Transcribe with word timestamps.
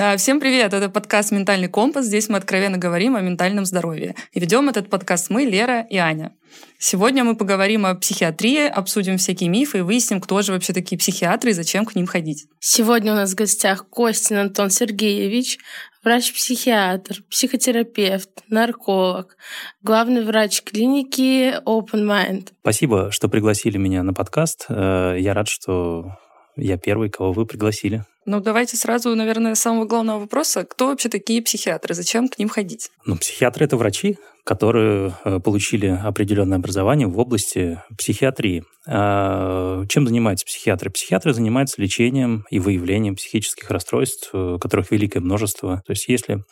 А, 0.00 0.16
всем 0.16 0.38
привет! 0.38 0.74
Это 0.74 0.88
подкаст 0.88 1.32
«Ментальный 1.32 1.66
компас». 1.66 2.06
Здесь 2.06 2.28
мы 2.28 2.38
откровенно 2.38 2.78
говорим 2.78 3.16
о 3.16 3.20
ментальном 3.20 3.64
здоровье. 3.64 4.14
И 4.32 4.38
ведем 4.38 4.68
этот 4.68 4.88
подкаст 4.88 5.28
мы, 5.28 5.44
Лера 5.44 5.80
и 5.90 5.96
Аня. 5.96 6.36
Сегодня 6.78 7.24
мы 7.24 7.34
поговорим 7.34 7.84
о 7.84 7.96
психиатрии, 7.96 8.68
обсудим 8.68 9.16
всякие 9.16 9.48
мифы 9.48 9.78
и 9.78 9.80
выясним, 9.80 10.20
кто 10.20 10.40
же 10.42 10.52
вообще 10.52 10.72
такие 10.72 10.96
психиатры 10.98 11.50
и 11.50 11.52
зачем 11.52 11.84
к 11.84 11.96
ним 11.96 12.06
ходить. 12.06 12.46
Сегодня 12.60 13.12
у 13.12 13.16
нас 13.16 13.32
в 13.32 13.34
гостях 13.34 13.88
Костин 13.88 14.36
Антон 14.36 14.70
Сергеевич, 14.70 15.58
врач-психиатр, 16.04 17.24
психотерапевт, 17.28 18.30
нарколог, 18.48 19.36
главный 19.82 20.24
врач 20.24 20.62
клиники 20.62 21.60
Open 21.66 22.06
Mind. 22.06 22.50
Спасибо, 22.60 23.10
что 23.10 23.28
пригласили 23.28 23.78
меня 23.78 24.04
на 24.04 24.14
подкаст. 24.14 24.66
Э, 24.68 25.16
я 25.18 25.34
рад, 25.34 25.48
что 25.48 26.12
я 26.54 26.76
первый, 26.76 27.10
кого 27.10 27.32
вы 27.32 27.46
пригласили. 27.46 28.04
Ну, 28.30 28.40
давайте 28.40 28.76
сразу, 28.76 29.14
наверное, 29.14 29.54
с 29.54 29.60
самого 29.60 29.86
главного 29.86 30.18
вопроса. 30.20 30.66
Кто 30.66 30.88
вообще 30.88 31.08
такие 31.08 31.40
психиатры? 31.40 31.94
Зачем 31.94 32.28
к 32.28 32.38
ним 32.38 32.50
ходить? 32.50 32.90
Ну, 33.06 33.16
психиатры— 33.16 33.64
это 33.66 33.78
врачи, 33.78 34.18
которые 34.44 35.14
э, 35.24 35.40
получили 35.40 35.86
определенное 35.86 36.58
образование 36.58 37.06
в 37.06 37.18
области 37.18 37.82
психиатрии. 37.96 38.64
А 38.86 39.82
чем 39.86 40.06
занимаются 40.06 40.44
психиатры? 40.44 40.90
Психиатры 40.90 41.32
занимаются 41.32 41.80
лечением 41.80 42.44
и 42.50 42.58
выявлением 42.58 43.16
психических 43.16 43.70
расстройств, 43.70 44.28
э, 44.34 44.58
которых 44.60 44.90
великое 44.90 45.20
множество. 45.20 45.82
То 45.86 45.92
есть 45.92 46.06
если 46.08 46.44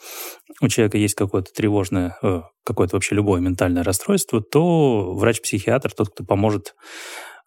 у 0.62 0.68
человека 0.68 0.96
есть 0.96 1.14
какое-то 1.14 1.52
тревожное, 1.52 2.16
э, 2.22 2.40
какое-то 2.64 2.96
вообще 2.96 3.16
любое 3.16 3.42
ментальное 3.42 3.84
расстройство, 3.84 4.40
то 4.40 5.12
врач-психиатр 5.12 5.92
тот, 5.92 6.08
кто 6.08 6.24
поможет 6.24 6.74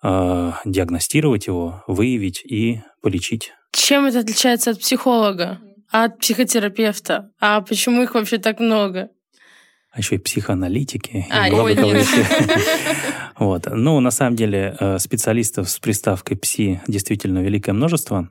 диагностировать 0.02 1.48
его, 1.48 1.84
выявить 1.86 2.42
и 2.46 2.80
полечить. 3.02 3.54
Чем 3.72 4.06
это 4.06 4.20
отличается 4.20 4.72
от 4.72 4.80
психолога, 4.80 5.60
от 5.90 6.20
психотерапевта? 6.20 7.32
А 7.40 7.62
почему 7.62 8.04
их 8.04 8.16
вообще 8.16 8.38
так 8.38 8.60
много? 8.60 9.10
а 9.92 10.00
еще 10.00 10.16
и 10.16 10.18
психоаналитики. 10.20 11.26
А, 11.32 11.50
и 11.50 11.52
ой, 11.52 11.76
нет. 11.76 12.06
вот. 13.40 13.66
Ну, 13.72 14.00
на 14.00 14.12
самом 14.12 14.36
деле, 14.36 14.76
э, 14.80 15.00
специалистов 15.00 15.70
с 15.70 15.80
приставкой 15.80 16.38
«пси» 16.38 16.80
действительно 16.88 17.40
великое 17.40 17.74
множество. 17.74 18.30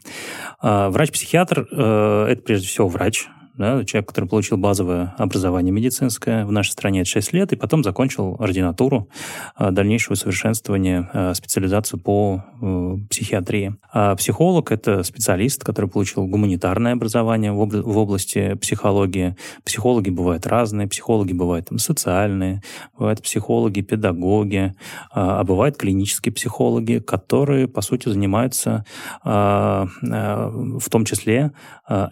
А, 0.61 0.89
врач-психиатр 0.91 1.67
э,– 1.71 2.27
это 2.31 2.43
прежде 2.43 2.69
всего 2.69 2.89
врач, 2.89 3.27
да, 3.59 3.85
человек, 3.85 4.09
который 4.09 4.27
получил 4.29 4.57
базовое 4.57 5.15
образование 5.19 5.73
медицинское 5.73 6.47
в 6.47 6.53
нашей 6.53 6.71
стране 6.71 7.01
это 7.01 7.11
6 7.11 7.33
лет, 7.33 7.53
и 7.53 7.57
потом 7.57 7.83
закончил 7.83 8.37
ординатуру, 8.39 9.09
а, 9.57 9.73
дальнейшее 9.73 10.13
усовершенствование, 10.13 11.11
а, 11.13 11.35
специализацию 11.35 11.99
по 11.99 12.45
э, 12.61 12.97
психиатрии. 13.11 13.75
А 13.93 14.15
психолог– 14.15 14.71
это 14.73 15.03
специалист, 15.03 15.65
который 15.65 15.91
получил 15.91 16.27
гуманитарное 16.27 16.93
образование 16.93 17.51
в 17.53 17.99
области 17.99 18.55
психологии. 18.55 19.37
Психологи 19.65 20.11
бывают 20.11 20.47
разные, 20.47 20.87
психологи 20.87 21.33
бывают 21.33 21.69
там, 21.69 21.79
социальные, 21.79 22.63
бывают 22.97 23.23
психологи, 23.23 23.81
педагоги, 23.81 24.75
а 25.11 25.43
бывают 25.43 25.77
клинические 25.77 26.33
психологи, 26.33 26.99
которые, 26.99 27.67
по 27.67 27.81
сути, 27.81 28.09
занимаются 28.09 28.85
в 29.23 30.91
том 30.91 31.05
числе 31.05 31.53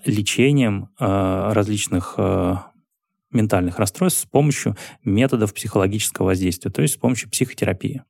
лечением 0.04 0.88
различных 1.52 2.14
э, 2.18 2.56
ментальных 3.36 3.78
расстройств 3.78 4.20
с 4.20 4.24
помощью 4.24 4.76
методов 5.04 5.54
психологического 5.54 6.26
воздействия, 6.26 6.70
то 6.70 6.82
есть 6.82 6.94
с 6.94 6.96
помощью 6.96 7.30
психотерапии. 7.30 8.02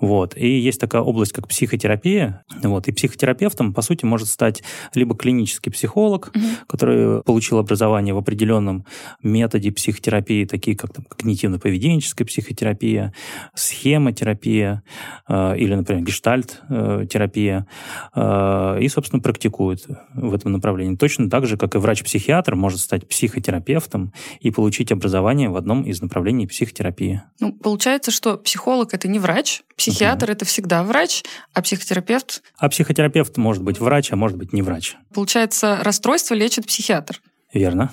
Вот. 0.00 0.36
И 0.36 0.48
есть 0.48 0.80
такая 0.80 1.02
область, 1.02 1.32
как 1.32 1.48
психотерапия. 1.48 2.44
Вот. 2.62 2.88
И 2.88 2.92
психотерапевтом, 2.92 3.72
по 3.72 3.82
сути, 3.82 4.04
может 4.04 4.28
стать 4.28 4.62
либо 4.94 5.16
клинический 5.16 5.72
психолог, 5.72 6.30
угу. 6.34 6.44
который 6.66 7.22
получил 7.22 7.58
образование 7.58 8.14
в 8.14 8.18
определенном 8.18 8.84
методе 9.22 9.72
психотерапии, 9.72 10.44
такие 10.44 10.76
как 10.76 10.92
там, 10.92 11.06
когнитивно-поведенческая 11.08 12.24
психотерапия, 12.24 13.14
схемотерапия 13.54 14.82
э, 15.28 15.56
или, 15.58 15.74
например, 15.74 16.04
гештальт-терапия, 16.04 17.66
э, 18.14 18.78
и, 18.80 18.88
собственно, 18.88 19.22
практикует 19.22 19.86
в 20.14 20.34
этом 20.34 20.52
направлении. 20.52 20.96
Точно 20.96 21.30
так 21.30 21.46
же, 21.46 21.56
как 21.56 21.74
и 21.74 21.78
врач-психиатр 21.78 22.54
может 22.54 22.80
стать 22.80 23.08
психотерапевтом 23.08 24.12
и 24.40 24.49
получить 24.50 24.92
образование 24.92 25.48
в 25.48 25.56
одном 25.56 25.82
из 25.82 26.00
направлений 26.00 26.46
психотерапии. 26.46 27.22
Ну, 27.40 27.52
получается, 27.52 28.10
что 28.10 28.36
психолог 28.36 28.94
это 28.94 29.08
не 29.08 29.18
врач, 29.18 29.62
психиатр 29.76 30.26
угу. 30.26 30.32
это 30.32 30.44
всегда 30.44 30.82
врач, 30.82 31.22
а 31.52 31.62
психотерапевт... 31.62 32.42
А 32.58 32.68
психотерапевт 32.68 33.36
может 33.36 33.62
быть 33.62 33.80
врач, 33.80 34.12
а 34.12 34.16
может 34.16 34.36
быть 34.36 34.52
не 34.52 34.62
врач. 34.62 34.96
Получается, 35.14 35.80
расстройство 35.82 36.34
лечит 36.34 36.66
психиатр. 36.66 37.20
Верно. 37.52 37.92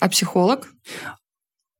А 0.00 0.08
психолог? 0.08 0.68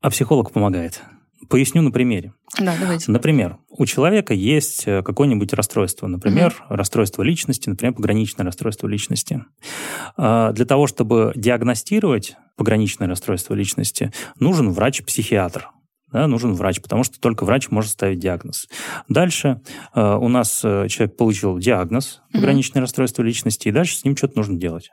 А 0.01 0.11
психолог 0.11 0.53
помогает. 0.53 1.03
Поясню 1.49 1.83
на 1.83 1.91
примере. 1.91 2.33
Да, 2.59 2.75
давайте. 2.79 3.11
Например, 3.11 3.59
у 3.69 3.87
человека 3.87 4.35
есть 4.35 4.87
э, 4.87 5.03
какое-нибудь 5.03 5.53
расстройство, 5.53 6.07
например, 6.07 6.55
угу. 6.67 6.77
расстройство 6.77 7.23
личности, 7.23 7.69
например, 7.69 7.95
пограничное 7.95 8.45
расстройство 8.45 8.87
личности. 8.87 9.45
А, 10.17 10.53
для 10.53 10.65
того, 10.65 10.87
чтобы 10.87 11.33
диагностировать 11.37 12.37
пограничное 12.59 13.09
расстройство 13.09 13.55
личности, 13.55 14.13
нужен 14.39 14.71
врач-психиатр. 14.71 15.71
Да, 16.13 16.27
нужен 16.27 16.55
врач, 16.55 16.81
потому 16.81 17.05
что 17.05 17.21
только 17.21 17.45
врач 17.45 17.71
может 17.71 17.91
ставить 17.91 18.19
диагноз. 18.19 18.67
Дальше 19.09 19.61
э, 19.95 20.17
у 20.17 20.29
нас 20.29 20.63
э, 20.65 20.89
человек 20.89 21.17
получил 21.19 21.59
диагноз 21.59 22.23
пограничное 22.33 22.81
mm 22.81 22.85
расстройство 22.85 23.23
личности, 23.23 23.69
и 23.69 23.73
дальше 23.73 23.97
с 23.97 24.05
ним 24.05 24.17
что-то 24.17 24.39
нужно 24.39 24.57
делать. 24.57 24.91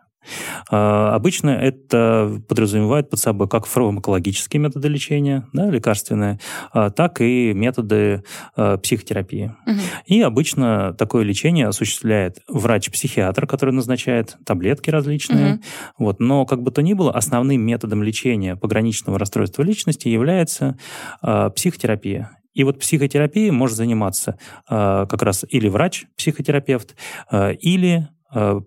А, 0.70 1.14
обычно 1.16 1.50
это 1.50 2.42
подразумевает 2.48 3.10
под 3.10 3.20
собой 3.20 3.48
как 3.48 3.66
фармакологические 3.66 4.62
методы 4.62 4.88
лечения, 4.88 5.48
да, 5.54 5.70
лекарственные, 5.70 6.40
а, 6.72 6.90
так 6.90 7.22
и 7.22 7.54
методы 7.54 8.24
а, 8.56 8.78
психотерапии. 8.78 9.56
Угу. 9.66 9.80
И 10.08 10.22
обычно 10.22 10.94
такое 10.94 11.24
лечение 11.24 11.68
осуществляет 11.68 12.40
врач-психиатр, 12.48 13.48
который 13.48 13.72
назначает 13.72 14.38
таблетки 14.46 14.90
различные. 14.90 15.56
Угу. 15.56 15.64
Вот. 16.00 16.20
Но, 16.20 16.46
как 16.46 16.62
бы 16.62 16.72
то 16.72 16.82
ни 16.82 16.94
было, 16.94 17.12
основным 17.12 17.62
методом 17.62 18.04
лечения 18.04 18.56
пограничного 18.56 19.20
расстройства 19.20 19.64
личности 19.64 20.08
является 20.08 20.78
психотерапия. 21.22 22.32
И 22.56 22.64
вот 22.64 22.80
психотерапией 22.80 23.52
может 23.52 23.78
заниматься 23.78 24.40
э, 24.70 25.06
как 25.10 25.22
раз 25.22 25.46
или 25.48 25.68
врач-психотерапевт, 25.68 26.96
э, 27.30 27.54
или 27.56 28.08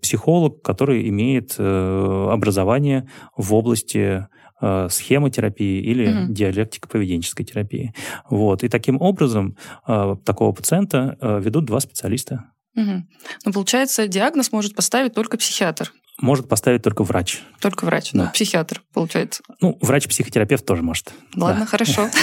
психолог, 0.00 0.62
который 0.62 1.08
имеет 1.08 1.54
э, 1.58 2.28
образование 2.30 3.08
в 3.36 3.54
области 3.54 4.26
э, 4.60 4.88
схемотерапии 4.90 5.80
или 5.82 6.08
угу. 6.08 6.32
диалектико-поведенческой 6.32 7.44
терапии. 7.44 7.94
Вот. 8.30 8.64
И 8.64 8.68
таким 8.68 9.00
образом 9.00 9.56
такого 9.86 10.52
пациента 10.52 11.16
ведут 11.20 11.64
два 11.64 11.80
специалиста. 11.80 12.50
Угу. 12.74 13.06
Ну, 13.44 13.52
получается, 13.52 14.08
диагноз 14.08 14.52
может 14.52 14.74
поставить 14.74 15.14
только 15.14 15.36
психиатр 15.36 15.92
может 16.20 16.48
поставить 16.48 16.82
только 16.82 17.04
врач. 17.04 17.42
Только 17.60 17.84
врач, 17.84 18.12
да. 18.12 18.24
ну, 18.24 18.30
психиатр, 18.32 18.82
получается. 18.98 19.44
Ну, 19.60 19.78
врач-психотерапевт 19.80 20.66
тоже 20.66 20.82
может. 20.82 21.12
Ладно, 21.36 21.60
да. 21.60 21.66
хорошо. 21.66 22.08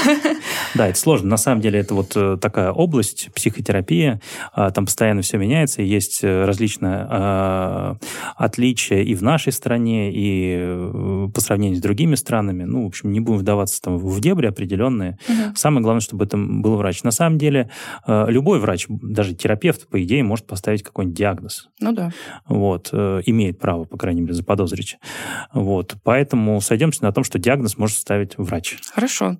Да, 0.74 0.90
это 0.90 1.00
сложно. 1.00 1.30
На 1.30 1.38
самом 1.38 1.62
деле 1.62 1.80
это 1.80 1.94
вот 1.94 2.12
э, 2.16 2.38
такая 2.42 2.72
область, 2.72 3.30
психотерапия, 3.34 4.20
а, 4.52 4.72
там 4.72 4.86
постоянно 4.86 5.22
все 5.22 5.38
меняется, 5.38 5.82
есть 5.82 6.22
э, 6.22 6.44
различные 6.44 7.08
а, 7.10 7.98
отличия 8.36 9.02
и 9.02 9.16
в 9.16 9.24
нашей 9.24 9.54
стране, 9.54 10.12
и 10.12 10.58
э, 10.58 11.28
по 11.34 11.40
сравнению 11.40 11.78
с 11.78 11.82
другими 11.82 12.16
странами. 12.16 12.64
Ну, 12.64 12.84
в 12.84 12.88
общем, 12.88 13.14
не 13.14 13.22
будем 13.22 13.40
вдаваться 13.40 13.82
там 13.82 13.98
в 13.98 14.20
дебри 14.20 14.48
определенные. 14.48 15.18
Самое 15.56 15.82
главное, 15.82 16.02
чтобы 16.02 16.26
это 16.26 16.36
был 16.38 16.76
врач. 16.76 17.04
На 17.04 17.12
самом 17.12 17.38
деле 17.38 17.70
любой 18.06 18.60
врач, 18.60 18.88
даже 18.90 19.34
терапевт, 19.34 19.88
по 19.88 20.04
идее, 20.04 20.24
может 20.24 20.46
поставить 20.46 20.84
какой-нибудь 20.84 21.18
диагноз. 21.18 21.70
Ну 21.80 21.94
да. 21.94 22.12
Вот, 22.48 22.94
имеет 22.94 23.60
право 23.60 23.86
по 23.86 23.98
крайней 23.98 24.22
мере, 24.22 24.34
заподозрить. 24.34 24.98
Вот. 25.54 25.96
Поэтому 26.04 26.60
сойдемся 26.66 27.04
на 27.04 27.12
том, 27.12 27.24
что 27.24 27.40
диагноз 27.40 27.78
может 27.78 27.98
ставить 27.98 28.38
врач. 28.38 28.78
Хорошо. 28.94 29.38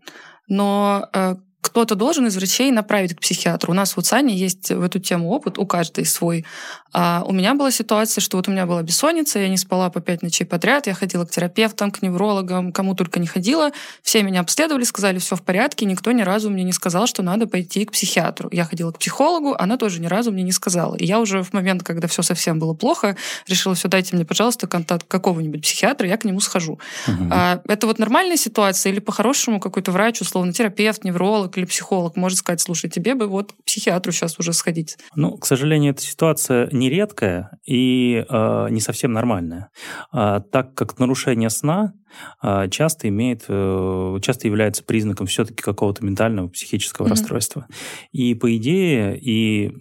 Но 0.48 1.10
э, 1.14 1.36
кто-то 1.66 1.96
должен 1.96 2.28
из 2.28 2.36
врачей 2.36 2.70
направить 2.70 3.16
к 3.16 3.22
психиатру. 3.22 3.72
У 3.72 3.76
нас 3.76 3.96
вот 3.96 4.06
с 4.06 4.14
Аней 4.14 4.38
есть 4.38 4.70
в 4.70 4.84
эту 4.84 5.00
тему 5.00 5.32
опыт, 5.32 5.58
у 5.58 5.66
каждой 5.66 6.06
свой. 6.06 6.46
А 6.94 7.24
у 7.26 7.34
меня 7.34 7.56
была 7.56 7.72
ситуация, 7.72 8.22
что 8.22 8.38
вот 8.38 8.48
у 8.48 8.52
меня 8.52 8.66
была 8.66 8.82
бессонница, 8.82 9.40
я 9.40 9.50
не 9.50 9.58
спала 9.58 9.90
по 9.90 10.00
пять 10.00 10.22
ночей 10.22 10.46
подряд, 10.46 10.88
я 10.88 10.94
ходила 10.94 11.26
к 11.26 11.32
терапевтам, 11.32 11.92
к 11.92 12.02
неврологам, 12.02 12.72
кому 12.72 12.96
только 12.96 13.20
не 13.20 13.28
ходила. 13.28 13.72
Все 14.02 14.24
меня 14.24 14.40
обследовали, 14.40 14.84
сказали, 14.84 15.18
все 15.18 15.36
в 15.36 15.42
порядке, 15.42 15.86
никто 15.86 16.12
ни 16.14 16.22
разу 16.22 16.50
мне 16.50 16.64
не 16.64 16.72
сказал, 16.72 17.08
что 17.08 17.22
надо 17.24 17.48
пойти 17.48 17.84
к 17.84 17.92
психиатру. 17.92 18.48
Я 18.52 18.64
ходила 18.64 18.92
к 18.92 19.00
психологу, 19.00 19.56
она 19.60 19.76
тоже 19.76 20.00
ни 20.00 20.06
разу 20.06 20.32
мне 20.32 20.44
не 20.44 20.54
сказала. 20.54 20.96
И 20.96 21.06
я 21.06 21.20
уже 21.20 21.44
в 21.44 21.52
момент, 21.52 21.84
когда 21.84 22.08
все 22.08 22.22
совсем 22.22 22.60
было 22.60 22.74
плохо, 22.74 23.18
решила, 23.48 23.76
все, 23.76 23.90
дайте 23.90 24.16
мне, 24.16 24.24
пожалуйста, 24.24 24.68
контакт 24.68 25.06
какого-нибудь 25.08 25.64
психиатра, 25.64 26.08
я 26.08 26.16
к 26.16 26.24
нему 26.24 26.40
схожу. 26.40 26.80
Угу. 27.08 27.28
А, 27.30 27.60
это 27.68 27.88
вот 27.88 28.00
нормальная 28.00 28.38
ситуация 28.38 28.94
или 28.94 29.00
по-хорошему 29.00 29.60
какой-то 29.60 29.92
врач, 29.92 30.22
условно, 30.22 30.54
терапевт, 30.54 31.04
невролог, 31.04 31.55
или 31.58 31.66
психолог 31.66 32.16
может 32.16 32.40
сказать, 32.40 32.62
слушай, 32.62 32.90
тебе 32.90 33.16
бы 33.16 33.28
вот 33.28 33.54
к 33.54 33.64
психиатру 33.64 34.12
сейчас 34.12 34.40
уже 34.40 34.54
сходить. 34.54 34.98
Ну, 35.16 35.38
к 35.38 35.46
сожалению, 35.46 35.92
эта 35.92 36.02
ситуация 36.02 36.70
нередкая 36.72 37.60
и 37.66 38.26
э, 38.28 38.68
не 38.70 38.82
совсем 38.82 39.14
нормальная, 39.14 39.70
э, 40.14 40.42
так 40.52 40.74
как 40.74 41.00
нарушение 41.00 41.50
сна 41.50 41.94
э, 42.42 42.70
часто 42.70 43.08
имеет, 43.10 43.46
э, 43.48 44.18
часто 44.22 44.48
является 44.48 44.84
признаком 44.84 45.28
все-таки 45.28 45.62
какого-то 45.62 46.04
ментального 46.06 46.48
психического 46.48 47.06
mm-hmm. 47.06 47.10
расстройства. 47.10 47.68
И 48.12 48.36
по 48.36 48.56
идее 48.56 49.18
и 49.20 49.72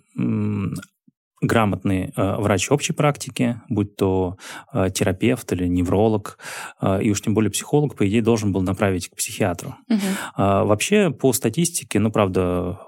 грамотный 1.46 2.12
э, 2.16 2.36
врач 2.36 2.70
общей 2.70 2.92
практики, 2.92 3.60
будь 3.68 3.96
то 3.96 4.36
э, 4.72 4.88
терапевт 4.92 5.52
или 5.52 5.66
невролог, 5.66 6.38
э, 6.80 7.02
и 7.02 7.10
уж 7.10 7.20
тем 7.20 7.34
более 7.34 7.50
психолог, 7.50 7.96
по 7.96 8.06
идее, 8.08 8.22
должен 8.22 8.52
был 8.52 8.62
направить 8.62 9.08
к 9.08 9.16
психиатру. 9.16 9.76
Угу. 9.88 9.98
Вообще, 10.36 11.10
по 11.10 11.32
статистике, 11.32 11.98
ну, 11.98 12.10
правда, 12.10 12.78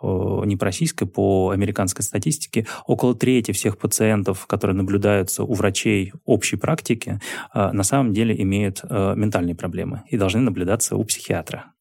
не 0.44 0.56
по 0.56 0.64
российской, 0.64 1.06
по 1.06 1.50
американской 1.50 2.03
статистике, 2.03 2.67
около 2.87 3.14
трети 3.14 3.53
всех 3.53 3.79
пациентов, 3.79 4.47
которые 4.47 4.76
наблюдаются 4.76 5.44
у 5.44 5.55
врачей 5.55 6.12
общей 6.25 6.56
практики, 6.56 7.20
на 7.55 7.82
самом 7.82 8.12
деле 8.12 8.41
имеют 8.41 8.82
ментальные 8.85 9.55
проблемы 9.55 10.02
и 10.09 10.17
должны 10.17 10.41
наблюдаться 10.41 10.97
у 10.97 11.05
психиатра. 11.05 11.73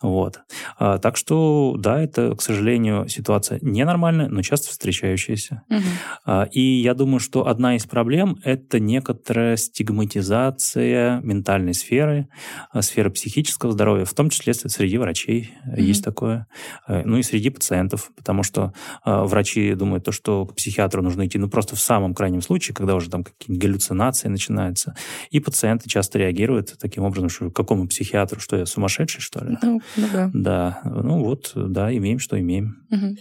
Вот. 0.00 0.40
А, 0.78 0.98
так 0.98 1.16
что, 1.16 1.74
да, 1.76 2.00
это, 2.00 2.34
к 2.36 2.42
сожалению, 2.42 3.08
ситуация 3.08 3.58
ненормальная, 3.62 4.28
но 4.28 4.42
часто 4.42 4.70
встречающаяся. 4.70 5.62
Угу. 5.68 5.82
А, 6.24 6.48
и 6.52 6.60
я 6.60 6.94
думаю, 6.94 7.18
что 7.18 7.48
одна 7.48 7.74
из 7.74 7.84
проблем– 7.84 8.38
это 8.44 8.78
некоторая 8.78 9.56
стигматизация 9.56 11.20
ментальной 11.22 11.74
сферы, 11.74 12.28
а, 12.70 12.82
сферы 12.82 13.10
психического 13.10 13.72
здоровья, 13.72 14.04
в 14.04 14.14
том 14.14 14.30
числе 14.30 14.54
среди 14.54 14.98
врачей 14.98 15.52
угу. 15.66 15.80
есть 15.80 16.04
такое, 16.04 16.46
а, 16.86 17.02
ну 17.04 17.16
и 17.16 17.22
среди 17.22 17.50
пациентов, 17.50 18.10
потому 18.16 18.44
что 18.44 18.72
а, 19.02 19.24
врачи 19.24 19.74
думают, 19.74 20.04
то, 20.04 20.12
что 20.12 20.46
к 20.46 20.54
психиатру 20.54 21.02
нужно 21.02 21.26
идти, 21.26 21.38
ну, 21.38 21.48
просто 21.48 21.74
в 21.74 21.80
самом 21.80 22.14
крайнем 22.14 22.42
случае, 22.42 22.74
когда 22.74 22.94
уже 22.94 23.10
там 23.10 23.24
какие-нибудь 23.24 23.62
галлюцинации 23.62 24.28
начинаются, 24.28 24.94
и 25.30 25.40
пациенты 25.40 25.88
часто 25.88 26.18
реагируют 26.18 26.76
таким 26.78 27.02
образом, 27.02 27.28
что 27.28 27.50
к 27.50 27.56
какому 27.56 27.88
психиатру, 27.88 28.38
что 28.38 28.56
я 28.56 28.64
сумасшедший, 28.64 29.20
что 29.20 29.44
ли? 29.44 29.56
Ну, 29.60 29.80
ну 29.96 30.06
да. 30.12 30.30
Да, 30.32 30.80
ну 30.84 31.24
вот, 31.24 31.52
да, 31.54 31.94
имеем, 31.94 32.18
что 32.18 32.38
имеем. 32.38 32.86
Угу. 32.90 33.16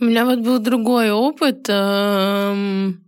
У 0.00 0.04
меня 0.04 0.24
вот 0.24 0.40
был 0.40 0.58
другой 0.58 1.10
опыт, 1.10 1.66
эм, 1.68 3.04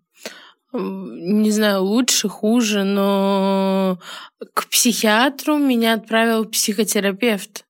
не 0.72 1.50
знаю, 1.50 1.82
лучше, 1.82 2.28
хуже, 2.28 2.84
но 2.84 3.98
к 4.54 4.68
психиатру 4.68 5.58
меня 5.58 5.94
отправил 5.94 6.44
психотерапевт. 6.44 7.64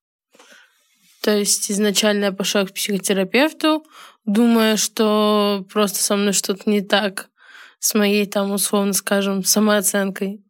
То 1.23 1.37
есть 1.37 1.71
изначально 1.71 2.27
я 2.27 2.33
пошла 2.33 2.67
к 2.67 2.73
психотерапевту, 2.75 3.85
думая, 4.27 4.77
что 4.77 5.65
просто 5.73 6.03
со 6.03 6.17
мной 6.17 6.33
что-то 6.33 6.69
не 6.69 6.83
так 6.83 7.31
с 7.79 7.95
моей 7.95 8.27
там, 8.27 8.53
условно 8.53 8.93
скажем, 8.93 9.45
самооценкой. 9.45 10.43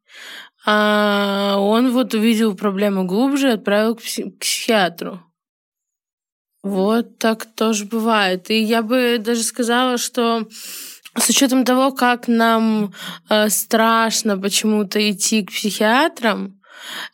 А 0.67 1.57
он 1.59 1.93
вот 1.93 2.15
увидел 2.15 2.55
проблему 2.55 3.05
глубже 3.05 3.49
и 3.49 3.53
отправил 3.53 3.97
к, 3.97 4.01
пси- 4.01 4.31
к 4.31 4.39
психиатру. 4.39 5.21
Вот 6.63 7.19
так 7.19 7.45
тоже 7.55 7.85
бывает. 7.85 8.51
И 8.51 8.63
я 8.63 8.83
бы 8.83 9.19
даже 9.19 9.43
сказала, 9.43 9.99
что 9.99 10.49
с 11.17 11.29
учетом 11.29 11.65
того, 11.65 11.93
как 11.93 12.27
нам 12.27 12.95
э, 13.29 13.51
страшно 13.51 14.39
почему-то 14.39 14.99
идти 15.11 15.45
к 15.45 15.51
психиатрам, 15.51 16.59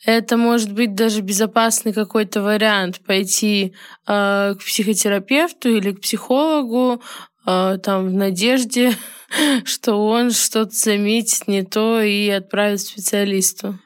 это 0.04 0.36
может 0.36 0.72
быть 0.72 0.94
даже 0.94 1.20
безопасный 1.20 1.92
какой-то 1.92 2.42
вариант 2.42 3.00
пойти 3.04 3.74
э, 4.06 4.54
к 4.54 4.58
психотерапевту 4.58 5.68
или 5.68 5.92
к 5.92 6.00
психологу 6.00 7.02
э, 7.46 7.78
там 7.82 8.08
в 8.08 8.12
надежде 8.12 8.94
что 9.64 9.94
он 10.06 10.30
что-то 10.30 10.74
заметит 10.74 11.48
не 11.48 11.62
то 11.62 12.00
и 12.00 12.28
отправит 12.28 12.80
специалисту. 12.80 13.78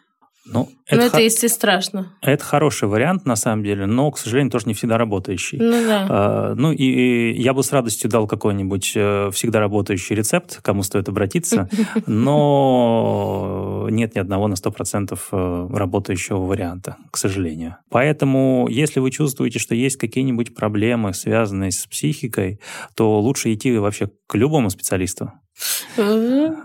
Ну, 0.47 0.71
это, 0.87 1.01
но 1.01 1.07
это, 1.07 1.21
если 1.21 1.47
страшно. 1.47 2.13
Это 2.21 2.45
хороший 2.45 2.89
вариант, 2.89 3.25
на 3.25 3.37
самом 3.37 3.65
деле, 3.65 3.87
но, 3.87 4.11
к 4.11 4.19
сожалению, 4.19 4.51
тоже 4.51 4.67
не 4.67 4.75
всегда 4.75 4.99
работающий. 4.99 5.59
Ну, 5.59 5.71
да. 5.71 6.07
а, 6.11 6.55
ну 6.57 6.73
и, 6.73 6.85
и 6.85 7.41
я 7.41 7.55
бы 7.55 7.63
с 7.63 7.73
радостью 7.73 8.11
дал 8.11 8.27
какой-нибудь 8.27 8.93
э, 8.95 9.31
всегда 9.33 9.61
работающий 9.61 10.15
рецепт, 10.15 10.61
кому 10.61 10.83
стоит 10.83 11.09
обратиться, 11.09 11.71
но 12.07 13.87
нет 13.91 14.15
ни 14.15 14.19
одного 14.19 14.47
на 14.47 14.55
100% 14.55 15.19
э, 15.33 15.69
работающего 15.75 16.41
варианта, 16.41 16.99
к 17.11 17.17
сожалению. 17.17 17.77
Поэтому, 17.89 18.69
если 18.69 19.01
вы 19.01 19.11
чувствуете, 19.11 19.59
что 19.59 19.75
есть 19.75 19.97
какие-нибудь 19.97 20.55
проблемы, 20.55 21.15
связанные 21.15 21.71
с 21.71 21.87
психикой, 21.87 22.61
то 22.95 23.21
лучше 23.21 23.55
идти 23.55 23.75
вообще 23.79 24.11
к 24.27 24.35
любому 24.35 24.69
специалисту. 24.69 25.33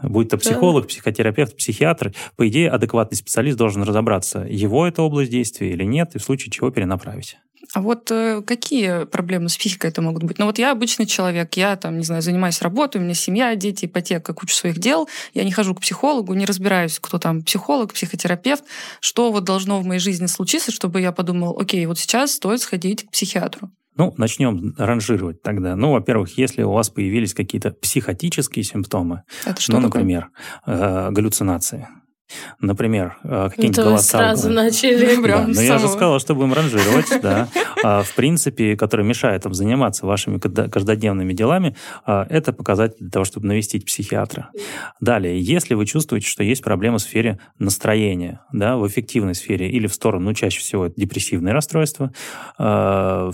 Будь 0.01 0.29
то 0.29 0.37
психолог, 0.37 0.87
психотерапевт, 0.87 1.55
психиатр, 1.55 2.13
по 2.35 2.47
идее, 2.47 2.71
адекватный 2.71 3.17
специалист 3.17 3.57
должен 3.57 3.83
разобраться, 3.83 4.08
его 4.17 4.87
это 4.87 5.01
область 5.01 5.31
действия 5.31 5.71
или 5.71 5.83
нет, 5.83 6.15
и 6.15 6.19
в 6.19 6.23
случае 6.23 6.51
чего 6.51 6.71
перенаправить. 6.71 7.37
А 7.73 7.81
вот 7.81 8.09
э, 8.09 8.41
какие 8.41 9.05
проблемы 9.05 9.49
с 9.49 9.57
психикой 9.57 9.91
это 9.91 10.01
могут 10.01 10.23
быть? 10.23 10.39
Ну 10.39 10.45
вот 10.45 10.57
я 10.57 10.71
обычный 10.71 11.05
человек, 11.05 11.55
я 11.55 11.75
там, 11.75 11.97
не 11.99 12.03
знаю, 12.03 12.21
занимаюсь 12.21 12.61
работой, 12.61 12.97
у 12.97 13.03
меня 13.03 13.13
семья, 13.13 13.55
дети, 13.55 13.85
ипотека, 13.85 14.33
куча 14.33 14.55
своих 14.55 14.79
дел, 14.79 15.07
я 15.35 15.43
не 15.43 15.51
хожу 15.51 15.75
к 15.75 15.81
психологу, 15.81 16.33
не 16.33 16.45
разбираюсь, 16.45 16.97
кто 16.99 17.19
там 17.19 17.43
психолог, 17.43 17.93
психотерапевт, 17.93 18.63
что 19.01 19.31
вот 19.31 19.43
должно 19.43 19.79
в 19.79 19.85
моей 19.85 19.99
жизни 19.99 20.25
случиться, 20.25 20.71
чтобы 20.71 21.01
я 21.01 21.11
подумал, 21.11 21.59
окей, 21.59 21.85
вот 21.85 21.99
сейчас 21.99 22.31
стоит 22.31 22.61
сходить 22.61 23.05
к 23.05 23.11
психиатру. 23.11 23.69
Ну, 23.95 24.13
начнем 24.17 24.73
ранжировать 24.77 25.41
тогда. 25.41 25.75
Ну, 25.75 25.91
во-первых, 25.91 26.37
если 26.37 26.63
у 26.63 26.71
вас 26.71 26.89
появились 26.89 27.33
какие-то 27.33 27.71
психотические 27.71 28.63
симптомы, 28.63 29.23
Это 29.45 29.61
что 29.61 29.73
ну, 29.73 29.81
такое? 29.81 30.01
например, 30.01 30.29
э, 30.65 31.09
галлюцинации, 31.11 31.87
Например, 32.59 33.17
э, 33.23 33.49
какие-нибудь 33.49 33.77
голоса. 33.77 34.17
сразу 34.17 34.49
начали. 34.49 35.15
Да, 35.15 35.21
Прям 35.21 35.51
но 35.51 35.61
я 35.61 35.77
же 35.77 35.87
сказал, 35.87 36.19
что 36.19 36.35
будем 36.35 36.53
ранжировать, 36.53 37.21
да. 37.21 37.47
А, 37.81 38.03
в 38.03 38.13
принципе, 38.13 38.75
который 38.75 39.05
мешает 39.05 39.45
вам 39.45 39.53
заниматься 39.53 40.05
вашими 40.05 40.37
каждодневными 40.37 41.31
делами, 41.31 41.77
а, 42.05 42.27
это 42.29 42.51
показатель 42.51 42.97
для 42.99 43.09
того, 43.09 43.23
чтобы 43.23 43.47
навестить 43.47 43.85
психиатра. 43.85 44.49
Далее, 44.99 45.39
если 45.39 45.75
вы 45.75 45.85
чувствуете, 45.85 46.27
что 46.27 46.43
есть 46.43 46.61
проблемы 46.61 46.97
в 46.97 47.01
сфере 47.01 47.39
настроения, 47.57 48.41
да, 48.51 48.75
в 48.75 48.85
эффективной 48.85 49.33
сфере 49.33 49.69
или 49.69 49.87
в 49.87 49.93
сторону, 49.93 50.25
ну, 50.25 50.33
чаще 50.33 50.59
всего 50.59 50.87
это 50.87 50.99
депрессивное 50.99 51.53
расстройство, 51.53 52.11
а, 52.57 53.31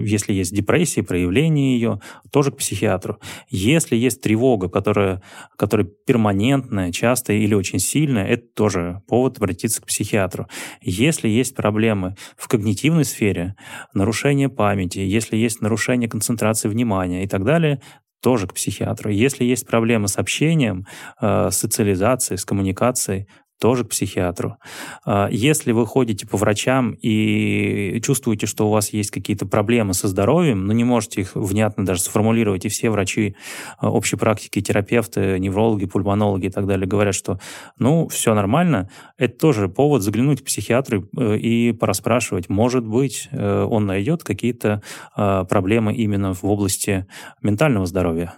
если 0.00 0.32
есть 0.32 0.52
депрессия, 0.52 1.04
проявление 1.04 1.74
ее, 1.74 2.00
тоже 2.32 2.50
к 2.50 2.56
психиатру. 2.56 3.20
Если 3.48 3.94
есть 3.96 4.20
тревога, 4.20 4.68
которая, 4.68 5.22
которая 5.56 5.86
перманентная, 5.86 6.90
частая 6.90 7.36
или 7.36 7.54
очень 7.54 7.78
сильно, 7.86 8.18
это 8.18 8.46
тоже 8.54 9.02
повод 9.06 9.38
обратиться 9.38 9.80
к 9.80 9.86
психиатру. 9.86 10.48
Если 10.80 11.28
есть 11.28 11.54
проблемы 11.54 12.16
в 12.36 12.48
когнитивной 12.48 13.04
сфере, 13.04 13.56
нарушение 13.94 14.48
памяти, 14.48 14.98
если 14.98 15.36
есть 15.36 15.62
нарушение 15.62 16.08
концентрации 16.08 16.68
внимания 16.68 17.24
и 17.24 17.28
так 17.28 17.44
далее, 17.44 17.80
тоже 18.20 18.46
к 18.48 18.54
психиатру. 18.54 19.10
Если 19.10 19.44
есть 19.44 19.66
проблемы 19.66 20.08
с 20.08 20.16
общением, 20.16 20.86
э, 21.20 21.50
социализацией, 21.50 22.38
с 22.38 22.44
коммуникацией, 22.44 23.28
тоже 23.58 23.84
к 23.84 23.90
психиатру. 23.90 24.56
А, 25.04 25.28
если 25.30 25.72
вы 25.72 25.86
ходите 25.86 26.26
по 26.26 26.36
врачам 26.36 26.92
и 27.00 28.00
чувствуете, 28.02 28.46
что 28.46 28.68
у 28.68 28.70
вас 28.70 28.92
есть 28.92 29.10
какие-то 29.10 29.46
проблемы 29.46 29.94
со 29.94 30.08
здоровьем, 30.08 30.66
но 30.66 30.72
не 30.72 30.84
можете 30.84 31.22
их 31.22 31.34
внятно 31.34 31.84
даже 31.84 32.02
сформулировать, 32.02 32.64
и 32.66 32.68
все 32.68 32.90
врачи 32.90 33.36
а, 33.78 33.90
общей 33.90 34.16
практики, 34.16 34.60
терапевты, 34.60 35.38
неврологи, 35.38 35.86
пульмонологи 35.86 36.46
и 36.46 36.50
так 36.50 36.66
далее 36.66 36.86
говорят, 36.86 37.14
что 37.14 37.38
ну, 37.78 38.08
все 38.08 38.34
нормально, 38.34 38.90
это 39.16 39.38
тоже 39.38 39.68
повод 39.68 40.02
заглянуть 40.02 40.42
к 40.42 40.44
психиатру 40.44 41.08
э, 41.16 41.36
и 41.36 41.72
пораспрашивать. 41.72 42.48
Может 42.48 42.86
быть, 42.86 43.28
э, 43.30 43.62
он 43.64 43.86
найдет 43.86 44.22
какие-то 44.22 44.82
а, 45.14 45.44
проблемы 45.44 45.94
именно 45.94 46.34
в 46.34 46.44
области 46.44 47.06
ментального 47.42 47.86
здоровья. 47.86 48.34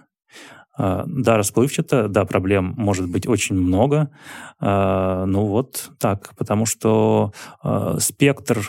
А, 0.79 1.03
да, 1.07 1.35
расплывчато, 1.35 2.07
да, 2.07 2.23
проблем 2.23 2.73
может 2.77 3.09
быть 3.09 3.27
очень 3.27 3.55
много. 3.55 4.09
А, 4.61 5.25
ну 5.25 5.45
вот 5.45 5.91
так, 5.99 6.33
потому 6.37 6.65
что 6.65 7.33
а, 7.61 7.99
спектр, 7.99 8.59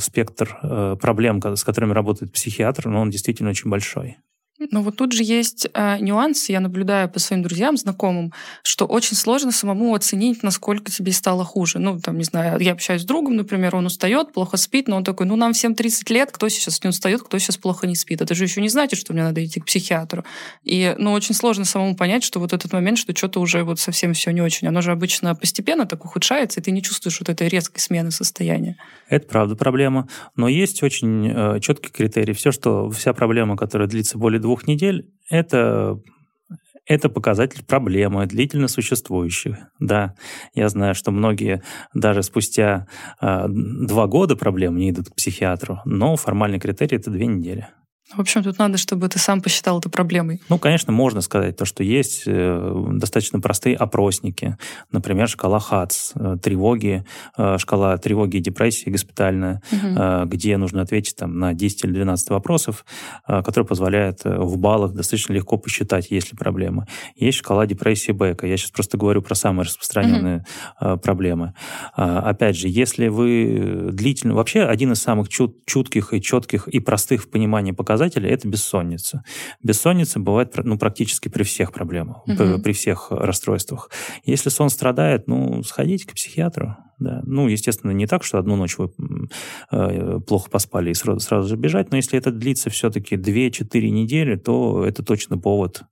спектр 0.00 0.96
проблем, 1.00 1.40
с 1.42 1.64
которыми 1.64 1.92
работает 1.92 2.32
психиатр, 2.32 2.88
ну, 2.88 3.00
он 3.00 3.10
действительно 3.10 3.50
очень 3.50 3.70
большой. 3.70 4.18
Но 4.58 4.82
вот 4.82 4.96
тут 4.96 5.12
же 5.12 5.22
есть 5.22 5.68
э, 5.72 5.98
нюанс, 6.00 6.48
я 6.48 6.58
наблюдаю 6.58 7.08
по 7.08 7.20
своим 7.20 7.42
друзьям, 7.42 7.76
знакомым, 7.76 8.32
что 8.64 8.86
очень 8.86 9.16
сложно 9.16 9.52
самому 9.52 9.94
оценить, 9.94 10.42
насколько 10.42 10.90
тебе 10.90 11.12
стало 11.12 11.44
хуже. 11.44 11.78
Ну, 11.78 12.00
там, 12.00 12.18
не 12.18 12.24
знаю, 12.24 12.58
я 12.60 12.72
общаюсь 12.72 13.02
с 13.02 13.04
другом, 13.04 13.36
например, 13.36 13.76
он 13.76 13.86
устает, 13.86 14.32
плохо 14.32 14.56
спит, 14.56 14.88
но 14.88 14.96
он 14.96 15.04
такой, 15.04 15.26
ну, 15.26 15.36
нам 15.36 15.52
всем 15.52 15.76
30 15.76 16.10
лет, 16.10 16.32
кто 16.32 16.48
сейчас 16.48 16.82
не 16.82 16.90
устает, 16.90 17.22
кто 17.22 17.38
сейчас 17.38 17.56
плохо 17.56 17.86
не 17.86 17.94
спит. 17.94 18.20
Это 18.20 18.34
же 18.34 18.44
еще 18.44 18.60
не 18.60 18.68
значит, 18.68 18.98
что 18.98 19.12
мне 19.12 19.22
надо 19.22 19.44
идти 19.44 19.60
к 19.60 19.66
психиатру. 19.66 20.24
И, 20.64 20.94
ну, 20.98 21.12
очень 21.12 21.36
сложно 21.36 21.64
самому 21.64 21.94
понять, 21.94 22.24
что 22.24 22.40
вот 22.40 22.52
этот 22.52 22.72
момент, 22.72 22.98
что 22.98 23.14
что-то 23.16 23.40
уже 23.40 23.62
вот 23.62 23.78
совсем 23.78 24.12
все 24.12 24.32
не 24.32 24.42
очень. 24.42 24.66
Оно 24.66 24.80
же 24.80 24.90
обычно 24.90 25.36
постепенно 25.36 25.86
так 25.86 26.04
ухудшается, 26.04 26.58
и 26.58 26.62
ты 26.64 26.72
не 26.72 26.82
чувствуешь 26.82 27.20
вот 27.20 27.28
этой 27.28 27.48
резкой 27.48 27.80
смены 27.80 28.10
состояния. 28.10 28.76
Это 29.08 29.26
правда 29.28 29.54
проблема. 29.54 30.08
Но 30.34 30.48
есть 30.48 30.82
очень 30.82 31.28
э, 31.28 31.60
четкий 31.60 31.90
критерий. 31.90 32.32
Все, 32.32 32.50
что 32.50 32.90
вся 32.90 33.12
проблема, 33.12 33.56
которая 33.56 33.86
длится 33.86 34.18
более 34.18 34.40
двух 34.48 34.66
недель, 34.66 35.10
это 35.28 36.00
это 36.86 37.10
показатель 37.10 37.62
проблемы, 37.66 38.24
длительно 38.24 38.66
существующих. 38.66 39.58
Да, 39.78 40.14
я 40.54 40.70
знаю, 40.70 40.94
что 40.94 41.10
многие 41.10 41.62
даже 41.92 42.22
спустя 42.22 42.86
э, 43.20 43.44
два 43.46 44.06
года 44.06 44.36
проблем 44.36 44.78
не 44.78 44.88
идут 44.88 45.10
к 45.10 45.14
психиатру, 45.14 45.80
но 45.84 46.16
формальный 46.16 46.58
критерий 46.58 46.96
это 46.96 47.10
две 47.10 47.26
недели. 47.26 47.68
В 48.14 48.20
общем, 48.20 48.42
тут 48.42 48.58
надо, 48.58 48.78
чтобы 48.78 49.06
ты 49.08 49.18
сам 49.18 49.42
посчитал 49.42 49.80
это 49.80 49.90
проблемой. 49.90 50.40
Ну, 50.48 50.58
конечно, 50.58 50.92
можно 50.92 51.20
сказать 51.20 51.58
то, 51.58 51.66
что 51.66 51.82
есть 51.82 52.22
э, 52.24 52.84
достаточно 52.92 53.38
простые 53.38 53.76
опросники. 53.76 54.56
Например, 54.90 55.28
шкала 55.28 55.60
ХАЦ, 55.60 56.12
э, 56.14 56.36
тревоги, 56.42 57.04
э, 57.36 57.58
шкала 57.58 57.98
тревоги 57.98 58.38
и 58.38 58.40
депрессии 58.40 58.88
госпитальная, 58.88 59.62
угу. 59.70 60.26
где 60.26 60.56
нужно 60.56 60.82
ответить 60.82 61.16
там, 61.16 61.38
на 61.38 61.52
10 61.52 61.84
или 61.84 61.92
12 61.92 62.30
вопросов, 62.30 62.86
которые 63.26 63.66
позволяют 63.66 64.20
в 64.24 64.56
баллах 64.56 64.92
достаточно 64.92 65.34
легко 65.34 65.58
посчитать, 65.58 66.10
есть 66.10 66.32
ли 66.32 66.38
проблемы. 66.38 66.86
Есть 67.14 67.38
шкала 67.38 67.66
депрессии 67.66 68.12
Бека. 68.12 68.46
Я 68.46 68.56
сейчас 68.56 68.70
просто 68.70 68.96
говорю 68.96 69.20
про 69.20 69.34
самые 69.34 69.66
распространенные 69.66 70.44
угу. 70.80 70.98
проблемы. 70.98 71.54
Опять 71.94 72.56
же, 72.56 72.68
если 72.68 73.08
вы 73.08 73.90
длительно... 73.92 74.34
Вообще, 74.34 74.62
один 74.62 74.92
из 74.92 75.02
самых 75.02 75.28
чут, 75.28 75.66
чутких 75.66 76.14
и 76.14 76.22
четких 76.22 76.68
и 76.68 76.80
простых 76.80 77.24
в 77.24 77.30
понимании 77.30 77.72
показателей 77.72 77.97
показатели– 77.98 78.28
это 78.30 78.48
бессонница. 78.48 79.22
Бессонница 79.62 80.20
бывает 80.20 80.54
ну, 80.62 80.78
практически 80.78 81.28
при 81.28 81.42
всех 81.42 81.72
проблемах, 81.72 82.26
угу. 82.26 82.62
при 82.62 82.72
всех 82.72 83.10
расстройствах. 83.10 83.90
Если 84.24 84.50
сон 84.50 84.70
страдает, 84.70 85.26
ну, 85.26 85.62
сходите 85.62 86.06
к 86.06 86.14
психиатру. 86.14 86.76
Да. 86.98 87.22
Ну, 87.24 87.48
естественно, 87.48 87.92
не 87.92 88.06
так, 88.06 88.24
что 88.24 88.38
одну 88.38 88.56
ночь 88.56 88.76
вы 88.78 88.90
э, 89.70 90.20
плохо 90.26 90.50
поспали 90.50 90.90
и 90.90 90.94
сразу, 90.94 91.20
сразу 91.20 91.48
же 91.48 91.56
бежать, 91.56 91.90
но 91.90 91.96
если 91.96 92.18
это 92.18 92.30
длится 92.32 92.70
все-таки 92.70 93.16
2-4 93.16 93.90
недели, 93.90 94.36
то 94.36 94.84
это 94.84 95.04
точно 95.04 95.38
повод 95.38 95.82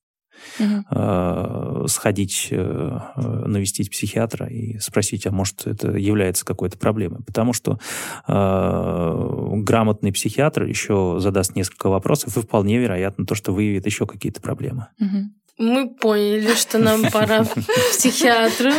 угу. 0.59 1.89
сходить, 1.89 2.49
э, 2.51 2.99
навестить 3.17 3.91
психиатра 3.91 4.47
и 4.47 4.79
спросить, 4.79 5.27
а 5.27 5.31
может 5.31 5.67
это 5.67 5.93
является 5.93 6.45
какой-то 6.45 6.79
проблемой. 6.79 7.23
Потому 7.25 7.53
что 7.53 7.79
э, 8.27 9.51
грамотный 9.63 10.13
психиатр 10.13 10.65
еще 10.65 11.17
задаст 11.19 11.57
несколько 11.57 11.89
вопросов, 11.89 12.37
и 12.37 12.41
вполне 12.41 12.79
вероятно 12.79 13.27
то, 13.27 13.35
что 13.35 13.53
выявит 13.53 13.87
еще 13.87 14.07
какие-то 14.07 14.41
проблемы. 14.41 14.89
Угу. 15.01 15.31
Мы 15.59 15.89
поняли, 15.89 16.55
что 16.55 16.79
нам 16.79 17.03
пора 17.13 17.45
к 17.45 17.55
психиатру 17.93 18.73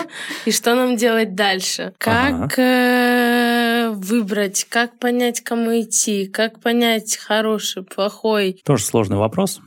и 0.45 0.51
что 0.51 0.75
нам 0.75 0.95
делать 0.95 1.33
дальше. 1.33 1.93
Как 1.97 2.53
ага. 2.57 3.93
выбрать, 3.93 4.65
как 4.69 4.99
понять, 4.99 5.41
кому 5.41 5.71
идти, 5.81 6.27
как 6.27 6.59
понять 6.59 7.17
хороший, 7.17 7.83
плохой. 7.83 8.61
Тоже 8.63 8.83
сложный 8.83 9.17
вопрос 9.17 9.59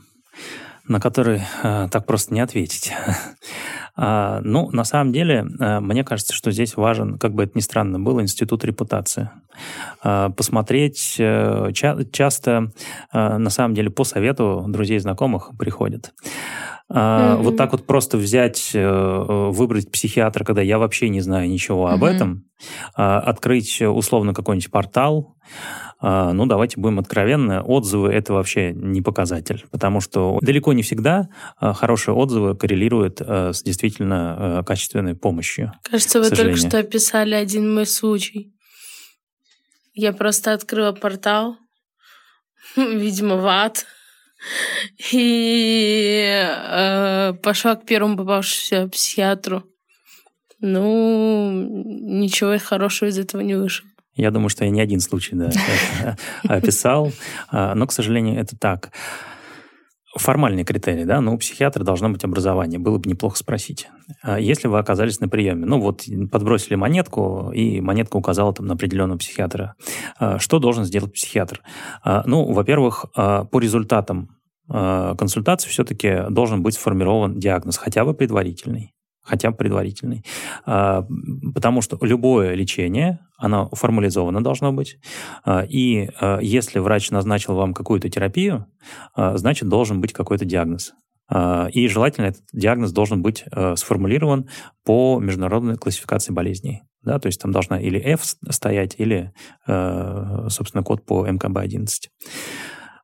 на 0.91 0.99
который 0.99 1.41
э, 1.63 1.87
так 1.89 2.05
просто 2.05 2.33
не 2.33 2.41
ответить. 2.41 2.93
А, 3.93 4.39
ну, 4.41 4.71
на 4.71 4.85
самом 4.85 5.11
деле, 5.11 5.45
э, 5.59 5.79
мне 5.81 6.05
кажется, 6.05 6.33
что 6.33 6.49
здесь 6.49 6.77
важен, 6.77 7.19
как 7.19 7.33
бы 7.33 7.43
это 7.43 7.51
ни 7.55 7.59
странно 7.59 7.99
было, 7.99 8.21
институт 8.21 8.63
репутации. 8.63 9.29
А, 10.01 10.29
посмотреть 10.29 11.17
э, 11.19 11.71
часто, 11.73 12.71
на 13.11 13.49
самом 13.49 13.75
деле, 13.75 13.89
по 13.89 14.05
совету 14.05 14.63
друзей 14.69 14.95
и 14.95 14.99
знакомых 14.99 15.51
приходят. 15.59 16.13
Mm-hmm. 16.89 17.41
Вот 17.43 17.57
так 17.57 17.73
вот 17.73 17.85
просто 17.85 18.17
взять, 18.17 18.71
выбрать 18.73 19.91
психиатра, 19.91 20.45
когда 20.45 20.61
я 20.61 20.79
вообще 20.79 21.09
не 21.09 21.19
знаю 21.21 21.49
ничего 21.49 21.87
об 21.87 22.03
mm-hmm. 22.03 22.15
этом, 22.15 22.45
открыть 22.95 23.81
условно 23.81 24.33
какой-нибудь 24.33 24.71
портал, 24.71 25.35
а, 26.01 26.33
ну, 26.33 26.47
давайте 26.47 26.79
будем 26.79 26.99
откровенны, 26.99 27.61
отзывы— 27.61 28.09
это 28.13 28.33
вообще 28.33 28.73
не 28.73 29.01
показатель, 29.01 29.65
потому 29.69 30.01
что 30.01 30.39
далеко 30.41 30.73
не 30.73 30.81
всегда 30.81 31.29
а, 31.57 31.73
хорошие 31.73 32.15
отзывы 32.15 32.55
коррелируют 32.55 33.21
а, 33.21 33.53
с 33.53 33.61
действительно 33.61 34.63
качественной 34.65 35.15
помощью. 35.15 35.73
Кажется, 35.83 36.19
вы 36.19 36.29
только 36.31 36.57
что 36.57 36.79
описали 36.79 37.35
один 37.35 37.73
мой 37.73 37.85
случай. 37.85 38.51
Я 39.93 40.11
просто 40.11 40.53
открыла 40.53 40.91
портал, 40.91 41.57
видимо, 42.75 43.35
в 43.35 43.45
ад, 43.45 43.85
и 45.11 46.25
э, 46.25 47.33
пошла 47.43 47.75
к 47.75 47.85
первому 47.85 48.17
попавшемуся 48.17 48.87
психиатру. 48.89 49.63
Ну, 50.59 51.51
ничего 51.51 52.57
хорошего 52.59 53.09
из 53.09 53.17
этого 53.17 53.41
не 53.41 53.55
вышло. 53.55 53.87
Я 54.15 54.31
думаю, 54.31 54.49
что 54.49 54.65
я 54.65 54.71
не 54.71 54.81
один 54.81 54.99
случай 54.99 55.35
да, 55.35 55.49
описал, 56.43 57.11
а, 57.49 57.75
но, 57.75 57.87
к 57.87 57.91
сожалению, 57.91 58.39
это 58.39 58.57
так. 58.57 58.91
Формальный 60.17 60.65
критерий, 60.65 61.05
да, 61.05 61.21
ну, 61.21 61.33
у 61.33 61.37
психиатра 61.37 61.85
должно 61.85 62.09
быть 62.09 62.25
образование, 62.25 62.79
было 62.79 62.97
бы 62.97 63.09
неплохо 63.09 63.37
спросить. 63.37 63.87
А 64.21 64.37
если 64.37 64.67
вы 64.67 64.77
оказались 64.77 65.21
на 65.21 65.29
приеме, 65.29 65.65
ну, 65.65 65.79
вот 65.79 66.03
подбросили 66.29 66.75
монетку, 66.75 67.51
и 67.53 67.79
монетка 67.79 68.17
указала 68.17 68.53
там 68.53 68.65
на 68.65 68.73
определенного 68.73 69.19
психиатра, 69.19 69.75
а, 70.19 70.37
что 70.39 70.59
должен 70.59 70.83
сделать 70.83 71.13
психиатр? 71.13 71.61
Ну, 72.25 72.51
во-первых, 72.51 73.05
по 73.13 73.59
результатам 73.59 74.37
консультации 74.67 75.69
все-таки 75.69 76.25
должен 76.29 76.61
быть 76.61 76.75
сформирован 76.75 77.39
диагноз, 77.39 77.77
хотя 77.77 78.05
бы 78.05 78.13
предварительный 78.13 78.93
хотя 79.23 79.51
бы 79.51 79.57
предварительный. 79.57 80.23
А, 80.65 81.05
потому 81.53 81.81
что 81.81 81.97
любое 82.01 82.53
лечение, 82.53 83.19
оно 83.37 83.69
формализовано 83.71 84.43
должно 84.43 84.71
быть. 84.73 84.97
А, 85.43 85.63
и 85.63 86.09
а, 86.19 86.39
если 86.39 86.79
врач 86.79 87.11
назначил 87.11 87.55
вам 87.55 87.73
какую-то 87.73 88.09
терапию, 88.09 88.65
значит, 89.15 89.69
должен 89.69 90.01
быть 90.01 90.13
какой-то 90.13 90.45
диагноз. 90.45 90.93
И 91.71 91.87
желательно 91.87 92.25
этот 92.25 92.41
диагноз 92.51 92.91
должен 92.91 93.21
быть 93.21 93.45
сформулирован 93.75 94.49
по 94.83 95.17
международной 95.21 95.77
классификации 95.77 96.33
болезней. 96.33 96.81
Да, 97.03 97.19
то 97.19 97.27
есть 97.27 97.39
там 97.39 97.51
должна 97.51 97.79
или 97.79 97.97
F 97.99 98.21
стоять, 98.49 98.95
или, 98.97 99.31
собственно, 99.65 100.83
код 100.83 101.05
по 101.05 101.25
МКБ-11. 101.25 101.87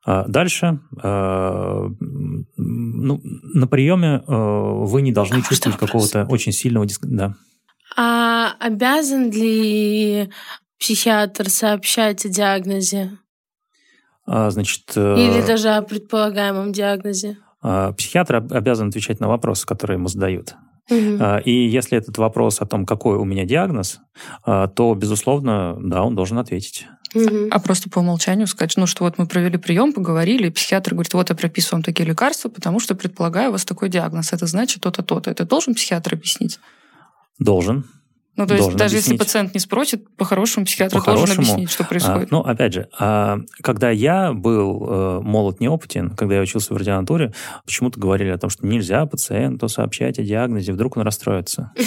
А 0.04 0.26
дальше, 0.26 0.80
э, 1.02 1.88
ну, 2.56 3.20
на 3.54 3.66
приеме 3.66 4.22
э, 4.26 4.32
вы 4.32 5.02
не 5.02 5.12
должны 5.12 5.38
а 5.38 5.42
чувствовать 5.42 5.78
какого-то 5.78 6.26
очень 6.28 6.52
сильного 6.52 6.86
диск... 6.86 7.04
Да. 7.04 7.34
А 7.96 8.54
обязан 8.60 9.30
ли 9.30 10.30
психиатр 10.78 11.50
сообщать 11.50 12.24
о 12.24 12.28
диагнозе? 12.28 13.18
А, 14.26 14.50
значит... 14.50 14.92
Э, 14.94 15.16
Или 15.18 15.44
даже 15.44 15.70
о 15.70 15.82
предполагаемом 15.82 16.72
диагнозе? 16.72 17.38
А, 17.60 17.92
психиатр 17.92 18.36
обязан 18.36 18.88
отвечать 18.88 19.20
на 19.20 19.28
вопросы, 19.28 19.66
которые 19.66 19.96
ему 19.96 20.08
задают. 20.08 20.54
Угу. 20.90 21.22
И 21.44 21.68
если 21.68 21.98
этот 21.98 22.16
вопрос 22.18 22.60
о 22.60 22.66
том, 22.66 22.86
какой 22.86 23.16
у 23.16 23.24
меня 23.24 23.44
диагноз, 23.44 24.00
то, 24.44 24.94
безусловно, 24.96 25.76
да, 25.80 26.02
он 26.02 26.14
должен 26.14 26.38
ответить. 26.38 26.86
Угу. 27.14 27.48
А 27.50 27.58
просто 27.58 27.88
по 27.88 28.00
умолчанию 28.00 28.46
сказать, 28.46 28.74
ну 28.76 28.86
что 28.86 29.04
вот 29.04 29.18
мы 29.18 29.26
провели 29.26 29.56
прием, 29.56 29.92
поговорили, 29.92 30.48
и 30.48 30.50
психиатр 30.50 30.92
говорит, 30.92 31.14
вот 31.14 31.30
я 31.30 31.36
прописываю 31.36 31.78
вам 31.78 31.82
такие 31.82 32.06
лекарства, 32.06 32.48
потому 32.48 32.80
что 32.80 32.94
предполагаю 32.94 33.48
у 33.48 33.52
вас 33.52 33.64
такой 33.64 33.88
диагноз. 33.88 34.32
Это 34.32 34.46
значит 34.46 34.82
то-то, 34.82 35.02
то-то. 35.02 35.30
Это 35.30 35.44
должен 35.44 35.74
психиатр 35.74 36.14
объяснить? 36.14 36.58
Должен. 37.38 37.84
Ну, 38.38 38.46
то 38.46 38.54
есть 38.54 38.68
даже 38.76 38.94
объяснить. 38.94 38.94
если 38.94 39.16
пациент 39.16 39.54
не 39.54 39.58
спросит, 39.58 40.08
по-хорошему 40.16 40.64
психиатр 40.64 41.00
по 41.00 41.12
должен 41.12 41.38
объяснить, 41.38 41.72
что 41.72 41.82
происходит. 41.82 42.28
А, 42.30 42.34
ну, 42.36 42.40
опять 42.40 42.72
же, 42.72 42.88
а, 42.96 43.40
когда 43.62 43.90
я 43.90 44.32
был 44.32 44.86
э, 44.88 45.20
молод, 45.22 45.58
неопытен, 45.58 46.10
когда 46.10 46.36
я 46.36 46.42
учился 46.42 46.72
в 46.72 46.76
ординатуре, 46.76 47.32
почему-то 47.66 47.98
говорили 47.98 48.28
о 48.28 48.38
том, 48.38 48.48
что 48.48 48.64
нельзя 48.64 49.04
пациенту 49.06 49.68
сообщать 49.68 50.20
о 50.20 50.22
диагнозе, 50.22 50.72
вдруг 50.72 50.96
он 50.96 51.02
расстроится. 51.02 51.72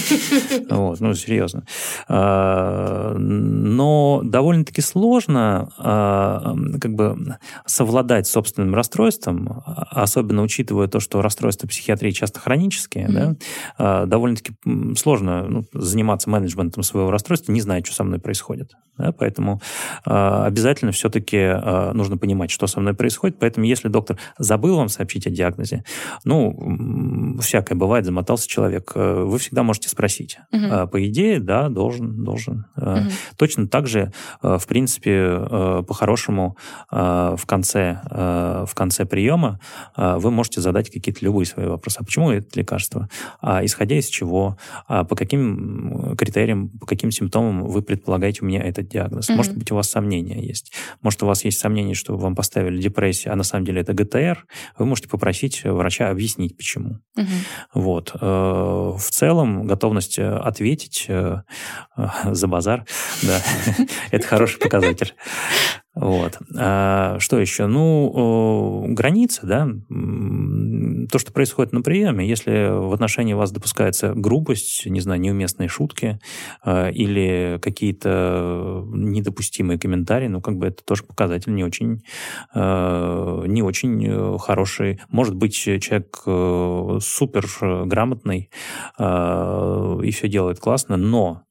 Вот, 0.69 0.99
ну, 0.99 1.13
серьезно. 1.13 1.65
А, 2.07 3.15
но 3.17 4.21
довольно-таки 4.23 4.81
сложно 4.81 5.69
а, 5.77 6.55
как 6.79 6.93
бы 6.93 7.37
совладать 7.65 8.27
с 8.27 8.31
собственным 8.31 8.73
расстройством, 8.75 9.63
особенно 9.65 10.41
учитывая 10.41 10.87
то, 10.87 10.99
что 10.99 11.21
расстройства 11.21 11.67
психиатрии 11.67 12.11
часто 12.11 12.39
хронические, 12.39 13.37
довольно-таки 13.77 14.53
сложно 14.97 15.45
ну, 15.47 15.63
заниматься 15.73 16.29
менеджментом 16.29 16.40
менеджментом 16.41 16.83
своего 16.83 17.11
расстройства, 17.11 17.51
не 17.51 17.61
знает, 17.61 17.85
что 17.85 17.95
со 17.95 18.03
мной 18.03 18.19
происходит. 18.19 18.75
Да? 18.97 19.11
Поэтому 19.11 19.61
э, 20.05 20.43
обязательно 20.45 20.91
все-таки 20.91 21.37
э, 21.37 21.91
нужно 21.93 22.17
понимать, 22.17 22.51
что 22.51 22.67
со 22.67 22.79
мной 22.79 22.93
происходит. 22.93 23.37
Поэтому 23.39 23.65
если 23.65 23.87
доктор 23.87 24.17
забыл 24.37 24.77
вам 24.77 24.89
сообщить 24.89 25.27
о 25.27 25.29
диагнозе, 25.29 25.83
ну, 26.23 27.37
всякое 27.41 27.75
бывает, 27.75 28.05
замотался 28.05 28.47
человек, 28.47 28.91
э, 28.95 29.23
вы 29.23 29.37
всегда 29.39 29.63
можете 29.63 29.89
спросить. 29.89 30.37
Угу. 30.51 30.63
Э, 30.63 30.87
по 30.87 31.07
идее, 31.07 31.39
да, 31.39 31.69
должен, 31.69 32.23
должен. 32.23 32.65
Угу. 32.75 33.11
Точно 33.37 33.67
так 33.67 33.87
же, 33.87 34.11
э, 34.41 34.57
в 34.57 34.67
принципе, 34.67 35.11
э, 35.11 35.83
по-хорошему, 35.87 36.57
э, 36.91 37.35
в 37.37 37.45
конце, 37.45 38.01
э, 38.09 38.65
в 38.67 38.75
конце 38.75 39.05
приема 39.05 39.59
э, 39.97 40.17
вы 40.17 40.31
можете 40.31 40.61
задать 40.61 40.89
какие-то 40.89 41.23
любые 41.25 41.45
свои 41.45 41.67
вопросы. 41.67 41.97
А 41.99 42.03
почему 42.03 42.31
это 42.31 42.59
лекарство? 42.59 43.09
А 43.41 43.63
исходя 43.65 43.97
из 43.97 44.07
чего? 44.07 44.57
А 44.87 45.03
по 45.03 45.15
каким 45.15 46.15
критериям, 46.17 46.30
по 46.79 46.85
каким 46.85 47.11
симптомам 47.11 47.67
вы 47.67 47.81
предполагаете 47.81 48.41
у 48.41 48.45
меня 48.45 48.61
этот 48.61 48.87
диагноз? 48.87 49.29
Mm-hmm. 49.29 49.35
Может 49.35 49.57
быть, 49.57 49.71
у 49.71 49.75
вас 49.75 49.89
сомнения 49.89 50.41
есть. 50.41 50.73
Может, 51.01 51.23
у 51.23 51.25
вас 51.25 51.43
есть 51.45 51.59
сомнения, 51.59 51.93
что 51.93 52.17
вам 52.17 52.35
поставили 52.35 52.81
депрессию, 52.81 53.33
а 53.33 53.35
на 53.35 53.43
самом 53.43 53.65
деле 53.65 53.81
это 53.81 53.93
ГТР. 53.93 54.45
Вы 54.77 54.85
можете 54.85 55.09
попросить 55.09 55.63
врача 55.63 56.09
объяснить, 56.09 56.57
почему. 56.57 56.99
Mm-hmm. 57.17 57.25
Вот. 57.73 58.15
Э, 58.19 58.25
в 58.97 59.09
целом, 59.09 59.67
готовность 59.67 60.19
ответить 60.19 61.05
э, 61.07 61.41
за 62.25 62.47
базар, 62.47 62.85
да, 63.21 63.41
это 64.11 64.27
хороший 64.27 64.59
показатель. 64.59 65.13
Вот. 65.93 66.39
А, 66.57 67.17
что 67.19 67.39
еще? 67.39 67.67
Ну, 67.67 68.85
границы, 68.89 69.41
да, 69.45 69.67
то, 71.11 71.19
что 71.19 71.33
происходит 71.33 71.73
на 71.73 71.81
приеме, 71.81 72.27
если 72.27 72.69
в 72.69 72.93
отношении 72.93 73.33
вас 73.33 73.51
допускается 73.51 74.13
грубость, 74.15 74.85
не 74.85 75.01
знаю, 75.01 75.19
неуместные 75.19 75.67
шутки 75.67 76.19
э, 76.63 76.91
или 76.93 77.59
какие-то 77.61 78.85
недопустимые 78.87 79.77
комментарии, 79.77 80.27
ну, 80.27 80.41
как 80.41 80.57
бы 80.57 80.67
это 80.67 80.83
тоже 80.83 81.03
показатель 81.03 81.53
не 81.53 81.65
очень, 81.65 82.03
э, 82.55 83.43
не 83.47 83.61
очень 83.61 84.37
хороший. 84.39 85.01
Может 85.09 85.35
быть, 85.35 85.53
человек 85.53 86.21
э, 86.25 86.99
супер 87.01 87.45
грамотный 87.85 88.49
э, 88.97 89.99
и 90.03 90.11
все 90.11 90.27
делает 90.29 90.59
классно, 90.59 90.95
но 90.95 91.43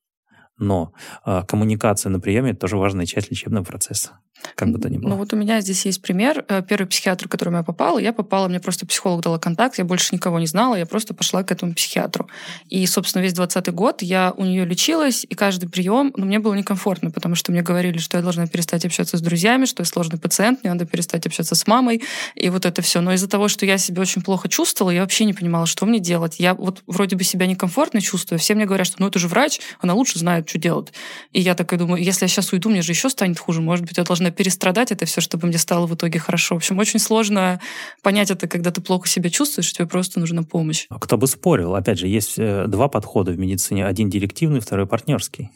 но 0.60 0.92
э, 1.26 1.42
коммуникация 1.48 2.10
на 2.10 2.20
приеме– 2.20 2.54
тоже 2.54 2.76
важная 2.76 3.06
часть 3.06 3.30
лечебного 3.30 3.64
процесса 3.64 4.12
как 4.54 4.70
бы 4.70 4.78
то 4.78 4.88
ни 4.88 4.98
было. 4.98 5.10
Ну 5.10 5.16
вот 5.16 5.32
у 5.32 5.36
меня 5.36 5.60
здесь 5.60 5.84
есть 5.86 6.02
пример. 6.02 6.44
Э, 6.48 6.62
первый 6.62 6.86
психиатр, 6.86 7.28
к 7.28 7.30
которому 7.30 7.58
я 7.58 7.62
попала, 7.62 7.98
я 7.98 8.12
попала, 8.12 8.48
мне 8.48 8.60
просто 8.60 8.86
психолог 8.86 9.22
дала 9.22 9.38
контакт, 9.38 9.78
я 9.78 9.84
больше 9.84 10.14
никого 10.14 10.38
не 10.38 10.46
знала, 10.46 10.74
я 10.74 10.86
просто 10.86 11.14
пошла 11.14 11.42
к 11.42 11.52
этому 11.52 11.74
психиатру. 11.74 12.28
И, 12.68 12.86
собственно, 12.86 13.22
весь 13.22 13.32
двадцатый 13.32 13.74
год 13.74 14.02
я 14.02 14.32
у 14.36 14.44
нее 14.44 14.64
лечилась, 14.64 15.26
и 15.28 15.34
каждый 15.34 15.68
прием, 15.68 16.12
ну, 16.16 16.26
мне 16.26 16.38
было 16.38 16.54
некомфортно, 16.54 17.10
потому 17.10 17.34
что 17.34 17.52
мне 17.52 17.62
говорили, 17.62 17.98
что 17.98 18.16
я 18.16 18.22
должна 18.22 18.46
перестать 18.46 18.84
общаться 18.84 19.16
с 19.16 19.20
друзьями, 19.20 19.64
что 19.64 19.82
я 19.82 19.84
сложный 19.84 20.18
пациент, 20.18 20.62
мне 20.62 20.72
надо 20.72 20.86
перестать 20.86 21.26
общаться 21.26 21.54
с 21.54 21.66
мамой, 21.66 22.02
и 22.34 22.48
вот 22.50 22.66
это 22.66 22.82
все. 22.82 23.00
Но 23.00 23.12
из-за 23.12 23.28
того, 23.28 23.48
что 23.48 23.66
я 23.66 23.78
себя 23.78 24.02
очень 24.02 24.22
плохо 24.22 24.48
чувствовала, 24.48 24.90
я 24.90 25.02
вообще 25.02 25.24
не 25.24 25.32
понимала, 25.32 25.66
что 25.66 25.86
мне 25.86 26.00
делать. 26.00 26.36
Я 26.38 26.54
вот 26.54 26.82
вроде 26.86 27.16
бы 27.16 27.24
себя 27.24 27.46
некомфортно 27.46 28.00
чувствую, 28.00 28.38
все 28.38 28.54
мне 28.54 28.66
говорят, 28.66 28.86
что 28.86 28.96
ну 29.00 29.08
это 29.08 29.18
же 29.18 29.28
врач, 29.28 29.60
она 29.80 29.94
лучше 29.94 30.18
знает, 30.18 30.46
что 30.50 30.58
делать. 30.58 30.92
И 31.32 31.40
я 31.40 31.54
такая 31.54 31.78
думаю, 31.78 32.02
если 32.02 32.24
я 32.24 32.28
сейчас 32.28 32.52
уйду, 32.52 32.68
мне 32.68 32.82
же 32.82 32.92
еще 32.92 33.08
станет 33.08 33.38
хуже, 33.38 33.60
может 33.60 33.86
быть, 33.86 33.96
я 33.96 34.04
должна 34.04 34.30
перестрадать 34.30 34.92
это 34.92 35.06
все, 35.06 35.20
чтобы 35.20 35.46
мне 35.46 35.58
стало 35.58 35.86
в 35.86 35.94
итоге 35.94 36.18
хорошо. 36.18 36.56
В 36.56 36.58
общем, 36.58 36.78
очень 36.78 36.98
сложно 36.98 37.60
понять 38.02 38.30
это, 38.30 38.48
когда 38.48 38.70
ты 38.70 38.80
плохо 38.80 39.08
себя 39.08 39.30
чувствуешь, 39.30 39.72
тебе 39.72 39.86
просто 39.86 40.20
нужна 40.20 40.42
помощь. 40.42 40.86
А 40.90 40.98
кто 40.98 41.16
бы 41.16 41.26
спорил? 41.26 41.74
Опять 41.74 41.98
же, 41.98 42.08
есть 42.08 42.34
э, 42.36 42.66
два 42.66 42.88
подхода 42.88 43.32
в 43.32 43.38
медицине. 43.38 43.86
Один 43.86 44.10
директивный, 44.10 44.60
второй 44.60 44.86
партнерский. 44.86 45.50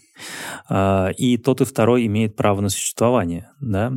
А, 0.68 1.11
и 1.16 1.37
тот 1.37 1.61
и 1.61 1.64
второй 1.64 2.06
имеет 2.06 2.37
право 2.37 2.61
на 2.61 2.68
существование, 2.68 3.50
да, 3.61 3.92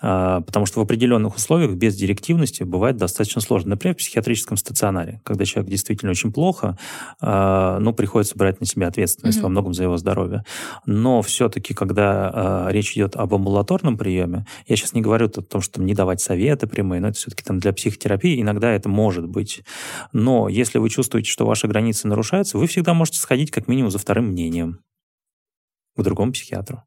а, 0.00 0.40
потому 0.40 0.66
что 0.66 0.80
в 0.80 0.82
определенных 0.82 1.36
условиях 1.36 1.74
без 1.74 1.96
директивности 1.96 2.62
бывает 2.62 2.96
достаточно 2.96 3.40
сложно. 3.40 3.70
Например, 3.70 3.94
в 3.94 3.98
психиатрическом 3.98 4.56
стационаре, 4.56 5.20
когда 5.24 5.44
человек 5.44 5.70
действительно 5.70 6.10
очень 6.10 6.32
плохо, 6.32 6.78
а, 7.20 7.78
но 7.78 7.92
приходится 7.92 8.36
брать 8.36 8.60
на 8.60 8.66
себя 8.66 8.88
ответственность 8.88 9.38
mm-hmm. 9.38 9.42
во 9.42 9.48
многом 9.48 9.74
за 9.74 9.84
его 9.84 9.96
здоровье. 9.96 10.44
Но 10.86 11.22
все-таки, 11.22 11.74
когда 11.74 12.68
речь 12.70 12.92
идет 12.92 13.16
об 13.16 13.34
амбулаторном 13.34 13.96
приеме, 13.96 14.46
я 14.66 14.76
сейчас 14.76 14.94
не 14.94 15.00
говорю 15.00 15.26
о 15.26 15.28
том, 15.28 15.60
что 15.60 15.82
не 15.82 15.94
давать 15.94 16.20
советы 16.20 16.66
прямые, 16.66 17.00
но 17.00 17.08
это 17.08 17.18
все-таки 17.18 17.42
там 17.44 17.58
для 17.58 17.72
психотерапии 17.72 18.40
иногда 18.40 18.72
это 18.72 18.88
может 18.88 19.26
быть. 19.26 19.62
Но 20.12 20.48
если 20.48 20.78
вы 20.78 20.90
чувствуете, 20.90 21.30
что 21.30 21.46
ваши 21.46 21.66
границы 21.66 22.08
нарушаются, 22.08 22.58
вы 22.58 22.66
всегда 22.66 22.94
можете 22.94 23.18
сходить 23.18 23.50
как 23.50 23.68
минимум 23.68 23.90
за 23.90 23.98
вторым 23.98 24.26
мнением 24.26 24.80
к 25.98 26.04
другому 26.04 26.32
психиатру. 26.32 26.82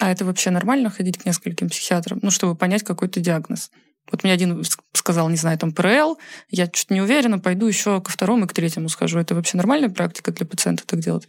А 0.00 0.10
это 0.10 0.24
вообще 0.24 0.50
нормально 0.50 0.90
ходить 0.90 1.18
к 1.18 1.26
нескольким 1.26 1.68
психиатрам, 1.68 2.18
ну, 2.22 2.30
чтобы 2.30 2.54
понять 2.54 2.82
какой-то 2.82 3.20
диагноз? 3.20 3.70
Вот 4.10 4.24
мне 4.24 4.32
один 4.32 4.62
сказал, 4.92 5.28
не 5.28 5.36
знаю, 5.36 5.58
там 5.58 5.72
ПРЛ, 5.72 6.18
я 6.48 6.66
чуть 6.66 6.90
не 6.90 7.00
уверена, 7.00 7.38
пойду 7.38 7.66
еще 7.66 8.00
ко 8.00 8.10
второму 8.10 8.44
и 8.44 8.48
к 8.48 8.52
третьему 8.52 8.88
скажу. 8.88 9.18
Это 9.18 9.34
вообще 9.34 9.56
нормальная 9.56 9.90
практика 9.90 10.32
для 10.32 10.46
пациента 10.46 10.86
так 10.86 11.00
делать? 11.00 11.28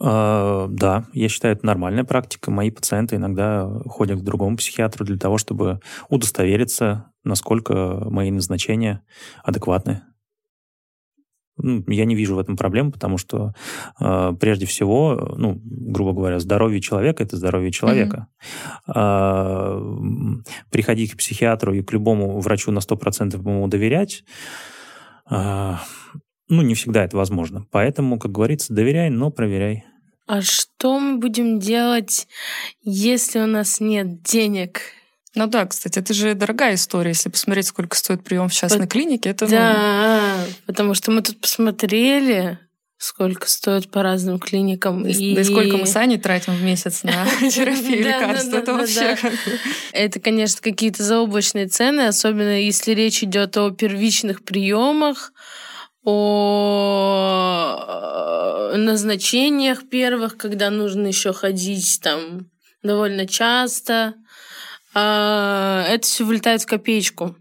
Uh, 0.00 0.68
да, 0.68 1.04
я 1.12 1.28
считаю, 1.28 1.54
это 1.54 1.66
нормальная 1.66 2.04
практика. 2.04 2.50
Мои 2.50 2.70
пациенты 2.70 3.16
иногда 3.16 3.68
ходят 3.86 4.20
к 4.20 4.24
другому 4.24 4.56
психиатру 4.56 5.04
для 5.04 5.18
того, 5.18 5.36
чтобы 5.36 5.80
удостовериться, 6.08 7.12
насколько 7.24 7.74
мои 8.08 8.30
назначения 8.30 9.02
адекватны. 9.44 10.02
Ну, 11.62 11.84
я 11.88 12.04
не 12.04 12.14
вижу 12.14 12.34
в 12.34 12.38
этом 12.38 12.56
проблем, 12.56 12.92
потому 12.92 13.18
что 13.18 13.54
э, 14.00 14.32
прежде 14.38 14.66
всего, 14.66 15.34
ну, 15.38 15.60
грубо 15.64 16.12
говоря, 16.12 16.38
здоровье 16.38 16.80
человека 16.80 17.22
это 17.22 17.36
здоровье 17.36 17.70
человека. 17.70 18.26
Mm-hmm. 18.88 18.94
Э, 18.94 20.42
приходить 20.70 21.12
к 21.12 21.16
психиатру 21.16 21.74
и 21.74 21.82
к 21.82 21.92
любому 21.92 22.40
врачу 22.40 22.70
на 22.72 22.78
100% 22.80 23.36
ему 23.36 23.68
доверять, 23.68 24.24
э, 25.30 25.74
ну, 26.48 26.62
не 26.62 26.74
всегда 26.74 27.04
это 27.04 27.16
возможно. 27.16 27.66
Поэтому, 27.70 28.18
как 28.18 28.32
говорится, 28.32 28.74
доверяй, 28.74 29.10
но 29.10 29.30
проверяй. 29.30 29.84
А 30.26 30.40
что 30.40 30.98
мы 30.98 31.18
будем 31.18 31.58
делать, 31.58 32.28
если 32.82 33.40
у 33.40 33.46
нас 33.46 33.80
нет 33.80 34.22
денег 34.22 34.80
ну 35.34 35.46
да, 35.46 35.66
кстати, 35.66 35.98
это 35.98 36.12
же 36.12 36.34
дорогая 36.34 36.74
история. 36.74 37.10
Если 37.10 37.30
посмотреть, 37.30 37.66
сколько 37.66 37.96
стоит 37.96 38.22
прием 38.22 38.48
в 38.48 38.52
частной 38.52 38.86
По... 38.86 38.86
клинике, 38.86 39.30
это... 39.30 39.46
Да, 39.46 40.36
ну... 40.38 40.52
потому 40.66 40.94
что 40.94 41.10
мы 41.10 41.22
тут 41.22 41.40
посмотрели, 41.40 42.58
сколько 42.98 43.48
стоит 43.48 43.90
по 43.90 44.02
разным 44.02 44.38
клиникам. 44.38 45.06
И, 45.06 45.34
да 45.34 45.40
и 45.40 45.44
сколько 45.44 45.78
мы 45.78 45.86
сами 45.86 46.16
тратим 46.16 46.54
в 46.54 46.62
месяц 46.62 47.02
на 47.02 47.26
терапию 47.50 48.04
лекарств. 48.04 48.52
Это 48.52 48.74
вообще... 48.74 49.16
Это, 49.92 50.20
конечно, 50.20 50.60
какие-то 50.60 51.02
заоблачные 51.02 51.66
цены, 51.66 52.02
особенно 52.02 52.60
если 52.60 52.92
речь 52.92 53.22
идет 53.22 53.56
о 53.56 53.70
первичных 53.70 54.44
приемах, 54.44 55.32
о 56.04 57.22
назначениях 58.76 59.88
первых, 59.88 60.36
когда 60.36 60.68
нужно 60.70 61.06
еще 61.06 61.32
ходить 61.32 62.00
там 62.02 62.50
довольно 62.82 63.26
часто. 63.26 64.14
А, 64.94 65.84
это 65.88 66.06
все 66.06 66.24
вылетает 66.24 66.62
в 66.62 66.66
копеечку. 66.66 67.36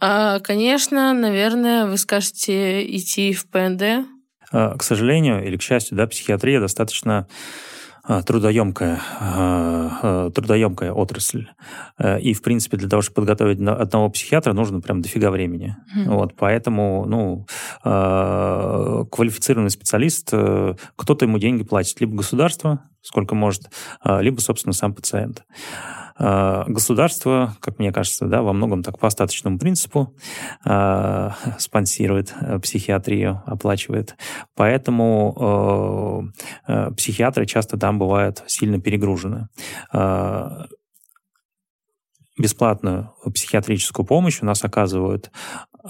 А, 0.00 0.40
конечно, 0.40 1.12
наверное, 1.12 1.86
вы 1.86 1.96
скажете 1.96 2.84
идти 2.96 3.32
в 3.32 3.46
ПНД. 3.48 4.06
А, 4.50 4.76
к 4.76 4.82
сожалению 4.82 5.46
или 5.46 5.56
к 5.56 5.62
счастью, 5.62 5.96
да, 5.96 6.06
психиатрия 6.06 6.60
достаточно 6.60 7.26
трудоемкая, 8.26 9.00
трудоемкая 10.34 10.92
отрасль. 10.92 11.46
И, 12.20 12.34
в 12.34 12.42
принципе, 12.42 12.76
для 12.76 12.88
того, 12.88 13.00
чтобы 13.00 13.14
подготовить 13.14 13.60
одного 13.60 14.08
психиатра, 14.10 14.54
нужно 14.54 14.80
прям 14.80 15.02
дофига 15.02 15.30
времени. 15.30 15.76
Mm. 15.96 16.08
Вот, 16.08 16.34
поэтому, 16.36 17.06
ну, 17.06 17.46
квалифицированный 17.84 19.70
специалист, 19.70 20.30
э, 20.32 20.74
кто-то 20.96 21.26
ему 21.26 21.38
деньги 21.38 21.62
платит. 21.62 22.00
Либо 22.00 22.16
государство, 22.16 22.90
сколько 23.02 23.36
может, 23.36 23.70
либо, 24.04 24.40
собственно, 24.40 24.72
сам 24.72 24.94
пациент. 24.94 25.44
А, 26.24 26.64
государство, 26.68 27.56
как 27.60 27.80
мне 27.80 27.92
кажется, 27.92 28.26
да, 28.26 28.42
во 28.42 28.52
многом 28.52 28.84
так 28.84 28.96
по 28.98 29.08
остаточному 29.08 29.58
принципу 29.58 30.14
э, 30.64 31.30
спонсирует 31.58 32.32
психиатрию, 32.62 33.42
оплачивает. 33.44 34.14
Поэтому 34.54 36.30
э, 36.68 36.72
э, 36.72 36.90
психиатры 36.92 37.44
часто 37.46 37.76
там 37.76 37.98
бывают 37.98 38.44
сильно 38.46 38.80
перегружены. 38.80 39.48
Э, 39.92 40.66
бесплатную 42.38 43.12
психиатрическую 43.34 44.06
помощь 44.06 44.42
у 44.42 44.46
нас 44.46 44.64
оказывают 44.64 45.32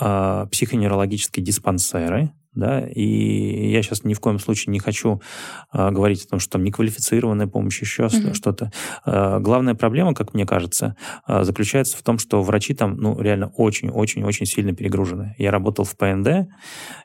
э, 0.01 0.47
психоневрологические 0.51 1.45
диспансеры, 1.45 2.33
да, 2.55 2.87
и 2.87 3.71
я 3.71 3.83
сейчас 3.83 4.05
ни 4.05 4.15
в 4.15 4.21
коем 4.21 4.39
случае 4.39 4.73
не 4.73 4.79
хочу 4.79 5.23
а, 5.71 5.91
говорить 5.91 6.25
о 6.25 6.29
том, 6.29 6.39
что 6.39 6.53
там 6.53 6.65
неквалифицированная 6.65 7.47
помощь, 7.47 7.81
еще 7.81 8.05
mm-hmm. 8.05 8.35
что-то. 8.35 8.71
А, 9.05 9.39
главная 9.41 9.75
проблема, 9.75 10.15
как 10.15 10.35
мне 10.35 10.45
кажется, 10.45 10.97
а, 11.25 11.45
заключается 11.45 11.97
в 11.97 12.03
том, 12.03 12.19
что 12.19 12.43
врачи 12.43 12.75
там, 12.75 12.97
ну, 12.97 13.19
реально 13.21 13.49
очень-очень-очень 13.57 14.47
сильно 14.47 14.75
перегружены. 14.75 15.35
Я 15.39 15.51
работал 15.51 15.85
в 15.85 15.97
ПНД, 15.97 16.49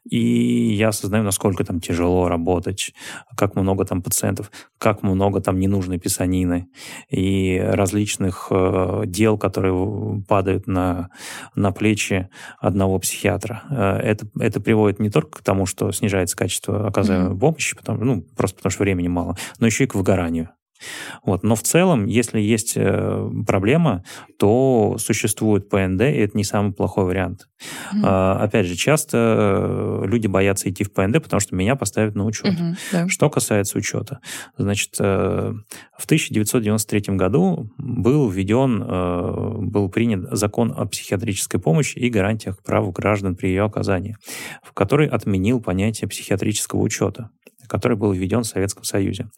и 0.10 0.74
я 0.74 0.90
осознаю, 0.90 1.24
насколько 1.24 1.64
там 1.64 1.80
тяжело 1.80 2.28
работать, 2.28 2.94
как 3.36 3.56
много 3.56 3.86
там 3.86 4.02
пациентов, 4.02 4.52
как 4.78 5.02
много 5.04 5.42
там 5.42 5.60
ненужной 5.60 5.98
писанины 5.98 6.68
и 7.10 7.58
различных 7.58 8.48
э, 8.52 9.04
дел, 9.06 9.38
которые 9.38 10.24
падают 10.28 10.68
на, 10.68 11.10
на 11.56 11.72
плечи 11.72 12.30
одного 12.60 13.00
психиатра. 13.00 13.64
Э, 13.70 13.98
это, 13.98 14.28
это 14.40 14.60
приводит 14.60 15.00
не 15.00 15.10
только 15.10 15.37
к 15.38 15.44
тому, 15.44 15.66
что 15.66 15.92
снижается 15.92 16.36
качество 16.36 16.88
оказываемой 16.88 17.34
mm-hmm. 17.34 17.40
помощи, 17.40 17.76
потому, 17.76 18.04
ну, 18.04 18.22
просто 18.36 18.58
потому 18.58 18.72
что 18.72 18.84
времени 18.84 19.08
мало, 19.08 19.38
но 19.60 19.68
еще 19.68 19.86
и 19.86 19.88
к 19.88 19.96
выгоранию. 19.96 20.50
Вот. 21.24 21.44
Но 21.44 21.56
в 21.56 21.64
целом, 21.64 22.06
если 22.06 22.40
есть 22.40 22.74
э, 22.76 23.30
проблема, 23.46 24.04
то 24.38 24.98
существует 25.00 25.70
ПНД, 25.70 26.02
и 26.02 26.20
это 26.20 26.38
не 26.38 26.44
самый 26.44 26.74
плохой 26.74 27.06
вариант. 27.06 27.48
Mm-hmm. 27.60 28.02
А, 28.04 28.40
опять 28.44 28.66
же, 28.66 28.76
часто 28.76 29.18
э, 29.18 30.08
люди 30.08 30.28
боятся 30.28 30.70
идти 30.70 30.84
в 30.84 30.92
ПНД, 30.92 31.22
потому 31.24 31.40
что 31.40 31.56
меня 31.56 31.76
поставят 31.76 32.16
на 32.16 32.26
учет. 32.26 32.54
Mm-hmm, 32.54 32.78
да. 32.92 33.08
Что 33.08 33.30
касается 33.30 33.78
учета, 33.78 34.20
значит, 34.58 34.96
э, 35.00 35.54
в 35.98 36.06
1993 36.06 37.16
году 37.16 37.72
был 37.78 38.30
введен, 38.30 39.68
был 39.70 39.90
принят 39.90 40.30
закон 40.32 40.74
о 40.76 40.86
психиатрической 40.86 41.60
помощи 41.60 41.98
и 41.98 42.10
гарантиях 42.10 42.62
прав 42.64 42.92
граждан 42.92 43.36
при 43.36 43.48
ее 43.50 43.64
оказании, 43.64 44.18
в 44.64 44.74
который 44.74 45.08
отменил 45.08 45.62
понятие 45.62 46.08
психиатрического 46.08 46.82
учета, 46.82 47.30
который 47.68 47.98
был 47.98 48.12
введен 48.12 48.44
в 48.44 48.48
Советском 48.48 48.84
Союзе. 48.84 49.30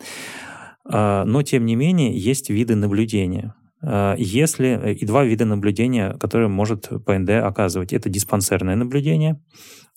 А, 0.86 1.26
но, 1.26 1.44
тем 1.44 1.66
не 1.66 1.76
менее, 1.76 2.18
есть 2.18 2.50
виды 2.50 2.76
наблюдения. 2.76 3.56
А, 3.82 4.16
если 4.18 4.96
и 5.00 5.06
два 5.06 5.24
вида 5.24 5.46
наблюдения, 5.46 6.14
которые 6.20 6.50
может 6.50 6.90
ПНД 7.06 7.30
оказывать. 7.44 7.94
Это 7.94 8.10
диспансерное 8.10 8.76
наблюдение, 8.76 9.42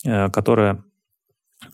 а, 0.07 0.29
которое 0.29 0.85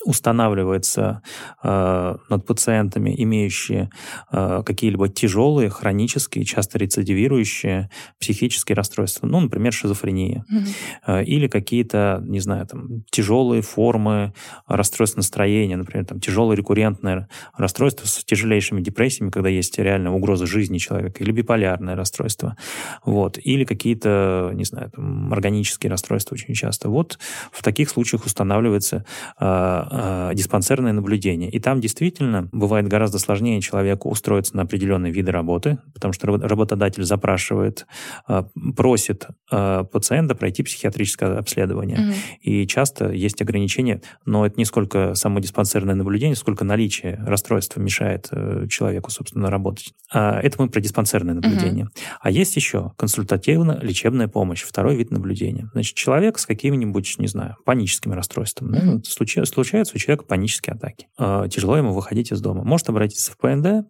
устанавливается 0.05 1.23
э, 1.63 2.17
над 2.29 2.47
пациентами, 2.47 3.15
имеющие 3.17 3.91
э, 4.33 4.63
какие-либо 4.65 5.09
тяжелые, 5.09 5.71
хронические, 5.71 6.45
часто 6.45 6.79
рецидивирующие 6.79 7.91
психические 8.19 8.77
расстройства, 8.77 9.27
ну, 9.27 9.41
например, 9.41 9.73
шизофрения, 9.73 10.45
mm-hmm. 10.51 10.69
э, 11.07 11.25
или 11.25 11.49
какие-то, 11.49 12.23
не 12.25 12.41
знаю, 12.41 12.67
там, 12.67 13.05
тяжелые 13.11 13.63
формы 13.63 14.33
расстройств 14.67 15.17
настроения, 15.17 15.77
например, 15.77 16.07
там, 16.07 16.21
тяжелое 16.21 16.57
рекуррентное 16.57 17.29
расстройство 17.57 18.07
с 18.07 18.25
тяжелейшими 18.25 18.81
депрессиями, 18.81 19.31
когда 19.31 19.49
есть 19.49 19.79
реальная 19.79 20.13
угроза 20.13 20.47
жизни 20.47 20.79
человека, 20.79 21.23
или 21.23 21.33
биполярное 21.33 21.97
расстройство, 21.97 22.57
вот, 23.05 23.39
или 23.43 23.65
какие-то, 23.65 24.51
не 24.55 24.65
знаю, 24.65 24.91
там, 24.91 25.33
органические 25.33 25.91
расстройства 25.91 26.35
очень 26.35 26.55
часто. 26.55 26.89
Вот 26.89 27.19
в 27.53 27.63
таких 27.63 27.91
случаях 27.91 28.25
устанавливается 28.25 29.05
э, 29.41 29.78
э, 29.91 30.35
диспансерное 30.35 30.93
наблюдение. 30.93 31.51
И 31.51 31.61
там 31.61 31.81
действительно 31.81 32.49
бывает 32.53 32.89
гораздо 32.89 33.19
сложнее 33.19 33.61
человеку 33.61 34.09
устроиться 34.11 34.57
на 34.57 34.63
определенные 34.63 35.13
виды 35.13 35.31
работы, 35.31 35.79
потому 35.95 36.13
что 36.13 36.27
работодатель 36.27 37.05
запрашивает, 37.05 37.87
э, 38.29 38.45
просит 38.77 39.27
э, 39.51 39.85
пациента 39.91 40.35
пройти 40.35 40.63
психиатрическое 40.63 41.39
обследование. 41.39 41.99
Угу. 41.99 42.13
И 42.43 42.67
часто 42.67 43.11
есть 43.11 43.41
ограничения, 43.43 44.03
но 44.25 44.47
это 44.47 44.57
не 44.57 44.65
сколько 44.65 45.15
само 45.15 45.41
диспансерное 45.41 45.95
наблюдение, 45.95 46.37
сколько 46.37 46.65
наличие 46.65 47.23
расстройства 47.27 47.81
мешает 47.81 48.29
э, 48.31 48.67
человеку, 48.69 49.11
собственно, 49.11 49.51
работать. 49.51 49.93
А 50.13 50.41
это 50.41 50.61
мы 50.63 50.69
про 50.69 50.81
диспансерное 50.81 51.35
наблюдение. 51.35 51.85
Угу. 51.87 51.93
А 52.21 52.31
есть 52.31 52.57
еще 52.57 52.93
консультативно-лечебная 52.97 54.29
помощь, 54.29 54.63
второй 54.63 54.97
вид 54.97 55.11
наблюдения. 55.11 55.69
Значит, 55.73 55.97
человек 55.97 56.39
с 56.39 56.47
какими-нибудь, 56.47 57.17
не 57.19 57.27
знаю, 57.27 57.57
паническими 57.65 58.15
расстройствами. 58.15 58.79
Угу. 58.79 58.87
Ну, 58.87 59.03
случается, 59.05 59.53
случаются 59.69 59.97
у 59.97 59.99
человека 59.99 60.25
панические 60.25 60.75
атаки. 60.75 61.09
Э, 61.19 61.47
тяжело 61.51 61.77
ему 61.77 61.93
выходить 61.93 62.33
из 62.33 62.41
дома. 62.41 62.65
Может 62.65 62.89
обратиться 62.89 63.33
в 63.33 63.37
ПНД, 63.37 63.87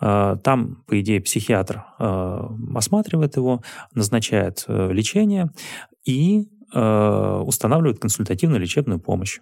э, 0.00 0.36
там, 0.42 0.84
по 0.86 1.00
идее, 1.00 1.20
психиатр 1.20 1.84
э, 1.98 2.40
осматривает 2.74 3.36
его, 3.36 3.62
назначает 3.94 4.64
лечение 4.66 5.50
и 6.04 6.48
устанавливает 6.72 8.00
консультативную 8.00 8.60
лечебную 8.60 9.00
помощь. 9.00 9.40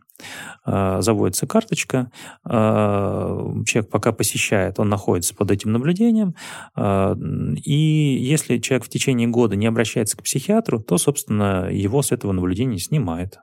Заводится 0.65 1.47
карточка, 1.47 2.11
человек 2.45 3.91
пока 3.91 4.13
посещает, 4.13 4.81
он 4.81 4.89
находится 4.89 5.35
под 5.35 5.51
этим 5.51 5.73
наблюдением, 5.73 6.35
и 6.77 8.19
если 8.21 8.59
человек 8.59 8.87
в 8.87 8.89
течение 8.89 9.29
года 9.29 9.57
не 9.57 9.67
обращается 9.67 10.17
к 10.17 10.23
психиатру, 10.23 10.81
то, 10.81 10.97
собственно, 10.99 11.69
его 11.71 12.03
с 12.03 12.13
этого 12.13 12.33
наблюдения 12.33 12.79
снимает. 12.79 13.41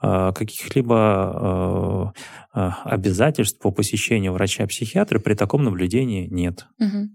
Каких-либо 0.00 2.12
обязательств 2.52 3.60
по 3.60 3.70
посещению 3.70 4.32
врача-психиатра 4.32 5.20
при 5.20 5.34
таком 5.34 5.62
наблюдении 5.62 6.26
нет. 6.26 6.66
Угу. 6.80 7.10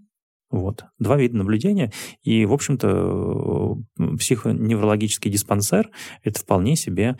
Вот. 0.50 0.84
Два 0.98 1.16
вида 1.16 1.36
наблюдения. 1.36 1.92
И, 2.22 2.46
в 2.46 2.52
общем-то, 2.52 3.76
психоневрологический 4.18 5.30
диспансер– 5.30 5.90
это 6.22 6.40
вполне 6.40 6.76
себе 6.76 7.16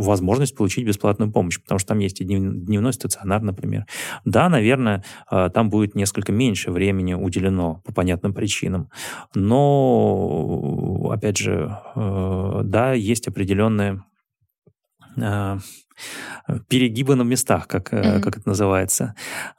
возможность 0.00 0.56
получить 0.56 0.86
бесплатную 0.86 1.30
помощь, 1.32 1.60
потому 1.60 1.78
что 1.78 1.88
там 1.88 1.98
есть 1.98 2.20
и 2.20 2.24
дневной 2.24 2.92
стационар, 2.92 3.42
например. 3.42 3.86
Да, 4.24 4.48
наверное, 4.48 5.04
а, 5.28 5.50
там 5.50 5.70
будет 5.70 5.94
несколько 5.94 6.32
меньше 6.32 6.70
времени 6.70 7.14
уделено 7.14 7.82
по 7.84 7.92
понятным 7.92 8.34
причинам, 8.34 8.90
но, 9.34 11.10
опять 11.12 11.36
же, 11.36 11.76
э, 11.94 12.60
да, 12.64 12.92
есть 12.92 13.28
определенные 13.28 14.02
перегибы 16.68 17.14
на 17.14 17.22
местах, 17.22 17.68
как, 17.68 17.92
mm-hmm. 17.92 18.20
как 18.20 18.38
это 18.38 18.48
называется. 18.48 19.14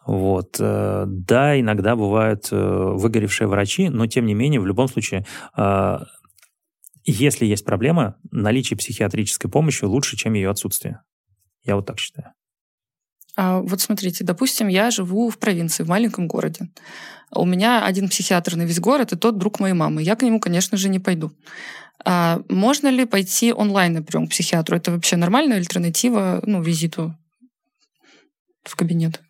Вот. 0.06 0.58
Э, 0.60 1.06
да, 1.08 1.60
иногда 1.60 1.96
бывают 1.96 2.50
выгоревшие 2.52 3.48
врачи, 3.48 3.90
но 3.90 4.08
тем 4.08 4.26
не 4.26 4.34
менее, 4.34 4.60
в 4.60 4.66
любом 4.66 4.88
случае, 4.88 5.26
если 7.06 7.46
есть 7.46 7.66
проблема, 7.66 8.16
наличие 8.32 8.78
психиатрической 8.78 9.50
помощи 9.50 9.84
лучше, 9.86 10.18
чем 10.18 10.34
ее 10.34 10.50
отсутствие. 10.50 11.02
Я 11.64 11.76
вот 11.76 11.86
так 11.86 12.00
считаю. 12.00 12.34
А 13.36 13.62
вот 13.62 13.80
смотрите, 13.82 14.24
допустим, 14.24 14.68
я 14.68 14.92
живу 14.92 15.30
в 15.30 15.38
провинции, 15.38 15.84
в 15.84 15.88
маленьком 15.88 16.28
городе. 16.28 16.70
У 17.34 17.46
меня 17.46 17.86
один 17.86 18.10
психиатр 18.10 18.56
на 18.56 18.64
весь 18.64 18.80
город, 18.80 19.14
и 19.14 19.16
тот 19.16 19.38
друг 19.38 19.60
моей 19.60 19.74
мамы. 19.74 20.04
Я 20.04 20.16
к 20.16 20.22
нему, 20.22 20.40
конечно 20.40 20.78
же, 20.78 20.90
не 20.90 21.00
пойду. 21.00 21.32
А 22.06 22.42
можно 22.50 22.88
ли 22.88 23.06
пойти 23.06 23.54
онлайн 23.54 23.94
на 23.94 24.04
прием 24.04 24.28
к 24.28 24.32
психиатру? 24.32 24.78
Это 24.78 24.92
вообще 24.92 25.18
нормальная 25.18 25.58
альтернатива 25.58 26.42
ну, 26.46 26.62
визиту 26.62 27.16
в 28.64 28.76
кабинет? 28.76 29.22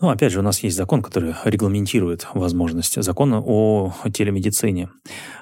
Ну, 0.00 0.08
опять 0.08 0.32
же, 0.32 0.38
у 0.38 0.42
нас 0.42 0.62
есть 0.62 0.76
закон, 0.76 1.02
который 1.02 1.34
регламентирует 1.44 2.26
возможность. 2.32 3.02
Закон 3.02 3.34
о 3.34 3.92
телемедицине. 4.12 4.88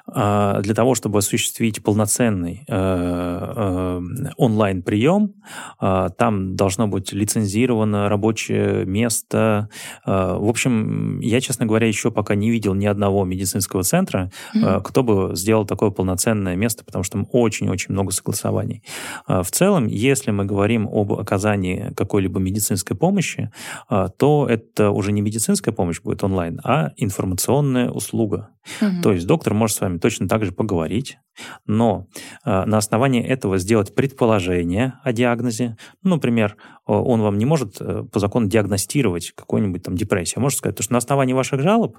А, 0.07 0.61
для 0.63 0.75
того, 0.75 0.95
чтобы 0.95 1.19
осуществить 1.19 1.83
полноценный 1.83 2.65
э, 2.67 2.73
э, 2.75 4.01
онлайн-прием, 4.37 5.35
а, 5.79 6.09
там 6.09 6.57
должно 6.57 6.89
быть 6.89 7.13
лицензировано 7.13 8.09
рабочее 8.09 8.87
место. 8.87 9.69
А, 10.05 10.39
в 10.39 10.49
общем, 10.49 11.21
я, 11.21 11.41
честно 11.41 11.67
говоря, 11.67 11.87
еще 11.87 12.11
пока 12.11 12.35
не 12.35 12.51
видел 12.51 12.75
ни 12.75 12.87
одного 12.87 13.25
медицинского 13.25 13.83
центра, 13.83 14.31
mm-hmm. 14.55 14.83
кто 14.83 15.03
бы 15.03 15.37
сделал 15.37 15.67
такое 15.67 15.91
полноценное 15.91 16.57
место, 16.57 16.85
потому 16.85 17.05
что 17.05 17.19
там 17.19 17.29
очень-очень 17.31 17.93
много 17.93 18.13
согласований. 18.13 18.83
В 19.27 19.47
целом, 19.51 19.87
если 19.87 20.31
мы 20.31 20.45
говорим 20.45 20.89
об 20.91 21.13
оказании 21.13 21.93
какой-либо 21.97 22.41
медицинской 22.41 22.97
помощи, 22.97 23.51
то 23.89 24.48
это 24.49 24.91
уже 24.91 25.13
не 25.13 25.21
медицинская 25.21 25.75
помощь 25.75 26.01
будет 26.01 26.25
онлайн, 26.25 26.59
а 26.65 26.93
информационная 26.97 27.91
услуга. 27.91 28.49
Угу. 28.81 29.03
То 29.03 29.13
есть 29.13 29.27
доктор 29.27 29.53
может 29.53 29.77
с 29.77 29.81
вами 29.81 29.99
точно 29.99 30.27
так 30.27 30.45
же 30.45 30.53
поговорить, 30.53 31.19
но 31.67 32.07
э, 32.45 32.65
на 32.65 32.79
основании 32.79 33.23
этого 33.23 33.59
сделать 33.59 33.95
предположение 33.95 34.95
о 35.05 35.13
диагнозе. 35.13 35.77
Ну, 36.03 36.15
например, 36.15 36.57
он 36.87 37.21
вам 37.21 37.37
не 37.37 37.45
может 37.45 37.77
э, 37.81 38.05
по 38.11 38.19
закону 38.19 38.49
диагностировать 38.49 39.33
какую-нибудь 39.33 39.83
там 39.83 39.97
депрессию. 39.97 40.41
Может 40.41 40.59
сказать, 40.59 40.83
что 40.83 40.93
на 40.93 40.99
основании 40.99 41.35
ваших 41.35 41.61
жалоб 41.61 41.99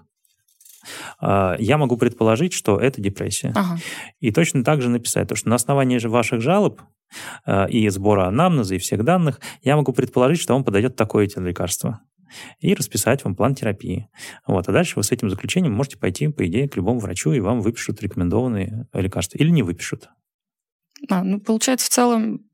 э, 1.21 1.55
я 1.59 1.77
могу 1.77 1.97
предположить, 1.97 2.53
что 2.53 2.79
это 2.79 2.99
депрессия. 2.99 3.51
Ага. 3.55 3.77
И 4.19 4.31
точно 4.31 4.63
так 4.63 4.81
же 4.81 4.89
написать, 4.89 5.27
то, 5.27 5.35
что 5.35 5.49
на 5.49 5.55
основании 5.55 5.99
же 5.99 6.09
ваших 6.09 6.41
жалоб 6.41 6.81
и 7.69 7.89
сбора 7.89 8.27
анамнеза 8.27 8.75
и 8.75 8.77
всех 8.77 9.03
данных 9.03 9.39
я 9.63 9.75
могу 9.75 9.93
предположить, 9.93 10.39
что 10.39 10.53
вам 10.53 10.63
подойдет 10.63 10.95
такое-то 10.95 11.41
лекарство 11.41 12.01
и 12.59 12.73
расписать 12.73 13.23
вам 13.23 13.35
план 13.35 13.55
терапии. 13.55 14.09
Вот. 14.47 14.67
А 14.67 14.71
дальше 14.71 14.93
вы 14.95 15.03
с 15.03 15.11
этим 15.11 15.29
заключением 15.29 15.73
можете 15.73 15.97
пойти, 15.97 16.27
по 16.27 16.45
идее, 16.45 16.67
к 16.67 16.75
любому 16.75 16.99
врачу, 16.99 17.31
и 17.31 17.39
вам 17.39 17.61
выпишут 17.61 18.01
рекомендованные 18.01 18.87
лекарства. 18.93 19.37
Или 19.37 19.49
не 19.49 19.63
выпишут. 19.63 20.09
А, 21.09 21.23
ну, 21.23 21.39
получается, 21.39 21.87
в 21.87 21.89
целом 21.89 22.48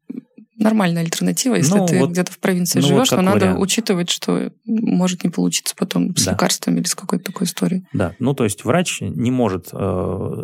нормальная 0.58 1.02
альтернатива, 1.04 1.56
если 1.56 1.78
Ну, 1.78 1.86
ты 1.86 2.00
вот- 2.00 2.12
где-то 2.12 2.32
в 2.32 2.40
провинции 2.40 2.80
ну, 2.80 2.84
вот 2.88 2.94
живешь, 2.94 3.10
как 3.10 3.20
но 3.20 3.24
надо 3.26 3.40
вариант. 3.46 3.60
учитывать, 3.62 4.10
что 4.10 4.52
может 4.66 5.24
не 5.24 5.30
получиться 5.30 5.76
потом 5.78 6.16
с 6.16 6.24
Да. 6.26 6.32
лекарствами 6.32 6.80
или 6.80 6.88
с 6.88 6.96
какой-то 6.96 7.26
такой 7.26 7.46
историей. 7.46 7.86
Да, 7.94 8.14
ну 8.20 8.34
то 8.34 8.44
есть 8.46 8.64
врач 8.64 9.00
не 9.02 9.32
может 9.32 9.68
э, 9.74 10.44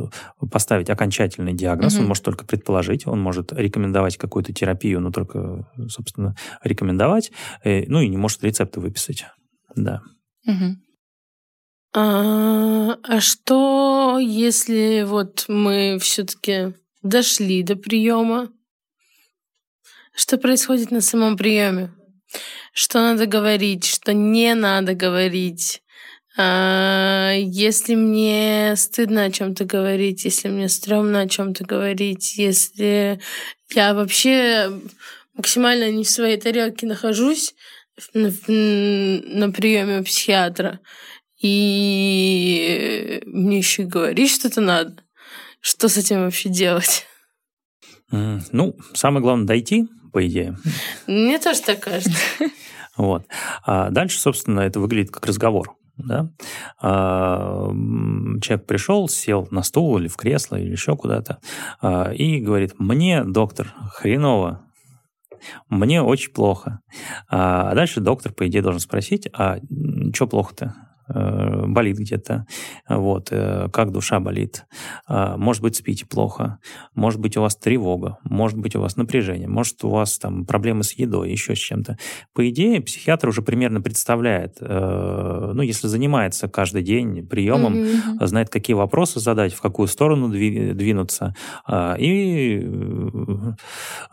поставить 0.51 0.89
окончательный 0.89 1.53
диагноз, 1.53 1.93
Мгм. 1.93 2.01
он 2.03 2.07
может 2.09 2.23
только 2.25 2.45
предположить, 2.45 3.07
он 3.07 3.21
может 3.21 3.53
рекомендовать 3.53 4.17
какую-то 4.17 4.51
терапию, 4.53 4.99
но 4.99 5.11
только, 5.11 5.67
собственно, 5.89 6.35
рекомендовать, 6.63 7.31
э, 7.63 7.83
ну 7.87 8.01
и 8.01 8.07
не 8.09 8.17
может 8.17 8.43
рецепты 8.43 8.79
выписать. 8.81 9.25
Да. 9.75 10.01
Мгм. 10.45 10.81
А, 11.93 12.95
а 13.03 13.19
что, 13.19 14.17
если 14.19 15.03
вот 15.05 15.45
мы 15.49 15.97
все-таки 16.01 16.73
дошли 17.03 17.63
до 17.63 17.75
приема? 17.75 18.49
Что 20.13 20.37
происходит 20.37 20.91
на 20.91 21.01
самом 21.01 21.37
приеме? 21.37 21.91
Что 22.73 22.99
надо 22.99 23.25
говорить, 23.25 23.85
что 23.85 24.13
не 24.13 24.53
надо 24.55 24.93
говорить? 24.93 25.81
А, 26.37 27.33
если 27.35 27.95
мне 27.95 28.73
стыдно 28.77 29.25
о 29.25 29.31
чем-то 29.31 29.65
говорить, 29.65 30.23
если 30.23 30.47
мне 30.47 30.69
стрёмно 30.69 31.21
о 31.21 31.27
чем-то 31.27 31.65
говорить, 31.65 32.37
если 32.37 33.19
я 33.73 33.93
вообще 33.93 34.71
максимально 35.33 35.91
не 35.91 36.03
в 36.03 36.09
своей 36.09 36.37
тарелке 36.37 36.85
нахожусь 36.85 37.53
на, 38.13 38.29
на 38.47 39.51
приеме 39.51 39.99
у 39.99 40.03
психиатра, 40.03 40.79
и 41.41 43.21
мне 43.25 43.57
еще 43.57 43.83
говорить 43.83 44.31
что-то 44.31 44.61
надо. 44.61 45.03
Что 45.59 45.89
с 45.89 45.97
этим 45.97 46.21
вообще 46.21 46.49
делать? 46.49 47.05
Ну, 48.11 48.75
самое 48.93 49.21
главное 49.21 49.47
дойти, 49.47 49.87
по 50.11 50.25
идее. 50.25 50.57
Мне 51.07 51.39
тоже 51.39 51.61
так 51.61 51.79
кажется. 51.79 52.17
Вот. 52.97 53.25
А 53.65 53.89
дальше, 53.89 54.19
собственно, 54.19 54.59
это 54.59 54.79
выглядит 54.79 55.11
как 55.11 55.25
разговор. 55.25 55.75
Да? 55.97 56.29
А, 56.81 57.69
человек 58.41 58.65
пришел, 58.65 59.07
сел 59.07 59.47
на 59.51 59.63
стул 59.63 59.97
или 59.97 60.07
в 60.07 60.17
кресло, 60.17 60.55
или 60.55 60.71
еще 60.71 60.95
куда-то, 60.95 61.39
а, 61.81 62.11
и 62.11 62.39
говорит, 62.39 62.75
мне, 62.79 63.23
доктор, 63.23 63.73
хреново, 63.93 64.65
мне 65.69 66.01
очень 66.01 66.31
плохо. 66.31 66.79
А 67.29 67.73
дальше 67.75 67.99
доктор, 67.99 68.33
по 68.33 68.47
идее, 68.47 68.61
должен 68.61 68.79
спросить, 68.79 69.27
а 69.33 69.57
что 70.13 70.27
плохо-то? 70.27 70.75
Э, 71.13 71.65
болит 71.67 71.97
где-то, 71.97 72.45
вот, 72.87 73.29
э, 73.31 73.67
как 73.71 73.91
душа 73.91 74.19
болит, 74.19 74.65
А, 75.07 75.35
может 75.37 75.61
быть, 75.61 75.75
спите 75.75 76.05
плохо, 76.05 76.59
может 76.95 77.19
быть, 77.19 77.35
у 77.37 77.41
вас 77.41 77.55
тревога, 77.55 78.17
может 78.23 78.57
быть, 78.57 78.75
у 78.75 78.81
вас 78.81 78.95
напряжение, 78.97 79.47
может, 79.47 79.83
у 79.83 79.89
вас 79.89 80.17
там 80.17 80.45
проблемы 80.45 80.83
с 80.83 80.93
едой, 80.93 81.31
еще 81.31 81.55
с 81.55 81.59
чем-то. 81.59 81.97
По 82.33 82.47
идее, 82.49 82.81
психиатр 82.81 83.27
уже 83.29 83.41
примерно 83.41 83.81
представляет, 83.81 84.57
э, 84.61 85.51
ну, 85.53 85.61
если 85.61 85.87
занимается 85.87 86.47
каждый 86.47 86.83
день 86.83 87.27
приемом, 87.27 87.73
Мгм. 87.73 88.27
знает, 88.27 88.49
какие 88.49 88.75
вопросы 88.75 89.19
задать, 89.19 89.53
в 89.53 89.61
какую 89.61 89.87
сторону 89.87 90.29
дви- 90.33 90.73
двинуться. 90.73 91.35
И, 91.99 92.61
э, 92.63 93.53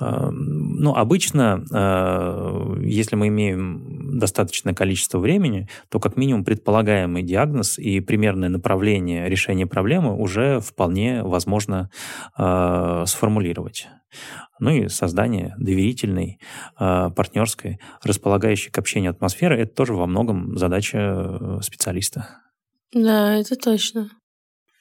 э, 0.01 0.31
ну, 0.31 0.95
обычно, 0.95 1.65
э, 1.73 2.77
если 2.83 3.17
мы 3.17 3.29
имеем 3.29 3.98
достаточное 4.09 4.75
количество 4.75 5.19
времени, 5.19 5.69
то 5.89 6.01
как 6.01 6.17
минимум 6.17 6.45
предполагаемый 6.45 7.23
диагноз 7.23 7.79
и 7.79 8.01
примерное 8.01 8.49
направление 8.49 9.29
решения 9.29 9.67
проблемы 9.67 10.17
уже 10.17 10.61
вполне 10.61 11.23
возможно 11.23 11.91
э, 12.37 13.05
сформулировать. 13.07 13.89
Ну 14.59 14.71
и 14.71 14.89
создание 14.89 15.55
доверительной, 15.59 16.41
э, 16.79 17.11
партнерской, 17.15 17.79
располагающей 18.03 18.71
к 18.71 18.79
общению 18.79 19.11
атмосферы, 19.11 19.61
это 19.61 19.75
тоже 19.75 19.95
во 19.95 20.07
многом 20.07 20.57
задача 20.57 20.99
э, 20.99 21.59
специалиста. 21.63 22.29
Да, 22.93 23.35
это 23.35 23.55
точно. 23.57 24.11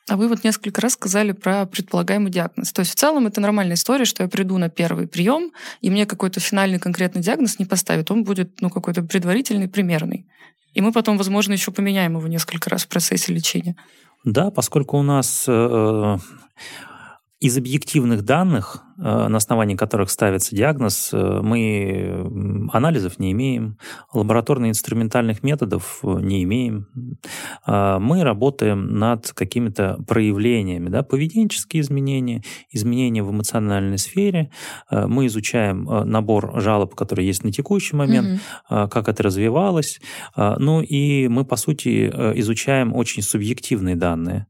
А 0.10 0.16
вы 0.16 0.30
вот 0.30 0.44
несколько 0.44 0.80
раз 0.82 0.94
сказали 0.94 1.34
про 1.34 1.66
предполагаемый 1.66 2.32
диагноз. 2.32 2.72
То 2.72 2.80
есть 2.80 2.94
в 2.94 2.96
целом 2.96 3.28
это 3.28 3.42
нормальная 3.42 3.76
история, 3.76 4.06
что 4.06 4.24
я 4.24 4.30
приду 4.30 4.58
на 4.58 4.70
первый 4.70 5.08
прием, 5.08 5.52
и 5.82 5.90
мне 5.90 6.06
какой-то 6.06 6.40
финальный 6.40 6.80
конкретный 6.80 7.22
диагноз 7.22 7.60
не 7.60 7.66
поставят. 7.66 8.10
Он 8.10 8.24
будет 8.24 8.62
ну, 8.62 8.70
какой-то 8.70 9.04
предварительный, 9.04 9.68
примерный. 9.68 10.26
И 10.74 10.82
мы 10.82 10.94
потом, 10.94 11.18
возможно, 11.18 11.54
еще 11.54 11.72
поменяем 11.72 12.18
его 12.18 12.28
несколько 12.28 12.70
раз 12.70 12.86
в 12.86 12.88
процессе 12.88 13.34
лечения. 13.34 13.76
Да, 14.24 14.50
поскольку 14.50 14.98
у 14.98 15.04
нас 15.04 15.46
э, 15.48 16.18
из 17.40 17.58
объективных 17.58 18.24
данных, 18.24 18.78
э, 18.78 18.87
на 18.98 19.38
основании 19.38 19.76
которых 19.76 20.10
ставится 20.10 20.56
диагноз, 20.56 21.12
э, 21.14 21.40
мы 21.42 22.70
анализов 22.74 23.20
не 23.20 23.32
имеем, 23.32 23.78
лабораторно-инструментальных 24.14 25.44
методов 25.44 26.00
э, 26.04 26.20
не 26.22 26.44
имеем. 26.44 26.88
Мы 27.66 28.24
работаем 28.24 28.98
над 28.98 29.32
какими-то 29.34 29.98
проявлениями, 30.08 30.90
да, 30.90 31.04
поведенческие 31.04 31.82
изменения, 31.82 32.44
изменения 32.72 33.24
в 33.24 33.32
эмоциональной 33.32 33.98
сфере. 33.98 34.52
Э, 34.90 35.08
Мы 35.08 35.28
изучаем 35.28 35.90
э, 35.90 36.04
набор 36.04 36.60
жалоб, 36.62 36.96
которые 36.96 37.28
есть 37.28 37.44
на 37.44 37.52
текущий 37.52 37.96
момент, 37.96 38.42
а, 38.70 38.88
как 38.88 39.08
это 39.08 39.24
развивалось. 39.24 40.00
Ну 40.36 40.82
и 40.82 41.28
мы, 41.28 41.46
по 41.46 41.56
сути, 41.56 42.10
э, 42.12 42.34
изучаем 42.40 42.96
очень 42.96 43.22
субъективные 43.22 43.96
данные, 43.96 44.48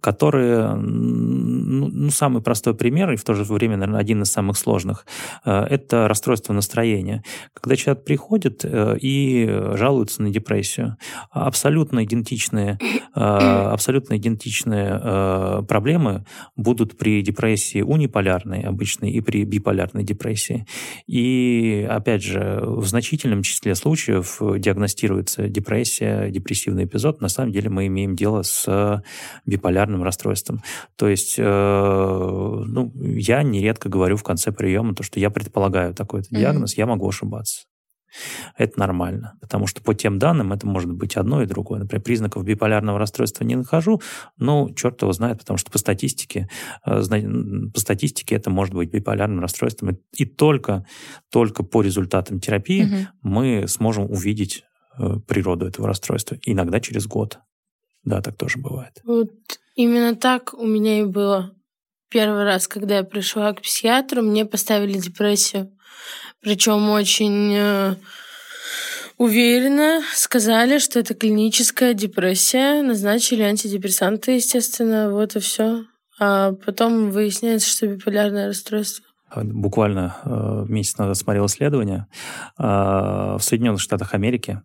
которые, 0.00 0.74
ну, 0.74 1.88
ну, 1.88 2.10
самый 2.10 2.42
простой 2.42 2.74
пример, 2.74 3.10
в 3.18 3.24
то 3.24 3.34
же 3.34 3.44
время, 3.44 3.76
наверное, 3.76 4.00
один 4.00 4.22
из 4.22 4.30
самых 4.30 4.56
сложных, 4.56 5.06
а, 5.44 5.66
это 5.66 6.08
расстройство 6.08 6.52
настроения. 6.52 7.22
Когда 7.52 7.76
человек 7.76 8.04
приходит 8.04 8.64
э, 8.64 8.96
и 9.00 9.46
жалуется 9.74 10.22
на 10.22 10.30
депрессию, 10.30 10.96
абсолютно 11.30 12.04
идентичные, 12.04 12.78
а, 13.14 13.72
абсолютно 13.72 14.16
идентичные 14.16 15.00
э, 15.02 15.62
проблемы 15.68 16.24
будут 16.56 16.96
при 16.96 17.22
депрессии 17.22 17.82
униполярной 17.82 18.62
обычной 18.62 19.10
и 19.10 19.20
при 19.20 19.44
биполярной 19.44 20.04
депрессии. 20.04 20.66
И, 21.06 21.86
опять 21.88 22.22
же, 22.22 22.60
в 22.62 22.86
значительном 22.86 23.42
числе 23.42 23.74
случаев 23.74 24.40
диагностируется 24.40 25.48
депрессия, 25.48 26.30
депрессивный 26.30 26.84
эпизод. 26.84 27.20
На 27.20 27.28
самом 27.28 27.52
деле 27.52 27.68
мы 27.70 27.86
имеем 27.86 28.16
дело 28.16 28.42
с 28.42 29.02
биполярным 29.46 30.02
расстройством. 30.02 30.62
То 30.96 31.08
есть, 31.08 31.36
э, 31.38 31.42
ну, 31.44 32.92
я 33.16 33.42
нередко 33.42 33.88
говорю 33.88 34.16
в 34.16 34.22
конце 34.22 34.52
приема 34.52 34.94
то, 34.94 35.02
что 35.02 35.20
я 35.20 35.30
предполагаю 35.30 35.94
такой-то 35.94 36.28
Мгм. 36.30 36.40
диагноз, 36.40 36.74
я 36.76 36.86
могу 36.86 37.08
ошибаться. 37.08 37.64
Это 38.56 38.78
нормально, 38.80 39.34
потому 39.40 39.66
что 39.66 39.82
по 39.82 39.94
тем 39.94 40.18
данным 40.18 40.52
это 40.54 40.66
может 40.66 40.90
быть 40.90 41.16
одно 41.16 41.42
и 41.42 41.46
другое. 41.46 41.80
Например, 41.80 42.02
признаков 42.02 42.42
биполярного 42.42 42.98
расстройства 42.98 43.44
не 43.44 43.54
нахожу, 43.54 44.00
но 44.38 44.70
черт 44.74 45.02
его 45.02 45.12
знает, 45.12 45.40
потому 45.40 45.58
что 45.58 45.70
по 45.70 45.76
статистике, 45.78 46.48
э, 46.86 47.00
по 47.00 47.80
статистике 47.80 48.34
это 48.36 48.48
может 48.48 48.74
быть 48.74 48.90
биполярным 48.90 49.40
расстройством. 49.40 49.98
И- 50.16 50.24
только, 50.24 50.86
только 51.30 51.62
по 51.62 51.82
результатам 51.82 52.40
терапии 52.40 52.84
Мгм. 52.84 53.08
мы 53.22 53.64
сможем 53.68 54.10
увидеть 54.10 54.64
э, 55.00 55.18
природу 55.28 55.66
этого 55.66 55.86
расстройства. 55.86 56.36
Иногда 56.44 56.80
через 56.80 57.06
год. 57.06 57.38
Да, 58.04 58.20
так 58.20 58.36
тоже 58.36 58.58
бывает. 58.58 59.00
Вот 59.04 59.30
именно 59.76 60.16
так 60.16 60.54
у 60.54 60.66
меня 60.66 61.00
и 61.00 61.04
было. 61.04 61.52
Первый 62.10 62.44
раз, 62.44 62.68
когда 62.68 62.96
я 62.96 63.04
пришла 63.04 63.52
к 63.52 63.62
психиатру, 63.62 64.22
мне 64.22 64.46
поставили 64.46 64.98
депрессию. 64.98 65.70
Причем 66.40 66.88
очень 66.90 67.54
э, 67.54 67.96
уверенно 69.18 70.02
сказали, 70.14 70.78
что 70.78 70.98
это 70.98 71.14
клиническая 71.14 71.92
депрессия. 71.92 72.82
Назначили 72.82 73.42
антидепрессанты, 73.42 74.32
естественно. 74.32 75.10
Вот 75.10 75.36
и 75.36 75.40
все. 75.40 75.84
А 76.18 76.52
потом 76.52 77.10
выясняется, 77.10 77.68
что 77.68 77.86
биполярное 77.86 78.48
расстройство. 78.48 79.04
Буквально 79.36 80.16
э, 80.24 80.64
месяц 80.68 80.96
назад 80.96 81.16
смотрел 81.16 81.46
исследование. 81.46 82.06
Э, 82.58 83.36
в 83.38 83.40
Соединенных 83.40 83.80
Штатах 83.80 84.14
Америки 84.14 84.62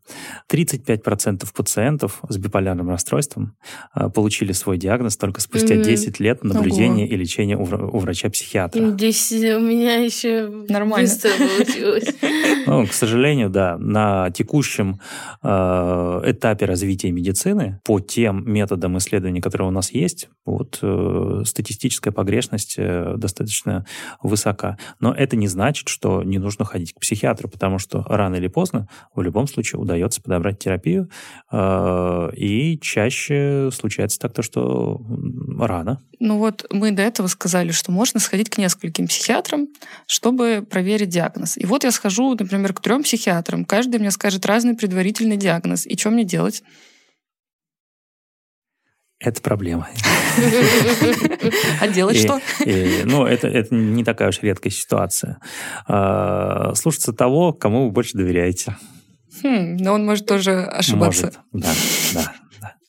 35% 0.52 1.46
пациентов 1.54 2.22
с 2.30 2.38
биполярным 2.38 2.90
расстройством 2.90 3.56
э, 3.96 4.10
получили 4.10 4.54
свой 4.54 4.78
диагноз 4.78 5.18
только 5.18 5.42
спустя 5.42 5.76
Мгм. 5.76 5.84
10 5.84 6.20
лет 6.20 6.44
наблюдения 6.44 7.08
и 7.08 7.16
лечения 7.16 7.58
у, 7.58 7.64
у 7.64 8.00
врача-психиатра. 8.00 8.92
Здесь 8.92 9.32
у 9.32 9.60
меня 9.60 9.96
еще 9.96 10.48
Нормально. 10.70 11.10
получилось. 11.22 12.16
Ну, 12.66 12.88
к 12.88 12.94
сожалению, 12.94 13.50
да, 13.50 13.78
на 13.78 14.32
текущем 14.32 15.02
э, 15.44 15.48
этапе 16.26 16.66
развития 16.66 17.12
медицины 17.12 17.82
по 17.84 18.00
тем 18.00 18.50
методам 18.50 18.98
исследований, 18.98 19.42
которые 19.42 19.68
у 19.68 19.72
нас 19.72 19.92
есть, 19.92 20.30
вот 20.46 20.80
э, 20.82 21.42
статистическая 21.46 22.12
погрешность 22.12 22.76
э, 22.78 23.16
достаточно 23.18 23.86
высока. 24.22 24.53
Высока. 24.54 24.78
Но 25.00 25.14
это 25.14 25.36
не 25.36 25.48
значит, 25.48 25.88
что 25.88 26.24
не 26.24 26.38
нужно 26.38 26.66
ходить 26.66 26.94
к 26.94 27.00
психиатру, 27.00 27.50
потому 27.50 27.80
что 27.80 28.04
рано 28.08 28.36
или 28.36 28.48
поздно 28.48 28.88
в 29.16 29.22
любом 29.22 29.48
случае 29.48 29.80
удается 29.80 30.22
подобрать 30.22 30.60
терапию, 30.60 31.10
э, 31.52 32.30
и 32.36 32.80
чаще 32.80 33.70
случается 33.72 34.20
так, 34.20 34.34
то, 34.34 34.42
что 34.42 35.02
рано. 35.60 36.00
Ну 36.20 36.38
вот 36.38 36.66
мы 36.72 36.92
до 36.92 37.02
этого 37.02 37.28
сказали, 37.28 37.72
что 37.72 37.92
можно 37.92 38.20
сходить 38.20 38.50
к 38.50 38.58
нескольким 38.58 39.08
психиатрам, 39.08 39.68
чтобы 40.08 40.66
проверить 40.70 41.10
диагноз. 41.10 41.58
И 41.58 41.66
вот 41.66 41.84
я 41.84 41.92
схожу, 41.92 42.36
например, 42.40 42.74
к 42.74 42.82
трем 42.82 43.04
психиатрам. 43.04 43.66
Каждый 43.66 44.00
мне 44.00 44.12
скажет 44.12 44.46
разный 44.46 44.76
предварительный 44.76 45.38
диагноз. 45.38 45.86
И 45.86 45.98
что 45.98 46.12
мне 46.12 46.24
делать? 46.24 46.64
Это 49.24 49.42
проблема. 49.42 49.88
А 51.80 51.88
делать 51.88 52.18
что? 52.18 52.40
Ну, 53.06 53.26
это, 53.26 53.48
это 53.48 53.74
не 53.76 54.04
такая 54.04 54.30
уж 54.30 54.42
редкая 54.42 54.72
ситуация. 54.72 55.40
А, 55.88 56.74
слушаться 56.76 57.14
того, 57.14 57.54
кому 57.54 57.86
вы 57.86 57.92
больше 57.92 58.18
доверяете. 58.18 58.76
Хм, 59.44 59.78
но 59.78 59.94
он 59.94 60.06
может 60.06 60.26
тоже 60.26 60.64
ошибаться. 60.64 61.32
Может, 61.52 61.66
да, 61.66 61.74
да. 62.14 62.34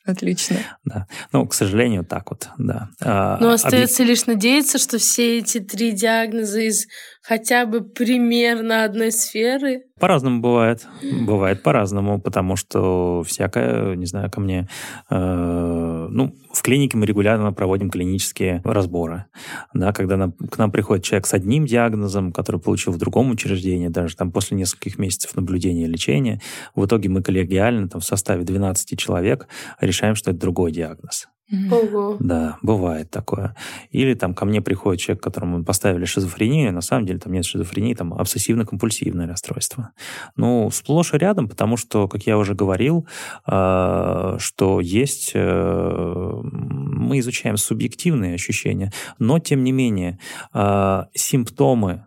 Отлично. 0.06 0.58
Да. 0.84 1.06
Ну, 1.32 1.46
к 1.46 1.54
сожалению, 1.54 2.04
так 2.04 2.30
вот, 2.30 2.48
да. 2.58 2.90
А, 3.00 3.38
Но 3.40 3.50
остается 3.52 4.02
объ... 4.02 4.10
лишь 4.10 4.26
надеяться, 4.26 4.78
что 4.78 4.98
все 4.98 5.38
эти 5.38 5.60
три 5.60 5.92
диагноза 5.92 6.60
из 6.60 6.86
хотя 7.24 7.64
бы 7.64 7.80
примерно 7.80 8.84
одной 8.84 9.10
сферы. 9.10 9.84
По-разному 9.98 10.40
бывает. 10.40 10.86
Бывает 11.02 11.62
по-разному, 11.62 12.20
потому 12.20 12.56
что 12.56 13.22
всякое, 13.26 13.96
не 13.96 14.04
знаю, 14.04 14.30
ко 14.30 14.40
мне... 14.40 14.68
Э, 15.10 16.06
ну, 16.10 16.34
в 16.52 16.62
клинике 16.62 16.98
мы 16.98 17.06
регулярно 17.06 17.52
проводим 17.52 17.90
клинические 17.90 18.60
разборы. 18.64 19.24
Да, 19.72 19.92
когда 19.92 20.16
нам, 20.16 20.32
к 20.32 20.58
нам 20.58 20.70
приходит 20.70 21.04
человек 21.04 21.26
с 21.26 21.32
одним 21.32 21.64
диагнозом, 21.64 22.30
который 22.30 22.60
получил 22.60 22.92
в 22.92 22.98
другом 22.98 23.30
учреждении, 23.30 23.88
даже 23.88 24.16
там 24.16 24.30
после 24.30 24.58
нескольких 24.58 24.98
месяцев 24.98 25.34
наблюдения 25.34 25.84
и 25.84 25.88
лечения, 25.88 26.42
в 26.74 26.84
итоге 26.84 27.08
мы 27.08 27.22
коллегиально 27.22 27.88
там, 27.88 28.02
в 28.02 28.04
составе 28.04 28.44
12 28.44 28.98
человек 28.98 29.48
решаем, 29.80 30.14
что 30.14 30.30
это 30.32 30.40
другой 30.40 30.72
диагноз. 30.72 31.28
Ого. 31.52 32.16
Да, 32.20 32.58
бывает 32.62 33.10
такое. 33.10 33.54
Или 33.90 34.14
там 34.14 34.34
ко 34.34 34.46
мне 34.46 34.62
приходит 34.62 35.00
человек, 35.00 35.22
которому 35.22 35.62
поставили 35.64 36.06
шизофрению, 36.06 36.72
на 36.72 36.80
самом 36.80 37.06
деле 37.06 37.18
там 37.18 37.32
нет 37.32 37.44
шизофрении, 37.44 37.94
там 37.94 38.14
обсессивно-компульсивное 38.14 39.26
расстройство. 39.26 39.90
Ну, 40.36 40.70
сплошь 40.70 41.12
и 41.12 41.18
рядом, 41.18 41.48
потому 41.48 41.76
что, 41.76 42.08
как 42.08 42.22
я 42.26 42.38
уже 42.38 42.54
говорил, 42.54 43.06
э, 43.46 44.36
что 44.38 44.80
есть... 44.80 45.32
Э, 45.34 46.40
мы 46.42 47.18
изучаем 47.18 47.58
субъективные 47.58 48.34
ощущения, 48.34 48.92
но, 49.18 49.38
тем 49.38 49.64
не 49.64 49.72
менее, 49.72 50.18
э, 50.54 51.02
симптомы 51.14 52.06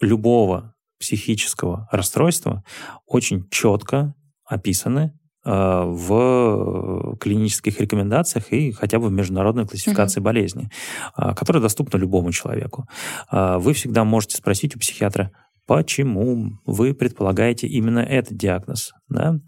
любого 0.00 0.74
психического 0.98 1.88
расстройства 1.92 2.64
очень 3.06 3.48
четко 3.50 4.14
описаны 4.44 5.12
в 5.44 7.16
клинических 7.20 7.80
рекомендациях 7.80 8.52
и 8.52 8.72
хотя 8.72 8.98
бы 8.98 9.08
в 9.08 9.12
международной 9.12 9.66
классификации 9.66 10.20
mm-hmm. 10.20 10.24
болезни, 10.24 10.70
э, 11.16 11.34
которая 11.34 11.62
доступна 11.62 11.98
любому 11.98 12.32
человеку. 12.32 12.88
Э, 13.30 13.58
вы 13.58 13.72
всегда 13.74 14.04
можете 14.04 14.36
спросить 14.36 14.76
у 14.76 14.78
психиатра, 14.78 15.30
почему 15.66 16.60
вы 16.66 16.94
предполагаете 16.94 17.66
именно 17.66 18.00
этот 18.00 18.36
диагноз. 18.36 18.92
Да? 19.08 19.38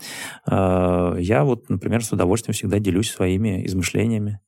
А, 0.48 1.14
я 1.18 1.44
вот, 1.44 1.68
например, 1.68 2.04
с 2.04 2.12
удовольствием 2.12 2.54
всегда 2.54 2.78
делюсь 2.78 3.10
своими 3.10 3.66
измышлениями. 3.66 4.40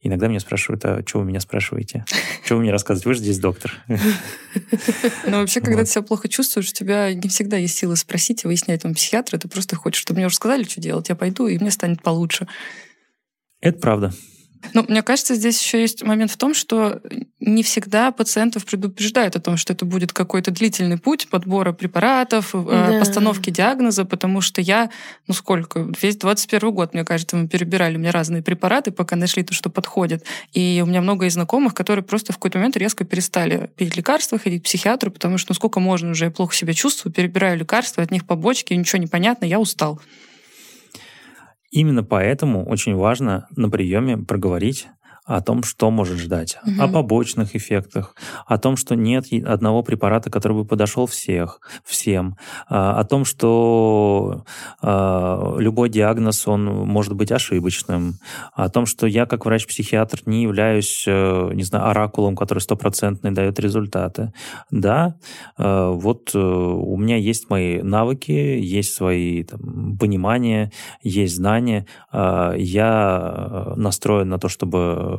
Иногда 0.00 0.28
меня 0.28 0.40
спрашивают, 0.40 0.84
а 0.84 1.02
что 1.06 1.20
вы 1.20 1.26
меня 1.26 1.40
спрашиваете? 1.40 2.04
Что 2.44 2.56
вы 2.56 2.62
мне 2.62 2.72
рассказываете? 2.72 3.08
Вы 3.08 3.14
же 3.14 3.20
здесь 3.20 3.38
доктор. 3.38 3.72
Ну, 3.88 5.40
вообще, 5.40 5.60
когда 5.60 5.84
ты 5.84 5.90
себя 5.90 6.02
плохо 6.02 6.28
чувствуешь, 6.28 6.70
у 6.70 6.74
тебя 6.74 7.12
не 7.12 7.28
всегда 7.28 7.56
есть 7.56 7.76
силы 7.76 7.96
спросить 7.96 8.44
и 8.44 8.46
выяснять 8.46 8.82
там 8.82 8.94
психиатра. 8.94 9.38
Ты 9.38 9.48
просто 9.48 9.76
хочешь, 9.76 10.02
чтобы 10.02 10.18
мне 10.18 10.26
уже 10.26 10.36
сказали, 10.36 10.64
что 10.64 10.80
делать. 10.80 11.08
Я 11.08 11.16
пойду, 11.16 11.46
и 11.46 11.58
мне 11.58 11.70
станет 11.70 12.02
получше. 12.02 12.46
Это 13.60 13.78
правда. 13.78 14.12
Ну, 14.72 14.84
мне 14.88 15.02
кажется, 15.02 15.34
здесь 15.34 15.60
еще 15.60 15.80
есть 15.80 16.02
момент 16.02 16.30
в 16.30 16.36
том, 16.36 16.54
что 16.54 17.00
не 17.40 17.62
всегда 17.62 18.10
пациентов 18.10 18.64
предупреждают 18.64 19.36
о 19.36 19.40
том, 19.40 19.56
что 19.56 19.72
это 19.72 19.84
будет 19.84 20.12
какой-то 20.12 20.50
длительный 20.50 20.98
путь 20.98 21.28
подбора 21.28 21.72
препаратов, 21.72 22.54
э, 22.54 22.64
да. 22.64 22.98
постановки 22.98 23.50
диагноза, 23.50 24.04
потому 24.04 24.40
что 24.40 24.60
я, 24.60 24.90
ну 25.26 25.34
сколько, 25.34 25.86
весь 26.00 26.16
21 26.16 26.70
год, 26.72 26.94
мне 26.94 27.04
кажется, 27.04 27.36
мы 27.36 27.48
перебирали 27.48 27.96
мне 27.96 28.10
разные 28.10 28.42
препараты, 28.42 28.90
пока 28.90 29.16
нашли 29.16 29.42
то, 29.42 29.54
что 29.54 29.70
подходит. 29.70 30.24
И 30.52 30.82
у 30.84 30.86
меня 30.86 31.00
много 31.00 31.26
из 31.26 31.34
знакомых, 31.34 31.74
которые 31.74 32.04
просто 32.04 32.32
в 32.32 32.36
какой-то 32.36 32.58
момент 32.58 32.76
резко 32.76 33.04
перестали 33.04 33.70
пить 33.76 33.96
лекарства, 33.96 34.38
ходить 34.38 34.62
к 34.62 34.64
психиатру, 34.64 35.10
потому 35.10 35.38
что 35.38 35.52
ну 35.52 35.54
сколько 35.54 35.80
можно 35.80 36.10
уже, 36.10 36.26
я 36.26 36.30
плохо 36.30 36.54
себя 36.54 36.72
чувствую, 36.72 37.12
перебираю 37.12 37.58
лекарства, 37.58 38.02
от 38.02 38.10
них 38.10 38.26
побочки, 38.26 38.74
ничего 38.74 38.98
не 38.98 39.06
понятно, 39.06 39.44
я 39.44 39.60
устал. 39.60 40.00
Именно 41.76 42.02
поэтому 42.02 42.64
очень 42.64 42.94
важно 42.94 43.48
на 43.54 43.68
приеме 43.68 44.16
проговорить 44.16 44.88
о 45.26 45.40
том, 45.40 45.64
что 45.64 45.90
может 45.90 46.18
ждать, 46.18 46.58
угу. 46.64 46.80
о 46.80 46.88
побочных 46.88 47.56
эффектах, 47.56 48.14
о 48.46 48.58
том, 48.58 48.76
что 48.76 48.94
нет 48.94 49.26
одного 49.44 49.82
препарата, 49.82 50.30
который 50.30 50.56
бы 50.56 50.64
подошел 50.64 51.06
всех, 51.06 51.60
всем, 51.84 52.36
а, 52.68 52.98
о 53.00 53.04
том, 53.04 53.24
что 53.24 54.44
а, 54.80 55.56
любой 55.58 55.88
диагноз, 55.88 56.46
он 56.46 56.64
может 56.64 57.14
быть 57.14 57.32
ошибочным, 57.32 58.18
о 58.54 58.68
том, 58.68 58.86
что 58.86 59.06
я 59.06 59.26
как 59.26 59.44
врач-психиатр 59.46 60.20
не 60.26 60.42
являюсь, 60.42 61.04
э, 61.06 61.50
не 61.54 61.64
знаю, 61.64 61.88
оракулом, 61.88 62.36
который 62.36 62.60
стопроцентный 62.60 63.32
дает 63.32 63.58
результаты. 63.58 64.32
Да, 64.70 65.16
э, 65.58 65.90
вот 65.92 66.30
э, 66.34 66.38
у 66.38 66.96
меня 66.96 67.16
есть 67.16 67.50
мои 67.50 67.82
навыки, 67.82 68.30
есть 68.30 68.94
свои 68.94 69.42
там, 69.42 69.98
понимания, 69.98 70.70
есть 71.02 71.36
знания, 71.36 71.86
а, 72.12 72.54
я 72.56 73.72
настроен 73.76 74.28
на 74.28 74.38
то, 74.38 74.48
чтобы 74.48 75.15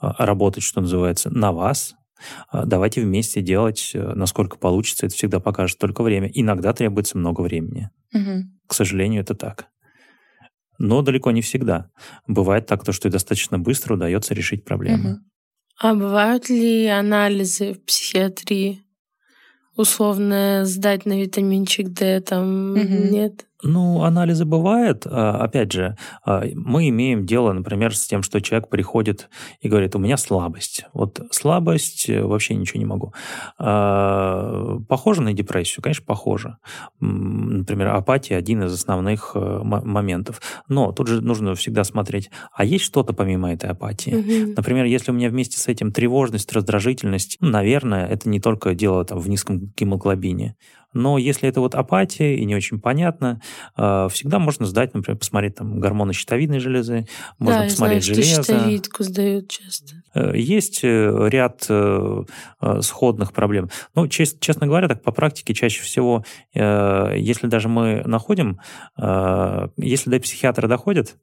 работать, 0.00 0.62
что 0.62 0.80
называется, 0.80 1.30
на 1.30 1.52
вас, 1.52 1.94
э, 2.52 2.62
давайте 2.66 3.02
вместе 3.02 3.40
делать, 3.40 3.92
э, 3.94 4.12
насколько 4.14 4.58
получится, 4.58 5.06
это 5.06 5.14
всегда 5.14 5.40
покажет 5.40 5.78
только 5.78 6.02
время. 6.02 6.30
Иногда 6.32 6.72
требуется 6.72 7.18
много 7.18 7.42
времени. 7.42 7.90
Угу. 8.12 8.44
К 8.66 8.74
сожалению, 8.74 9.22
это 9.22 9.34
так. 9.34 9.66
Но 10.78 11.02
далеко 11.02 11.30
не 11.32 11.42
всегда. 11.42 11.90
Бывает 12.26 12.66
так, 12.66 12.84
то, 12.84 12.92
что 12.92 13.08
и 13.08 13.10
достаточно 13.10 13.58
быстро 13.58 13.94
удается 13.94 14.34
решить 14.34 14.64
проблему. 14.64 15.10
Угу. 15.10 15.18
А 15.80 15.94
бывают 15.94 16.48
ли 16.48 16.86
анализы 16.86 17.74
в 17.74 17.84
психиатрии? 17.84 18.82
Условно 19.76 20.64
сдать 20.64 21.06
на 21.06 21.20
витаминчик 21.20 21.88
D 21.88 22.20
там 22.20 22.72
угу. 22.72 22.78
нет? 22.80 23.46
Ну, 23.62 24.02
анализы 24.04 24.44
бывают. 24.44 25.04
А, 25.06 25.38
опять 25.38 25.72
же, 25.72 25.96
а, 26.24 26.44
мы 26.54 26.88
имеем 26.90 27.26
дело, 27.26 27.52
например, 27.52 27.94
с 27.94 28.06
тем, 28.06 28.22
что 28.22 28.40
человек 28.40 28.68
приходит 28.68 29.28
и 29.60 29.68
говорит, 29.68 29.96
у 29.96 29.98
меня 29.98 30.16
слабость. 30.16 30.84
Вот 30.92 31.20
слабость, 31.32 32.08
э, 32.08 32.22
вообще 32.22 32.54
ничего 32.54 32.78
не 32.78 32.86
могу. 32.86 33.12
А, 33.58 34.78
похоже 34.88 35.22
на 35.22 35.32
депрессию? 35.32 35.82
Конечно, 35.82 36.04
похоже. 36.06 36.58
Например, 37.00 37.88
апатия– 37.88 38.36
один 38.38 38.62
из 38.62 38.72
основных 38.72 39.32
э, 39.34 39.60
моментов. 39.62 40.40
Но 40.68 40.92
тут 40.92 41.08
же 41.08 41.20
нужно 41.20 41.56
всегда 41.56 41.82
смотреть, 41.82 42.30
а 42.52 42.64
есть 42.64 42.84
что-то 42.84 43.12
помимо 43.12 43.52
этой 43.52 43.70
апатии? 43.70 44.14
Угу. 44.14 44.54
Например, 44.56 44.84
если 44.84 45.10
у 45.10 45.14
меня 45.14 45.30
вместе 45.30 45.58
с 45.58 45.66
этим 45.66 45.90
тревожность, 45.90 46.52
раздражительность, 46.52 47.38
наверное, 47.40 48.06
это 48.06 48.28
не 48.28 48.40
только 48.40 48.74
дело 48.74 49.04
там, 49.04 49.18
в 49.18 49.28
низком 49.28 49.72
гемоглобине. 49.76 50.54
Но 50.92 51.18
если 51.18 51.48
это 51.48 51.60
вот 51.60 51.74
апатия 51.74 52.36
и 52.36 52.44
не 52.44 52.54
очень 52.56 52.80
понятно, 52.80 53.40
э, 53.76 54.08
всегда 54.10 54.38
можно 54.38 54.66
сдать, 54.66 54.94
например, 54.94 55.18
посмотреть 55.18 55.56
там 55.56 55.80
гормоны 55.80 56.12
щитовидной 56.12 56.60
железы, 56.60 57.06
можно 57.38 57.60
да, 57.60 57.64
посмотреть 57.66 58.04
знаю, 58.04 58.16
железо. 58.16 58.42
Что 58.42 58.54
щитовидку 58.54 59.02
сдают 59.04 59.48
часто. 59.48 60.02
Э, 60.14 60.32
есть 60.34 60.80
э, 60.82 61.28
ряд 61.30 61.68
сходных 62.80 63.32
проблем. 63.32 63.70
Ну, 63.94 64.08
честно 64.08 64.66
говоря, 64.66 64.88
так 64.88 65.02
по 65.02 65.12
практике 65.12 65.54
чаще 65.54 65.82
всего, 65.82 66.24
если 66.54 67.46
даже 67.46 67.68
мы 67.68 68.02
находим, 68.04 68.60
если 69.76 70.10
до 70.10 70.20
психиатра 70.20 70.68
доходит, 70.68 71.16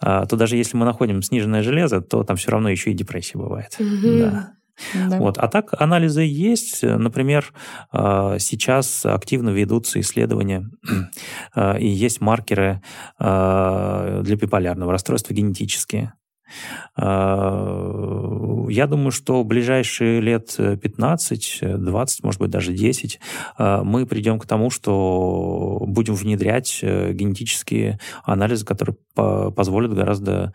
то 0.00 0.28
даже 0.30 0.56
если 0.56 0.76
мы 0.76 0.84
находим 0.84 1.22
сниженное 1.22 1.62
железо, 1.62 2.00
то 2.00 2.24
там 2.24 2.36
все 2.36 2.50
равно 2.50 2.68
еще 2.68 2.90
и 2.90 2.94
депрессия 2.94 3.38
бывает. 3.38 3.76
Угу. 3.78 4.18
Да. 4.18 4.52
Да. 4.94 5.18
Вот. 5.18 5.38
А 5.38 5.48
так 5.48 5.80
анализы 5.80 6.22
есть. 6.22 6.82
Например, 6.82 7.52
а, 7.90 8.38
сейчас 8.38 9.04
активно 9.06 9.50
ведутся 9.50 10.00
исследования, 10.00 10.70
а, 11.54 11.76
и 11.78 11.86
есть 11.86 12.20
маркеры 12.20 12.82
а, 13.18 14.22
для 14.22 14.36
биполярного 14.36 14.92
расстройства 14.92 15.34
генетические. 15.34 16.14
А, 16.96 18.66
я 18.68 18.86
думаю, 18.86 19.10
что 19.10 19.42
в 19.42 19.46
ближайшие 19.46 20.20
лет 20.20 20.54
15, 20.56 21.58
20, 21.78 22.24
может 22.24 22.40
быть, 22.40 22.50
даже 22.50 22.72
10 22.72 23.20
а, 23.56 23.84
мы 23.84 24.06
придем 24.06 24.38
к 24.38 24.46
тому, 24.46 24.70
что 24.70 25.82
будем 25.86 26.14
внедрять 26.14 26.80
э, 26.82 27.12
генетические 27.12 27.98
анализы, 28.24 28.64
которые 28.64 28.96
позволят 29.14 29.92
гораздо 29.92 30.54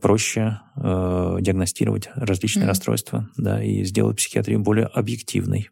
проще 0.00 0.60
э, 0.76 1.38
диагностировать 1.40 2.08
различные 2.14 2.64
mm-hmm. 2.64 2.68
расстройства 2.68 3.28
да, 3.36 3.62
и 3.62 3.84
сделать 3.84 4.16
психиатрию 4.16 4.60
более 4.60 4.86
объективной. 4.86 5.70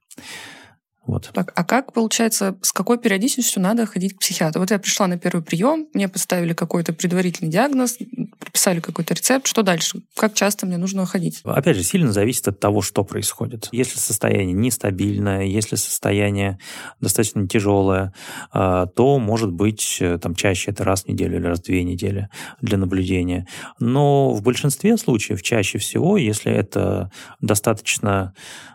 Вот. 1.09 1.31
Так, 1.33 1.53
а 1.57 1.65
как, 1.65 1.95
получается, 1.95 2.59
с 2.61 2.71
какой 2.71 2.99
периодичностью 2.99 3.63
надо 3.63 3.87
ходить 3.87 4.15
к 4.15 4.19
психиатру? 4.19 4.61
Вот 4.61 4.71
я 4.71 4.79
пришла 4.79 5.07
на 5.07 5.19
первый 5.19 5.43
прием, 5.43 5.89
мне 5.95 6.07
поставили 6.07 6.53
какой-то 6.53 6.93
предварительный 6.93 7.51
диагноз, 7.51 7.97
прописали 8.39 8.81
какой-то 8.81 9.15
рецепт. 9.15 9.47
Что 9.47 9.63
дальше? 9.63 10.03
Как 10.15 10.35
часто 10.35 10.67
мне 10.67 10.77
нужно 10.77 11.07
ходить? 11.07 11.41
Опять 11.45 11.77
же, 11.77 11.83
сильно 11.83 12.13
зависит 12.13 12.49
от 12.49 12.61
того, 12.61 12.83
что 12.83 13.05
происходит. 13.05 13.69
Если 13.73 13.99
состояние 13.99 14.55
нестабильное, 14.55 15.45
если 15.45 15.77
состояние 15.77 16.59
достаточно 17.01 17.47
тяжелое, 17.47 18.13
а, 18.53 18.87
то, 18.87 19.19
может 19.19 19.53
быть, 19.53 20.03
там 20.23 20.35
чаще 20.35 20.71
это 20.71 20.85
раз 20.85 21.05
в 21.05 21.09
неделю 21.09 21.39
или 21.39 21.47
раз 21.47 21.61
в 21.61 21.65
две 21.65 21.85
недели 21.85 22.29
для 22.61 22.79
наблюдения. 22.79 23.47
Но 23.79 24.33
в 24.33 24.43
большинстве 24.43 24.97
случаев, 24.97 25.43
чаще 25.43 25.79
всего, 25.79 26.17
если 26.17 26.53
это 26.53 27.11
достаточно 27.41 28.35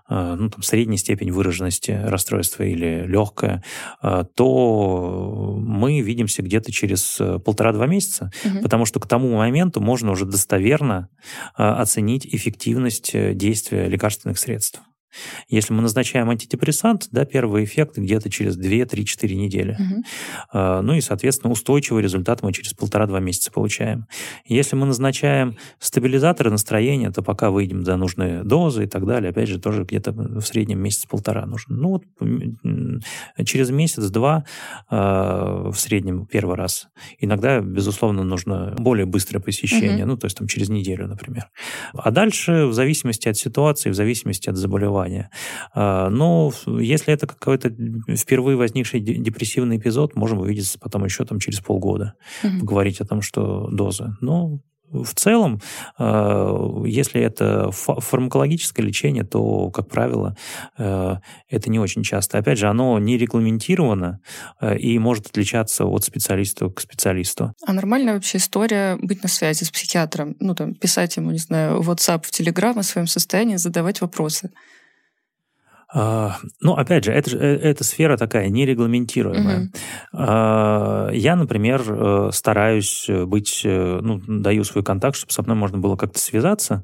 Э, 0.10 0.36
ну, 0.38 0.50
там, 0.50 0.62
средней 0.62 0.98
степень 0.98 1.32
выраженности 1.32 1.92
расстройства 1.92 2.64
или 2.64 3.06
легкое, 3.08 3.64
э, 4.02 4.26
то 4.36 5.56
мы 5.58 6.02
видимся 6.02 6.42
где-то 6.42 6.74
через 6.74 7.22
э, 7.22 7.40
полтора-два 7.40 7.88
месяца, 7.88 8.30
угу. 8.44 8.62
потому 8.62 8.86
что 8.86 9.00
к 9.00 9.08
тому 9.08 9.38
моменту 9.38 9.53
можно 9.80 10.12
уже 10.12 10.26
достоверно 10.26 11.10
оценить 11.56 12.26
эффективность 12.26 13.12
действия 13.14 13.88
лекарственных 13.88 14.38
средств. 14.40 14.82
Если 15.48 15.74
мы 15.74 15.82
назначаем 15.82 16.30
антидепрессант, 16.30 17.08
да, 17.12 17.26
первый 17.26 17.64
эффект 17.64 17.98
где-то 17.98 18.30
через 18.30 18.58
2-3-4 18.58 19.34
недели. 19.34 19.78
Угу. 19.80 20.04
Ну 20.82 20.94
и, 20.94 21.02
соответственно, 21.02 21.52
устойчивый 21.52 22.04
результат 22.04 22.42
мы 22.44 22.54
через 22.54 22.74
полтора-два 22.74 23.20
месяца 23.20 23.52
получаем. 23.52 24.08
Если 24.46 24.76
мы 24.76 24.86
назначаем 24.86 25.58
стабилизаторы 25.80 26.52
настроения, 26.52 27.12
то 27.12 27.22
пока 27.22 27.52
выйдем 27.52 27.84
до 27.84 27.98
нужной 27.98 28.44
дозы 28.44 28.84
и 28.84 28.88
так 28.88 29.06
далее, 29.06 29.32
опять 29.32 29.50
же, 29.50 29.60
тоже 29.60 29.84
где-то 29.84 30.12
в 30.12 30.42
среднем 30.42 30.80
месяц-полтора 30.80 31.46
нужен. 31.46 31.78
Ну 31.78 31.90
вот 31.90 32.04
через 33.46 33.70
месяц-два 33.72 34.46
а, 34.90 35.70
в 35.72 35.76
среднем 35.76 36.26
первый 36.26 36.56
раз. 36.56 36.88
Иногда, 37.20 37.60
безусловно, 37.60 38.24
нужно 38.24 38.76
более 38.78 39.06
быстрое 39.06 39.42
посещение, 39.42 40.04
угу. 40.04 40.14
ну 40.14 40.18
то 40.18 40.26
есть 40.26 40.38
там 40.38 40.48
через 40.48 40.70
неделю, 40.70 41.08
например. 41.08 41.50
А 41.94 42.12
дальше 42.12 42.66
в 42.66 42.74
зависимости 42.74 43.28
от 43.28 43.38
ситуации, 43.38 43.90
в 43.90 43.96
зависимости 43.96 44.50
от 44.50 44.58
заболевания, 44.58 45.03
заболевания. 45.04 45.30
А, 45.74 46.10
но 46.10 46.52
если 46.80 47.14
это 47.14 47.28
какой-то 47.28 47.74
впервые 48.16 48.58
возникший 48.58 49.00
депрессивный 49.00 49.78
эпизод, 49.78 50.16
можем 50.16 50.40
увидеться 50.40 50.80
потом 50.80 51.06
еще 51.06 51.26
там 51.26 51.40
через 51.40 51.60
полгода, 51.60 52.14
угу. 52.44 52.60
поговорить 52.62 53.02
о 53.02 53.06
том, 53.06 53.22
что 53.22 53.68
доза. 53.72 54.18
Но 54.22 54.60
в 54.94 55.14
целом, 55.16 55.60
а, 55.98 56.84
если 56.86 57.22
это 57.22 57.72
фармакологическое 57.72 58.86
лечение, 58.86 59.24
то, 59.24 59.72
как 59.72 59.90
правило, 59.90 60.38
а, 60.78 61.20
это 61.50 61.70
не 61.70 61.80
очень 61.80 62.04
часто. 62.04 62.38
Опять 62.38 62.60
же, 62.60 62.68
оно 62.68 63.00
не 63.00 63.18
регламентировано 63.18 64.20
и 64.78 65.00
может 65.00 65.28
отличаться 65.28 65.86
от 65.86 66.04
специалиста 66.04 66.70
к 66.70 66.80
специалисту. 66.80 67.54
А 67.66 67.74
нормальная 67.74 68.14
вообще 68.14 68.38
история 68.38 68.98
быть 69.02 69.24
на 69.24 69.30
связи 69.30 69.64
с 69.64 69.72
психиатром? 69.72 70.36
Ну, 70.40 70.54
там, 70.54 70.76
писать 70.76 71.18
ему, 71.18 71.32
не 71.32 71.40
знаю, 71.40 71.82
в 71.82 71.90
WhatsApp, 71.90 72.24
в 72.26 72.32
Telegram 72.32 72.78
о 72.78 72.84
своем 72.84 73.08
состоянии, 73.08 73.56
задавать 73.56 74.02
вопросы? 74.02 74.52
А, 75.96 76.38
ну, 76.60 76.74
опять 76.74 77.04
же, 77.06 77.12
это, 77.12 77.38
э, 77.38 77.56
эта 77.58 77.84
сфера 77.84 78.18
такая 78.18 78.50
нерегламентируемая. 78.50 79.72
Mm-hmm. 80.14 81.16
Я, 81.16 81.36
например, 81.36 81.84
э, 81.88 82.30
стараюсь 82.34 83.08
быть, 83.08 83.62
э, 83.64 84.00
ну, 84.02 84.20
даю 84.28 84.64
свой 84.64 84.84
контакт, 84.84 85.16
чтобы 85.16 85.32
со 85.32 85.44
мной 85.44 85.56
можно 85.56 85.78
было 85.78 85.96
как-то 85.96 86.18
связаться. 86.18 86.84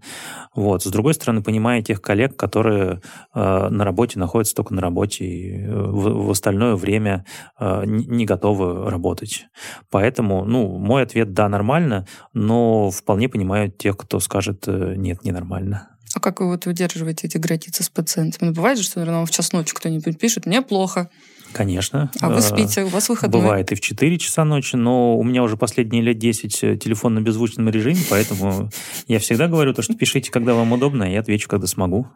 Вот. 0.54 0.84
С 0.84 0.92
другой 0.92 1.16
стороны, 1.16 1.42
понимая 1.42 1.82
тех 1.82 2.02
коллег, 2.02 2.36
которые 2.36 3.02
на 3.34 3.84
работе 3.84 4.20
находятся 4.20 4.56
только 4.56 4.74
на 4.74 4.82
работе 4.82 5.26
и 5.26 5.68
в, 5.68 6.26
в 6.28 6.32
остальное 6.32 6.76
время 6.76 7.26
не 7.60 8.26
готовы 8.26 8.90
работать. 8.90 9.48
Поэтому, 9.90 10.46
ну, 10.46 10.78
мой 10.78 11.04
ответ 11.04 11.34
«да, 11.34 11.50
нормально», 11.50 12.06
но 12.34 12.90
вполне 12.92 13.30
понимаю 13.30 13.72
тех, 13.72 13.98
кто 13.98 14.20
скажет 14.20 14.66
«нет, 14.68 15.24
ненормально». 15.24 15.90
А 16.16 16.20
как 16.20 16.40
вы 16.40 16.48
вот 16.48 16.66
удерживаете 16.66 17.28
эти 17.28 17.38
границы 17.38 17.84
с 17.84 17.90
пациентами? 17.90 18.50
Ну, 18.50 18.56
бывает 18.56 18.78
же, 18.78 18.84
что, 18.84 19.00
наверное, 19.00 19.26
в 19.26 19.32
час 19.32 19.52
ночи 19.54 19.74
кто-нибудь 19.74 20.18
пишет, 20.18 20.46
мне 20.46 20.62
плохо. 20.62 21.10
Конечно. 21.52 22.12
А 22.20 22.30
вы 22.30 22.42
спите, 22.42 22.84
у 22.84 22.88
вас 22.88 23.10
выходной. 23.10 23.42
Бывает 23.42 23.72
и 23.72 23.76
в 23.76 23.82
4 23.82 24.18
часа 24.18 24.44
ночи, 24.46 24.76
но 24.76 25.18
у 25.18 25.24
меня 25.24 25.44
уже 25.44 25.58
последние 25.58 26.02
лет 26.02 26.18
10 26.18 26.64
э, 26.64 26.78
телефон 26.78 27.16
на 27.16 27.22
беззвучном 27.22 27.70
режиме, 27.70 28.02
поэтому 28.10 28.70
я 29.08 29.20
всегда 29.20 29.48
говорю 29.48 29.74
то, 29.74 29.82
что 29.82 29.96
пишите, 29.96 30.32
когда 30.32 30.54
вам 30.54 30.72
удобно, 30.72 31.04
и 31.04 31.14
я 31.14 31.20
отвечу, 31.20 31.50
когда 31.50 31.68
смогу. 31.68 32.08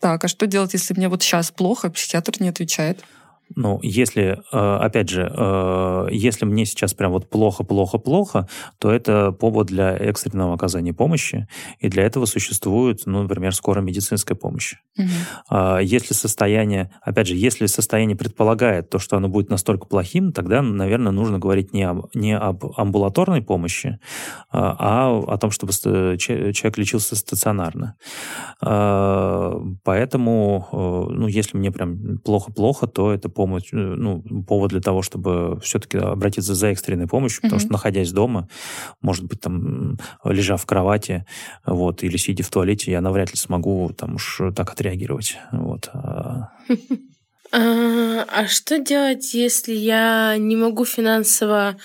Так, 0.00 0.24
а 0.24 0.28
что 0.28 0.46
делать, 0.46 0.72
если 0.72 0.94
мне 0.94 1.08
вот 1.08 1.22
сейчас 1.22 1.52
плохо, 1.52 1.88
психиатр 1.90 2.32
не 2.40 2.48
отвечает? 2.48 3.04
Ну, 3.56 3.78
если, 3.82 4.38
э, 4.52 4.76
опять 4.76 5.08
же, 5.08 5.30
э, 5.30 6.06
если 6.10 6.44
мне 6.44 6.64
сейчас 6.64 6.94
прям 6.94 7.12
вот 7.12 7.28
плохо-плохо-плохо, 7.28 8.48
то 8.78 8.90
это 8.90 9.32
повод 9.32 9.68
для 9.68 9.92
экстренного 9.96 10.54
оказания 10.54 10.92
помощи, 10.92 11.46
и 11.78 11.88
для 11.88 12.04
этого 12.04 12.26
существует, 12.26 13.02
ну, 13.06 13.22
например, 13.22 13.54
скорая 13.54 13.84
медицинская 13.84 14.36
помощь. 14.36 14.74
Угу. 14.98 15.78
Если 15.80 16.14
состояние, 16.14 16.90
опять 17.02 17.26
же, 17.26 17.34
если 17.34 17.66
состояние 17.66 18.16
предполагает 18.16 18.90
то, 18.90 18.98
что 18.98 19.16
оно 19.16 19.28
будет 19.28 19.50
настолько 19.50 19.86
плохим, 19.86 20.32
тогда, 20.32 20.62
наверное, 20.62 21.12
нужно 21.12 21.38
говорить 21.38 21.72
не 21.72 21.84
об, 21.84 22.06
не 22.14 22.36
об 22.36 22.64
амбулаторной 22.76 23.42
помощи, 23.42 23.98
а 24.50 25.18
о 25.26 25.38
том, 25.38 25.50
чтобы 25.50 25.72
человек 25.72 26.78
лечился 26.78 27.16
стационарно. 27.16 27.96
Поэтому, 29.84 30.68
э, 30.72 30.76
ну, 31.12 31.26
если 31.26 31.56
мне 31.56 31.70
прям 31.70 32.18
плохо-плохо, 32.18 32.86
то 32.86 33.12
это 33.12 33.28
помощь, 33.42 33.72
э, 33.72 33.76
ну, 33.76 34.22
повод 34.46 34.70
для 34.70 34.80
того, 34.80 35.02
чтобы 35.02 35.58
все-таки 35.60 35.98
обратиться 35.98 36.54
за 36.54 36.68
экстренной 36.68 37.08
помощью, 37.08 37.40
mm-hmm. 37.40 37.42
потому 37.42 37.60
что, 37.60 37.72
находясь 37.72 38.12
дома, 38.12 38.48
может 39.00 39.24
быть, 39.24 39.40
там, 39.40 39.98
лежа 40.24 40.56
в 40.56 40.64
кровати, 40.64 41.26
вот, 41.66 42.04
или 42.04 42.16
сидя 42.16 42.44
в 42.44 42.50
туалете, 42.50 42.92
я 42.92 43.00
навряд 43.00 43.30
ли 43.30 43.36
смогу 43.36 43.90
там 43.98 44.14
уж 44.14 44.40
так 44.54 44.70
отреагировать, 44.72 45.38
вот. 45.50 45.90
А, 45.92 46.50
а, 47.52 48.24
а 48.28 48.46
что 48.46 48.78
делать, 48.78 49.34
если 49.34 49.74
я 49.74 50.36
не 50.38 50.54
могу 50.54 50.84
финансово 50.84 51.76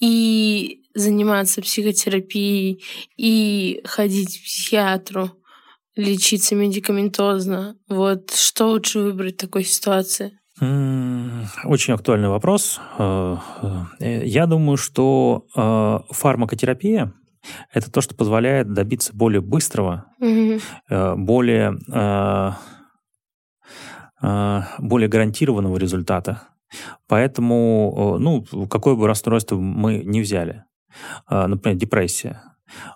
и 0.00 0.82
заниматься 0.94 1.60
психотерапией, 1.60 2.82
и 3.18 3.82
ходить 3.84 4.38
к 4.38 4.44
психиатру, 4.44 5.30
лечиться 5.96 6.54
медикаментозно? 6.54 7.76
Вот 7.88 8.30
что 8.30 8.68
лучше 8.68 9.00
выбрать 9.00 9.34
в 9.34 9.40
такой 9.40 9.64
ситуации? 9.64 10.38
Очень 10.58 11.94
актуальный 11.94 12.30
вопрос. 12.30 12.80
Э, 12.98 13.36
э, 14.00 14.24
я 14.24 14.46
думаю, 14.46 14.78
что 14.78 15.46
э, 15.54 15.98
фармакотерапия 16.10 17.12
это 17.72 17.90
то, 17.92 18.00
что 18.00 18.14
позволяет 18.14 18.72
добиться 18.72 19.14
более 19.14 19.40
быстрого, 19.40 20.06
mm-hmm. 20.20 21.16
более, 21.16 21.78
более 24.78 25.08
гарантированного 25.08 25.76
результата. 25.76 26.42
Поэтому, 27.06 28.16
ну, 28.18 28.44
какое 28.66 28.96
бы 28.96 29.06
расстройство 29.06 29.56
мы 29.56 30.02
не 30.04 30.22
взяли, 30.22 30.64
например, 31.30 31.78
депрессия, 31.78 32.42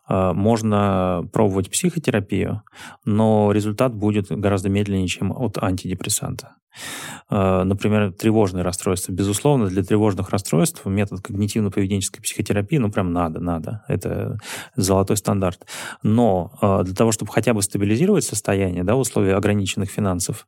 можно 0.08 1.22
пробовать 1.32 1.70
психотерапию, 1.70 2.62
но 3.04 3.52
результат 3.52 3.94
будет 3.94 4.32
гораздо 4.32 4.68
медленнее, 4.68 5.06
чем 5.06 5.30
от 5.30 5.62
антидепрессанта. 5.62 6.56
Э, 7.30 7.62
например, 7.64 8.12
тревожные 8.12 8.64
расстройства. 8.64 9.12
Безусловно, 9.12 9.66
для 9.66 9.82
тревожных 9.82 10.30
расстройств 10.30 10.84
метод 10.84 11.20
когнитивно-поведенческой 11.20 12.22
психотерапии, 12.22 12.78
ну, 12.78 12.90
прям 12.90 13.12
надо, 13.12 13.40
надо. 13.40 13.84
Это 13.88 14.38
золотой 14.76 15.16
стандарт. 15.16 15.66
Но 16.02 16.52
э, 16.60 16.82
для 16.84 16.94
того, 16.94 17.12
чтобы 17.12 17.32
хотя 17.32 17.54
бы 17.54 17.62
стабилизировать 17.62 18.24
состояние, 18.24 18.84
да, 18.84 18.94
в 18.94 19.00
условиях 19.00 19.36
ограниченных 19.36 19.90
финансов, 19.90 20.46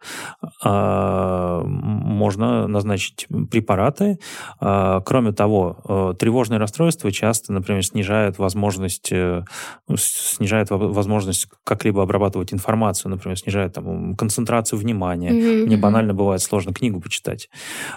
э, 0.65 1.63
можно 1.65 2.67
назначить 2.67 3.27
препараты. 3.51 4.19
Кроме 4.59 5.33
того, 5.33 6.15
тревожные 6.19 6.59
расстройства 6.59 7.11
часто, 7.11 7.53
например, 7.53 7.85
снижают 7.85 8.39
возможность, 8.39 9.11
ну, 9.13 9.97
снижают 9.97 10.71
возможность 10.71 11.49
как-либо 11.65 12.03
обрабатывать 12.03 12.53
информацию, 12.53 13.11
например, 13.11 13.39
снижают 13.39 13.75
там, 13.75 14.17
концентрацию 14.17 14.79
внимания. 14.79 15.31
Mm-hmm. 15.31 15.67
Мне 15.67 15.77
банально 15.77 16.12
реально 16.13 16.15
бывает 16.15 16.43
сложно 16.43 16.73
книгу 16.73 17.01
почитать. 17.01 17.49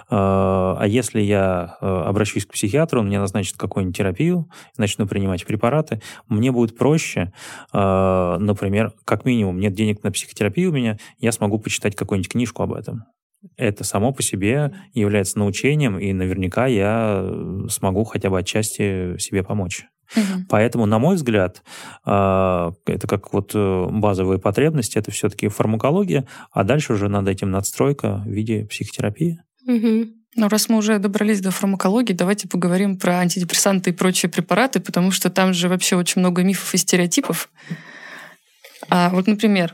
А 0.09 0.83
если 0.85 1.21
я 1.21 1.77
э, 1.81 1.85
обращусь 1.85 2.45
к 2.45 2.51
психиатру, 2.51 2.99
он 2.99 3.07
мне 3.07 3.19
назначит 3.19 3.57
какую-нибудь 3.57 3.97
терапию, 3.97 4.49
начну 4.77 5.07
принимать 5.07 5.45
препараты, 5.45 6.01
мне 6.27 6.51
будет 6.51 6.77
проще, 6.77 7.31
э, 7.73 8.37
например, 8.39 8.93
как 9.05 9.25
минимум, 9.25 9.59
нет 9.59 9.73
денег 9.73 10.03
на 10.03 10.11
психотерапию 10.11 10.71
у 10.71 10.73
меня, 10.73 10.97
я 11.19 11.31
смогу 11.31 11.59
почитать 11.59 11.95
какую-нибудь 11.95 12.31
книжку 12.31 12.63
об 12.63 12.73
этом 12.73 13.03
это 13.57 13.83
само 13.83 14.11
по 14.11 14.23
себе 14.23 14.71
является 14.95 15.37
научением, 15.37 15.99
и 15.99 16.13
наверняка 16.13 16.65
я 16.65 17.21
э, 17.21 17.67
смогу 17.69 18.03
хотя 18.03 18.31
бы 18.31 18.39
отчасти 18.39 19.19
себе 19.19 19.43
помочь. 19.43 19.85
Угу. 20.15 20.45
Поэтому, 20.49 20.85
на 20.85 20.99
мой 20.99 21.15
взгляд, 21.15 21.63
а, 22.03 22.73
это 22.85 23.07
как 23.07 23.33
вот 23.33 23.51
э, 23.53 23.87
базовые 23.89 24.39
потребности, 24.39 24.97
это 24.97 25.11
все-таки 25.11 25.47
фармакология, 25.47 26.27
а 26.51 26.63
дальше 26.63 26.93
уже 26.93 27.09
над 27.09 27.27
этим 27.27 27.51
надстройка 27.51 28.23
в 28.25 28.29
виде 28.29 28.65
психотерапии. 28.65 29.41
Угу. 29.67 30.07
Ну, 30.37 30.49
раз 30.49 30.67
мы 30.67 30.77
уже 30.77 30.99
добрались 30.99 31.39
до 31.39 31.51
фармакологии, 31.51 32.13
давайте 32.13 32.47
поговорим 32.47 32.97
про 32.97 33.19
антидепрессанты 33.19 33.91
и 33.91 33.93
прочие 33.93 34.29
препараты, 34.29 34.79
потому 34.81 35.11
что 35.11 35.29
там 35.29 35.53
же 35.53 35.69
вообще 35.69 35.95
очень 35.95 36.19
много 36.19 36.43
мифов 36.43 36.73
и 36.73 36.77
стереотипов. 36.77 37.49
А 38.89 39.09
вот, 39.09 39.27
например, 39.27 39.73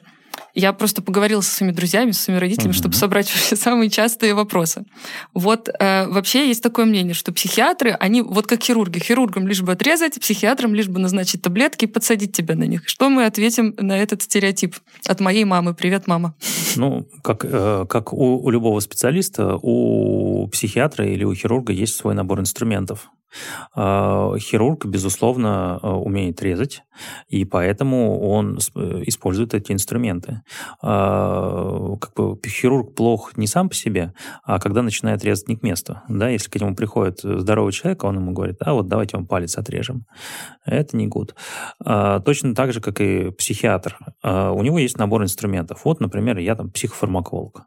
я 0.53 0.73
просто 0.73 1.01
поговорила 1.01 1.41
со 1.41 1.55
своими 1.55 1.73
друзьями, 1.73 2.11
со 2.11 2.23
своими 2.23 2.39
родителями, 2.39 2.73
mm-hmm. 2.73 2.77
чтобы 2.77 2.95
собрать 2.95 3.31
вообще 3.33 3.55
самые 3.55 3.89
частые 3.89 4.33
вопросы. 4.33 4.85
Вот 5.33 5.69
э, 5.69 6.07
вообще 6.07 6.47
есть 6.47 6.63
такое 6.63 6.85
мнение, 6.85 7.13
что 7.13 7.31
психиатры, 7.31 7.91
они 7.91 8.21
вот 8.21 8.47
как 8.47 8.61
хирурги. 8.61 8.99
Хирургам 8.99 9.47
лишь 9.47 9.61
бы 9.61 9.71
отрезать, 9.73 10.19
психиатрам 10.19 10.73
лишь 10.75 10.87
бы 10.87 10.99
назначить 10.99 11.41
таблетки 11.41 11.85
и 11.85 11.87
подсадить 11.87 12.35
тебя 12.35 12.55
на 12.55 12.63
них. 12.63 12.87
Что 12.87 13.09
мы 13.09 13.25
ответим 13.25 13.75
на 13.77 13.97
этот 13.97 14.21
стереотип 14.21 14.75
от 15.05 15.19
моей 15.19 15.45
мамы? 15.45 15.73
Привет, 15.73 16.07
мама. 16.07 16.35
Ну, 16.75 17.07
как, 17.23 17.45
э, 17.45 17.85
как 17.89 18.13
у, 18.13 18.37
у 18.37 18.49
любого 18.49 18.79
специалиста, 18.79 19.57
у 19.61 20.47
психиатра 20.47 21.05
или 21.05 21.23
у 21.23 21.33
хирурга 21.33 21.73
есть 21.73 21.95
свой 21.95 22.13
набор 22.13 22.39
инструментов. 22.39 23.09
А, 23.73 24.37
хирург, 24.37 24.85
безусловно, 24.85 25.79
а, 25.81 25.97
умеет 25.97 26.41
резать, 26.41 26.83
и 27.27 27.45
поэтому 27.45 28.19
он 28.19 28.59
э, 28.75 29.03
использует 29.05 29.53
эти 29.53 29.71
инструменты. 29.71 30.41
А, 30.81 31.95
как 31.99 32.13
бы 32.13 32.39
хирург 32.47 32.95
плох 32.95 33.37
не 33.37 33.47
сам 33.47 33.69
по 33.69 33.75
себе, 33.75 34.13
а 34.43 34.59
когда 34.59 34.81
начинает 34.81 35.23
резать 35.23 35.47
не 35.47 35.55
к 35.55 35.63
месту. 35.63 36.01
Да, 36.09 36.29
если 36.29 36.49
к 36.49 36.59
нему 36.59 36.75
приходит 36.75 37.19
здоровый 37.21 37.73
человек, 37.73 38.03
он 38.03 38.17
ему 38.17 38.31
говорит, 38.31 38.57
а 38.61 38.73
вот 38.73 38.87
давайте 38.87 39.17
вам 39.17 39.27
палец 39.27 39.57
отрежем. 39.57 40.05
Это 40.65 40.95
не 40.97 41.07
гуд. 41.07 41.35
Точно 41.83 42.55
так 42.55 42.73
же, 42.73 42.81
как 42.81 43.01
и 43.01 43.31
психиатр. 43.31 43.97
У 44.23 44.61
него 44.61 44.77
есть 44.79 44.97
набор 44.97 45.23
инструментов. 45.23 45.85
Вот, 45.85 45.99
например, 45.99 46.37
я 46.37 46.55
там 46.55 46.69
психофармаколог. 46.69 47.65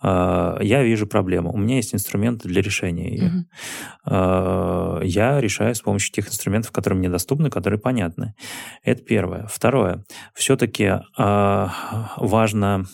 А, 0.00 0.58
я 0.60 0.82
вижу 0.82 1.06
проблему. 1.06 1.52
У 1.52 1.58
меня 1.58 1.76
есть 1.76 1.94
инструменты 1.94 2.48
для 2.48 2.62
решения 2.62 3.10
ее. 3.10 3.26
Угу. 3.26 3.44
Я 5.04 5.40
решаю 5.40 5.74
с 5.74 5.80
помощью 5.80 6.12
тех 6.12 6.28
инструментов, 6.28 6.72
которые 6.72 6.98
мне 6.98 7.08
доступны, 7.08 7.50
которые 7.50 7.80
понятны. 7.80 8.34
Это 8.82 9.02
первое. 9.02 9.46
Второе. 9.46 10.04
Все-таки 10.34 11.00
а, 11.16 12.12
важно, 12.16 12.84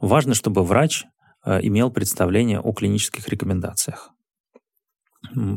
важно, 0.00 0.34
чтобы 0.34 0.64
врач 0.64 1.04
имел 1.46 1.90
представление 1.90 2.60
о 2.60 2.72
клинических 2.72 3.28
рекомендациях. 3.28 4.10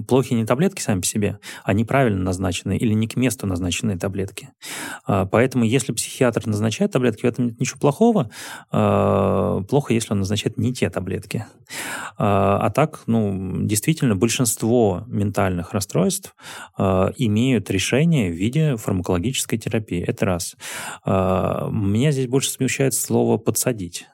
Плохи 0.07 0.33
не 0.33 0.45
таблетки 0.45 0.81
сами 0.81 1.01
по 1.01 1.05
себе, 1.05 1.39
а 1.63 1.73
неправильно 1.73 2.23
назначенные 2.23 2.79
или 2.79 2.93
не 2.93 3.07
к 3.07 3.15
месту 3.15 3.47
назначенные 3.47 3.97
таблетки. 3.97 4.49
А, 5.05 5.25
поэтому 5.25 5.65
если 5.65 5.91
психиатр 5.91 6.47
назначает 6.47 6.91
таблетки, 6.91 7.21
в 7.21 7.25
этом 7.25 7.45
нет 7.45 7.59
ничего 7.59 7.79
плохого. 7.79 8.29
А, 8.71 9.61
плохо, 9.63 9.93
если 9.93 10.13
он 10.13 10.19
назначает 10.19 10.57
не 10.57 10.73
те 10.73 10.89
таблетки. 10.89 11.45
А, 12.17 12.59
а 12.61 12.69
так, 12.69 13.03
ну, 13.07 13.65
действительно, 13.65 14.15
большинство 14.15 15.03
ментальных 15.07 15.73
расстройств 15.73 16.35
имеют 16.77 17.69
решение 17.69 18.31
в 18.31 18.35
виде 18.35 18.77
фармакологической 18.77 19.59
терапии. 19.59 20.01
Это 20.01 20.25
раз. 20.25 20.55
Меня 21.05 22.11
здесь 22.11 22.27
больше 22.27 22.49
смущает 22.49 22.93
слово 22.93 23.37
«подсадить». 23.37 24.07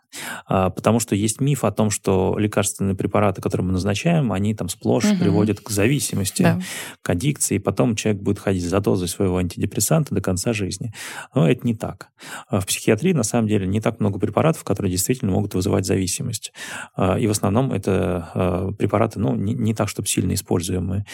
А, 0.45 0.69
потому 0.69 0.99
что 0.99 1.15
есть 1.15 1.41
миф 1.41 1.63
о 1.63 1.71
том, 1.71 1.89
что 1.89 2.37
лекарственные 2.37 2.95
препараты, 2.95 3.41
которые 3.41 3.67
мы 3.67 3.73
назначаем, 3.73 4.31
они 4.31 4.53
там 4.53 4.69
сплошь 4.69 5.05
угу. 5.05 5.17
приводят 5.17 5.59
к 5.59 5.69
зависимости, 5.69 6.43
да. 6.43 6.61
к 7.01 7.09
аддикции, 7.09 7.55
и 7.55 7.59
потом 7.59 7.95
человек 7.95 8.21
будет 8.21 8.39
ходить 8.39 8.63
за 8.63 8.79
дозой 8.79 9.07
своего 9.07 9.37
антидепрессанта 9.37 10.13
до 10.13 10.21
конца 10.21 10.53
жизни. 10.53 10.93
Но 11.33 11.49
это 11.49 11.65
не 11.65 11.75
так. 11.75 12.09
А 12.47 12.59
в 12.59 12.65
психиатрии, 12.65 13.13
на 13.13 13.23
самом 13.23 13.47
деле, 13.47 13.67
не 13.67 13.81
так 13.81 13.99
много 13.99 14.19
препаратов, 14.19 14.63
которые 14.63 14.91
действительно 14.91 15.31
могут 15.31 15.53
вызывать 15.53 15.85
зависимость. 15.85 16.53
А, 16.95 17.17
и 17.17 17.27
в 17.27 17.31
основном 17.31 17.71
это 17.71 18.73
препараты, 18.77 19.19
ну, 19.19 19.35
не, 19.35 19.53
не 19.53 19.73
так, 19.73 19.89
чтобы 19.89 20.07
сильно 20.07 20.33
используемые. 20.33 21.05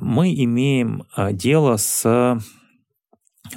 Мы 0.00 0.34
имеем 0.34 1.04
дело 1.32 1.76
с 1.76 2.40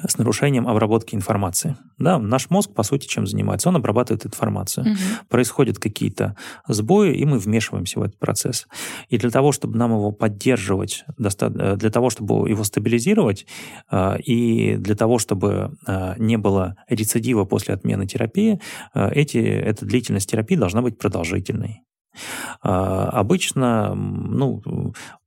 с 0.08 0.18
нарушением 0.18 0.68
обработки 0.68 1.16
информации. 1.16 1.76
Да, 1.98 2.20
наш 2.20 2.50
мозг, 2.50 2.74
по 2.74 2.84
сути, 2.84 3.08
чем 3.08 3.28
занимается? 3.28 3.70
Он 3.70 3.76
обрабатывает 3.76 4.26
информацию. 4.26 4.86
Угу. 4.86 4.98
Происходят 5.30 5.80
какие-то 5.80 6.36
сбои, 6.68 7.14
и 7.14 7.26
мы 7.26 7.40
вмешиваемся 7.40 8.00
в 8.00 8.04
этот 8.04 8.20
процесс. 8.20 8.68
И 9.10 9.18
для 9.18 9.30
того, 9.30 9.52
чтобы 9.52 9.78
нам 9.78 9.92
его 9.92 10.12
поддерживать, 10.12 11.06
э, 11.18 11.76
для 11.76 11.90
того, 11.90 12.10
чтобы 12.10 12.50
его 12.50 12.64
стабилизировать, 12.64 13.46
э, 13.92 14.20
и 14.20 14.76
для 14.78 14.96
того, 14.96 15.20
чтобы 15.20 15.78
э, 15.88 16.16
не 16.18 16.38
было 16.38 16.76
рецидива 16.90 17.46
после 17.46 17.74
отмены 17.74 18.08
терапии, 18.08 18.60
эти, 18.94 19.38
эта 19.38 19.86
длительность 19.86 20.30
терапии 20.30 20.56
должна 20.56 20.82
быть 20.82 20.98
продолжительной. 20.98 21.84
Обычно, 22.62 23.96
ну, 23.96 24.62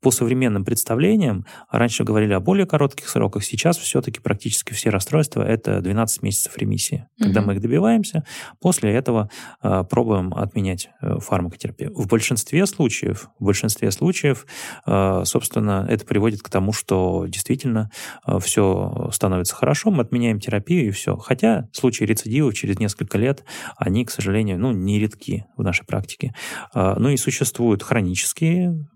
по 0.07 0.13
современным 0.13 0.65
представлениям, 0.65 1.47
раньше 1.69 2.05
говорили 2.05 2.33
о 2.33 2.39
более 2.39 2.65
коротких 2.65 3.09
сроках, 3.09 3.43
сейчас 3.43 3.77
все-таки 3.77 4.21
практически 4.21 4.73
все 4.73 4.91
расстройства 4.91 5.43
это 5.43 5.81
12 5.81 6.23
месяцев 6.23 6.57
ремиссии. 6.57 7.09
Угу. 7.19 7.25
Когда 7.25 7.43
мы 7.43 7.55
их 7.55 7.61
добиваемся, 7.61 8.23
после 8.61 8.95
этого 8.95 9.29
э, 9.65 9.83
пробуем 9.91 10.33
отменять 10.33 10.91
э, 11.03 11.19
фармакотерапию. 11.19 11.93
В 11.93 12.07
большинстве 12.07 12.67
случаев, 12.67 13.31
в 13.41 13.47
большинстве 13.47 13.91
случаев, 13.91 14.47
э, 14.87 15.23
собственно, 15.25 15.85
это 15.89 16.07
приводит 16.07 16.41
к 16.41 16.51
тому, 16.51 16.73
что 16.73 17.27
действительно 17.27 17.91
э, 18.29 18.39
все 18.39 19.11
становится 19.13 19.57
хорошо, 19.57 19.91
мы 19.91 20.05
отменяем 20.05 20.39
терапию 20.39 20.87
и 20.87 20.91
все. 20.93 21.17
Хотя 21.17 21.69
случаи 21.73 22.05
рецидивов 22.05 22.55
через 22.55 22.79
несколько 22.79 23.19
лет, 23.19 23.45
они, 23.77 24.05
к 24.05 24.13
сожалению, 24.13 24.61
ну, 24.61 24.71
не 24.71 25.01
редки 25.01 25.47
в 25.57 25.65
нашей 25.65 25.85
практике. 25.85 26.33
Э, 26.77 26.95
ну 26.97 27.09
и 27.09 27.17
существуют 27.17 27.83
хронические 27.83 28.87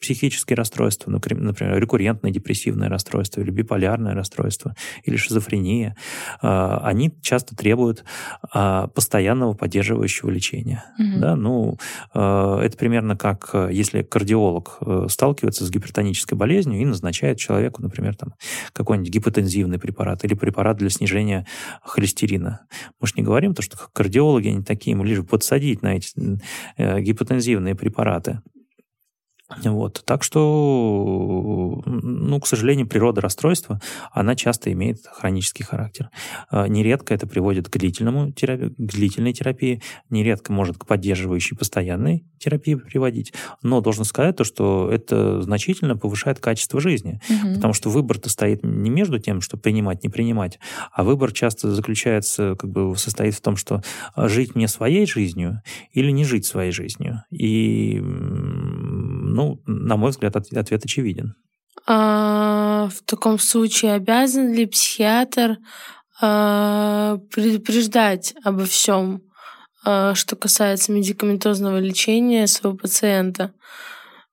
психические 0.00 0.56
расстройства, 0.56 1.10
например, 1.10 1.78
рекуррентное 1.78 2.30
депрессивное 2.30 2.88
расстройство 2.88 3.40
или 3.40 3.50
биполярное 3.50 4.14
расстройство 4.14 4.74
или 5.04 5.16
шизофрения, 5.16 5.96
а, 6.40 6.80
они 6.84 7.12
часто 7.22 7.54
требуют 7.54 8.04
а, 8.52 8.88
постоянного 8.88 9.54
поддерживающего 9.54 10.30
лечения. 10.30 10.84
Угу. 10.98 11.20
Да, 11.20 11.36
ну, 11.36 11.78
а, 12.14 12.60
это 12.60 12.76
примерно 12.76 13.16
как 13.16 13.54
если 13.70 14.02
кардиолог 14.02 14.78
э, 14.80 15.06
сталкивается 15.08 15.64
с 15.64 15.70
гипертонической 15.70 16.36
болезнью 16.36 16.80
и 16.80 16.84
назначает 16.84 17.38
человеку, 17.38 17.82
например, 17.82 18.16
там, 18.16 18.34
какой-нибудь 18.72 19.12
гипотензивный 19.12 19.78
препарат 19.78 20.24
или 20.24 20.34
препарат 20.34 20.78
для 20.78 20.90
снижения 20.90 21.46
холестерина. 21.82 22.66
Мы 23.00 23.06
же 23.06 23.14
не 23.16 23.22
говорим 23.22 23.54
то, 23.54 23.62
что 23.62 23.76
кардиологи 23.92 24.48
они 24.48 24.62
такие, 24.62 24.92
ему 24.92 25.04
лишь 25.04 25.24
подсадить 25.24 25.82
на 25.82 25.96
эти 25.96 26.40
э, 26.76 27.00
гипотензивные 27.00 27.74
препараты. 27.74 28.40
Вот. 29.64 30.02
Так 30.04 30.22
что, 30.22 31.82
ну, 31.86 32.40
к 32.40 32.46
сожалению, 32.46 32.86
природа 32.86 33.20
расстройства, 33.20 33.80
она 34.12 34.36
часто 34.36 34.72
имеет 34.72 35.06
хронический 35.06 35.64
характер. 35.64 36.10
А, 36.50 36.66
нередко 36.68 37.14
это 37.14 37.26
приводит 37.26 37.68
к, 37.68 37.76
длительному 37.76 38.32
терапии, 38.32 38.68
к 38.68 38.92
длительной 38.92 39.32
терапии, 39.32 39.82
нередко 40.08 40.52
может 40.52 40.78
к 40.78 40.86
поддерживающей 40.86 41.56
постоянной 41.56 42.24
терапии 42.38 42.74
приводить. 42.74 43.32
Но 43.62 43.80
должен 43.80 44.04
сказать 44.04 44.36
то, 44.36 44.44
что 44.44 44.90
это 44.90 45.42
значительно 45.42 45.96
повышает 45.96 46.38
качество 46.40 46.80
жизни. 46.80 47.20
Угу. 47.28 47.54
Потому 47.56 47.72
что 47.74 47.90
выбор-то 47.90 48.30
стоит 48.30 48.62
не 48.62 48.90
между 48.90 49.18
тем, 49.18 49.40
что 49.40 49.56
принимать, 49.56 50.02
не 50.02 50.08
принимать, 50.08 50.58
а 50.92 51.04
выбор 51.04 51.32
часто 51.32 51.72
заключается, 51.74 52.54
как 52.56 52.70
бы 52.70 52.96
состоит 52.96 53.34
в 53.34 53.40
том, 53.40 53.56
что 53.56 53.82
жить 54.16 54.54
мне 54.54 54.68
своей 54.68 55.06
жизнью 55.06 55.62
или 55.92 56.10
не 56.10 56.24
жить 56.24 56.46
своей 56.46 56.72
жизнью. 56.72 57.24
И 57.30 58.00
ну, 59.34 59.62
на 59.66 59.96
мой 59.96 60.10
взгляд, 60.10 60.36
ответ 60.36 60.84
очевиден. 60.84 61.34
А, 61.86 62.88
в 62.88 63.02
таком 63.04 63.38
случае 63.38 63.94
обязан 63.94 64.52
ли 64.52 64.66
психиатр 64.66 65.58
а, 66.20 67.18
предупреждать 67.32 68.34
обо 68.44 68.64
всем, 68.64 69.22
а, 69.84 70.14
что 70.14 70.36
касается 70.36 70.92
медикаментозного 70.92 71.78
лечения 71.78 72.46
своего 72.46 72.76
пациента? 72.76 73.54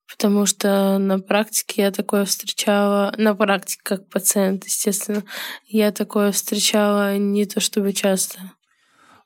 Потому 0.09 0.45
что 0.45 0.97
на 0.97 1.19
практике 1.19 1.83
я 1.83 1.91
такое 1.91 2.25
встречала, 2.25 3.13
на 3.17 3.35
практике 3.35 3.81
как 3.83 4.09
пациент, 4.09 4.65
естественно, 4.65 5.23
я 5.67 5.91
такое 5.91 6.31
встречала 6.31 7.17
не 7.17 7.45
то 7.45 7.59
чтобы 7.59 7.93
часто. 7.93 8.39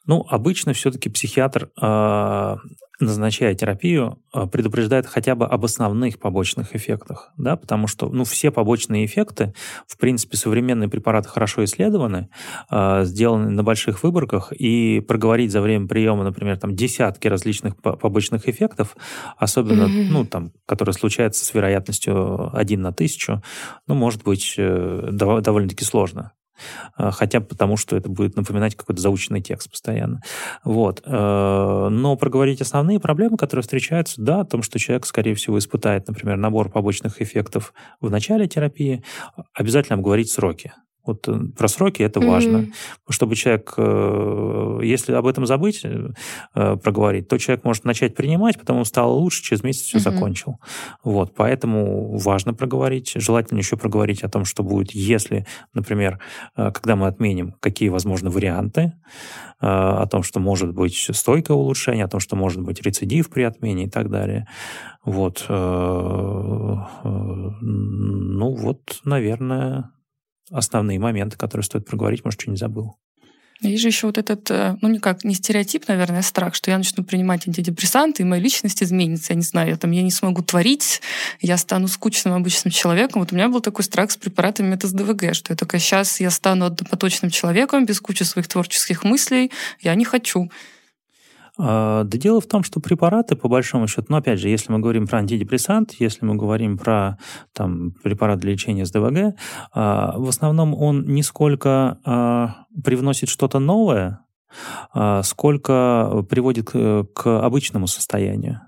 Ну, 0.08 0.26
обычно 0.28 0.74
все-таки 0.74 1.10
психиатр, 1.10 1.70
э, 1.80 2.56
назначая 3.00 3.54
терапию, 3.54 4.20
э, 4.34 4.48
предупреждает 4.48 5.06
хотя 5.06 5.36
бы 5.36 5.46
об 5.46 5.64
основных 5.64 6.20
побочных 6.20 6.76
эффектах, 6.76 7.32
да, 7.38 7.56
потому 7.56 7.88
что, 7.88 8.10
ну, 8.10 8.24
все 8.24 8.50
побочные 8.50 9.06
эффекты, 9.06 9.54
в 9.88 9.98
принципе, 9.98 10.38
современные 10.38 10.90
препараты 10.90 11.30
хорошо 11.30 11.64
исследованы, 11.66 12.30
э, 12.72 13.04
сделаны 13.06 13.52
на 13.52 13.64
больших 13.64 14.02
выборках, 14.02 14.52
и 14.54 15.02
проговорить 15.02 15.52
за 15.52 15.62
время 15.62 15.88
приема, 15.88 16.24
например, 16.24 16.58
там, 16.58 16.76
десятки 16.76 17.28
различных 17.28 17.78
побочных 17.78 18.50
эффектов, 18.50 18.98
особенно, 19.38 19.84
mm-hmm. 19.84 20.08
ну, 20.10 20.26
там, 20.26 20.52
которые 20.66 20.94
случаются 20.94 21.46
с 21.46 21.54
вероятностью 21.54 22.56
один 22.58 22.82
на 22.82 22.92
тысячу, 22.92 23.44
ну, 23.88 23.94
может 23.94 24.24
быть 24.24 24.56
довольно-таки 24.58 25.86
сложно. 25.86 26.32
Э, 26.98 27.12
хотя 27.12 27.40
бы 27.40 27.46
потому, 27.46 27.78
что 27.78 27.96
это 27.96 28.10
будет 28.10 28.36
напоминать 28.36 28.76
какой-то 28.76 29.02
заученный 29.02 29.42
текст 29.42 29.70
постоянно. 29.70 30.22
Вот. 30.64 31.02
Э, 31.06 31.88
но 31.90 32.16
проговорить 32.16 32.62
основные 32.62 33.00
проблемы, 33.00 33.38
которые 33.38 33.64
встречаются, 33.64 34.22
да, 34.22 34.42
о 34.42 34.46
том, 34.46 34.64
что 34.64 34.80
человек, 34.80 35.06
скорее 35.06 35.36
всего, 35.36 35.58
испытает, 35.58 36.08
например, 36.08 36.38
набор 36.38 36.70
побочных 36.70 37.22
эффектов 37.22 37.74
в 38.00 38.10
начале 38.10 38.48
терапии, 38.48 39.04
обязательно 39.54 39.98
обговорить 39.98 40.32
сроки. 40.32 40.74
Вот 41.06 41.28
э, 41.28 41.34
про 41.58 41.68
сроки 41.68 42.04
это 42.04 42.20
mm-hmm. 42.20 42.30
важно, 42.30 42.68
чтобы 43.10 43.36
человек, 43.36 43.74
э, 43.78 44.80
если 44.84 45.14
об 45.14 45.26
этом 45.26 45.46
забыть, 45.46 45.84
э, 45.84 46.12
проговорить, 46.54 47.28
то 47.28 47.38
человек 47.38 47.64
может 47.66 47.86
начать 47.86 48.16
принимать, 48.16 48.60
потом 48.60 48.86
стало 48.86 49.12
лучше, 49.12 49.44
через 49.44 49.64
месяц 49.64 49.82
все 49.82 49.98
mm-hmm. 49.98 50.02
закончил. 50.02 50.60
Вот, 51.04 51.34
поэтому 51.36 52.18
важно 52.18 52.54
проговорить. 52.54 53.14
Желательно 53.16 53.58
еще 53.60 53.78
проговорить 53.78 54.24
о 54.24 54.30
том, 54.30 54.46
что 54.46 54.64
будет, 54.64 54.92
если, 54.92 55.46
например, 55.74 56.20
когда 56.56 56.96
мы 56.96 57.08
отменим, 57.08 57.56
какие 57.60 57.90
возможны 57.90 58.30
варианты, 58.30 58.94
о 59.60 60.08
том, 60.08 60.24
что 60.24 60.40
может 60.40 60.74
быть 60.74 61.10
стойкое 61.12 61.56
улучшение, 61.56 62.06
о 62.06 62.08
том, 62.08 62.20
что 62.20 62.36
может 62.36 62.62
быть 62.62 62.82
рецидив 62.82 63.30
при 63.30 63.44
отмене 63.44 63.86
и 63.86 63.90
так 63.90 64.10
далее. 64.10 64.48
Вот. 65.06 65.46
Ну 65.48 66.86
вот, 68.56 69.02
наверное, 69.04 69.92
основные 70.52 71.00
моменты, 71.00 71.38
которые 71.38 71.64
стоит 71.64 71.86
проговорить, 71.86 72.24
может, 72.24 72.42
что 72.42 72.52
не 72.52 72.58
забыл. 72.58 72.96
Есть 73.62 73.84
же 73.84 73.90
еще 73.90 74.08
вот 74.08 74.18
этот, 74.18 74.50
э, 74.50 74.76
ну 74.82 74.90
никак, 74.90 75.24
не 75.24 75.36
стереотип, 75.36 75.88
наверное, 75.88 76.20
а 76.20 76.24
страх, 76.24 76.56
что 76.56 76.72
я 76.72 76.80
начну 76.80 77.04
принимать 77.04 77.48
антидепрессанты, 77.48 78.24
и 78.24 78.26
моя 78.26 78.42
личность 78.42 78.82
изменится. 78.82 79.34
Я 79.34 79.38
не 79.38 79.44
знаю, 79.44 79.70
я, 79.70 79.78
там, 79.78 79.92
я 79.92 80.02
не 80.02 80.10
смогу 80.10 80.42
творить, 80.42 81.02
я 81.42 81.58
стану 81.58 81.88
скучным 81.88 82.34
обычным 82.34 82.72
человеком. 82.72 83.22
Вот 83.22 83.32
у 83.32 83.36
меня 83.36 83.50
был 83.50 83.62
такой 83.62 83.84
страх 83.84 84.10
с 84.10 84.18
препаратами 84.18 84.68
метас-ДВГ, 84.74 85.36
что 85.36 85.54
я 85.54 85.56
такая, 85.56 85.80
сейчас 85.80 86.20
я 86.20 86.32
стану 86.32 86.66
однопоточным 86.66 87.30
человеком, 87.30 87.86
без 87.86 88.02
кучи 88.02 88.24
своих 88.24 88.48
творческих 88.48 89.04
мыслей, 89.04 89.52
я 89.80 89.94
не 89.94 90.06
хочу. 90.06 90.50
А, 91.64 92.04
да 92.04 92.18
дело 92.18 92.42
в 92.42 92.48
том, 92.48 92.64
что 92.64 92.80
препараты, 92.80 93.36
по 93.36 93.48
большому 93.48 93.88
счету, 93.88 94.08
ну, 94.10 94.18
опять 94.18 94.40
же, 94.40 94.50
если 94.50 94.72
мы 94.72 94.80
говорим 94.80 95.08
про 95.08 95.20
антидепрессант, 95.20 95.94
если 96.00 96.26
мы 96.26 96.36
говорим 96.36 96.78
про 96.78 97.20
там, 97.54 97.92
препарат 98.04 98.40
для 98.40 98.54
лечения 98.54 98.86
СДВГ, 98.86 99.38
а, 99.74 100.18
в 100.18 100.28
основном 100.28 100.74
он 100.74 101.06
не 101.06 101.22
сколько 101.22 102.00
а, 102.04 102.66
привносит 102.84 103.30
что-то 103.30 103.60
новое, 103.60 104.26
сколько 105.24 106.26
приводит 106.30 106.72
к 106.72 107.26
обычному 107.26 107.88
состоянию 107.88 108.60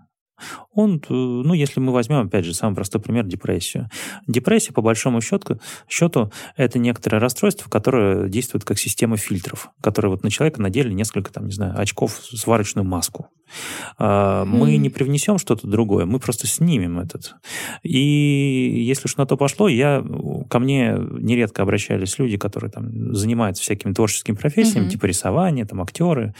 он, 0.74 0.98
э, 0.98 1.14
ну, 1.14 1.54
если 1.54 1.80
мы 1.80 1.92
возьмем, 1.92 2.28
опять 2.28 2.46
же, 2.46 2.54
самый 2.54 2.76
простой 2.76 3.02
пример, 3.02 3.26
депрессию. 3.26 3.90
Депрессия, 4.28 4.74
по 4.74 4.82
большому 4.82 5.22
счету, 5.22 5.60
счету 5.88 6.32
это 6.56 6.80
некоторое 6.80 7.20
расстройство, 7.20 7.70
которое 7.70 8.28
действует 8.30 8.66
как 8.66 8.80
система 8.80 9.18
фильтров, 9.18 9.70
которые 9.82 10.12
вот 10.12 10.24
на 10.24 10.30
человека 10.30 10.62
надели 10.62 10.92
несколько, 10.94 11.32
там, 11.32 11.46
не 11.46 11.54
знаю, 11.54 11.80
очков, 11.80 12.20
сварочную 12.24 12.86
маску. 12.86 13.30
Mm. 14.00 14.46
Мы 14.46 14.78
не 14.78 14.90
привнесем 14.90 15.38
что-то 15.38 15.68
другое, 15.68 16.06
мы 16.06 16.20
просто 16.20 16.48
снимем 16.48 17.00
этот. 17.00 17.36
И 17.84 18.84
если 18.84 19.06
уж 19.06 19.18
на 19.18 19.26
то 19.26 19.38
пошло, 19.38 19.68
я, 19.68 20.04
ко 20.50 20.60
мне 20.60 20.98
нередко 20.98 21.62
обращались 21.62 22.18
люди, 22.20 22.38
которые 22.38 22.72
там 22.72 23.14
занимаются 23.14 23.64
всякими 23.64 23.94
творческими 23.94 24.36
профессиями, 24.36 24.86
mm-hmm. 24.86 24.90
типа 24.90 25.06
рисования, 25.06 25.66
там, 25.66 25.82
актеры, 25.82 26.34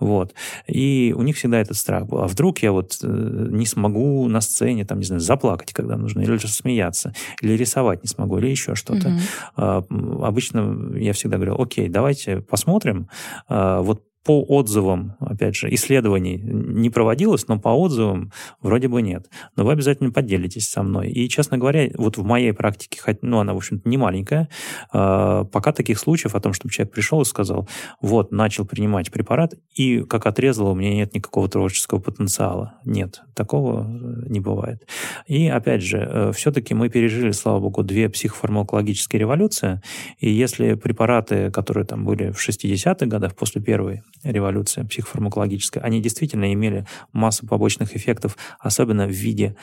вот. 0.00 0.34
И 0.66 1.14
у 1.16 1.22
них 1.22 1.36
всегда 1.36 1.60
этот 1.60 1.76
страх 1.76 2.06
был. 2.06 2.22
А 2.22 2.26
вдруг 2.26 2.58
я 2.60 2.72
вот 2.72 2.98
э, 3.02 3.48
не 3.50 3.66
смогу 3.76 4.26
на 4.26 4.40
сцене, 4.40 4.86
там, 4.86 5.00
не 5.00 5.04
знаю, 5.04 5.20
заплакать, 5.20 5.74
когда 5.74 5.98
нужно, 5.98 6.22
или 6.22 6.36
же 6.36 6.48
смеяться, 6.48 7.12
или 7.42 7.52
рисовать 7.52 8.02
не 8.02 8.08
смогу, 8.08 8.38
или 8.38 8.48
еще 8.48 8.74
что-то. 8.74 9.18
Mm-hmm. 9.58 10.24
Обычно 10.24 10.96
я 10.96 11.12
всегда 11.12 11.36
говорю, 11.36 11.60
окей, 11.60 11.90
давайте 11.90 12.40
посмотрим, 12.40 13.08
а, 13.48 13.82
вот 13.82 14.02
по 14.26 14.42
отзывам, 14.42 15.14
опять 15.20 15.54
же, 15.54 15.72
исследований 15.72 16.36
не 16.36 16.90
проводилось, 16.90 17.46
но 17.46 17.60
по 17.60 17.68
отзывам 17.68 18.32
вроде 18.60 18.88
бы 18.88 19.00
нет. 19.00 19.30
Но 19.54 19.64
вы 19.64 19.70
обязательно 19.70 20.10
поделитесь 20.10 20.68
со 20.68 20.82
мной. 20.82 21.10
И, 21.10 21.28
честно 21.28 21.58
говоря, 21.58 21.88
вот 21.96 22.16
в 22.18 22.24
моей 22.24 22.52
практике, 22.52 23.00
ну, 23.22 23.38
она, 23.38 23.54
в 23.54 23.58
общем-то, 23.58 23.88
не 23.88 23.96
маленькая, 23.96 24.48
э, 24.92 25.44
пока 25.52 25.72
таких 25.72 26.00
случаев 26.00 26.34
о 26.34 26.40
том, 26.40 26.54
чтобы 26.54 26.72
человек 26.72 26.92
пришел 26.92 27.22
и 27.22 27.24
сказал, 27.24 27.68
вот, 28.00 28.32
начал 28.32 28.66
принимать 28.66 29.12
препарат, 29.12 29.54
и 29.76 30.00
как 30.00 30.26
отрезало, 30.26 30.70
у 30.70 30.74
меня 30.74 30.92
нет 30.92 31.14
никакого 31.14 31.48
творческого 31.48 32.00
потенциала. 32.00 32.74
Нет, 32.84 33.22
такого 33.36 33.86
не 34.26 34.40
бывает. 34.40 34.88
И, 35.28 35.46
опять 35.46 35.82
же, 35.82 35.98
э, 35.98 36.32
все-таки 36.34 36.74
мы 36.74 36.88
пережили, 36.88 37.30
слава 37.30 37.60
богу, 37.60 37.84
две 37.84 38.08
психофармакологические 38.08 39.20
революции, 39.20 39.80
и 40.18 40.28
если 40.28 40.74
препараты, 40.74 41.52
которые 41.52 41.86
там 41.86 42.04
были 42.04 42.32
в 42.32 42.48
60-х 42.48 43.06
годах 43.06 43.36
после 43.36 43.62
первой 43.62 44.02
революция 44.22 44.84
психофармакологическая, 44.84 45.82
они 45.82 46.00
действительно 46.00 46.52
имели 46.52 46.86
массу 47.12 47.46
побочных 47.46 47.96
эффектов, 47.96 48.36
особенно 48.58 49.06
в 49.06 49.10
виде 49.10 49.56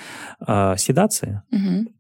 э, 0.46 0.76
седации, 0.78 1.42
угу 1.52 1.92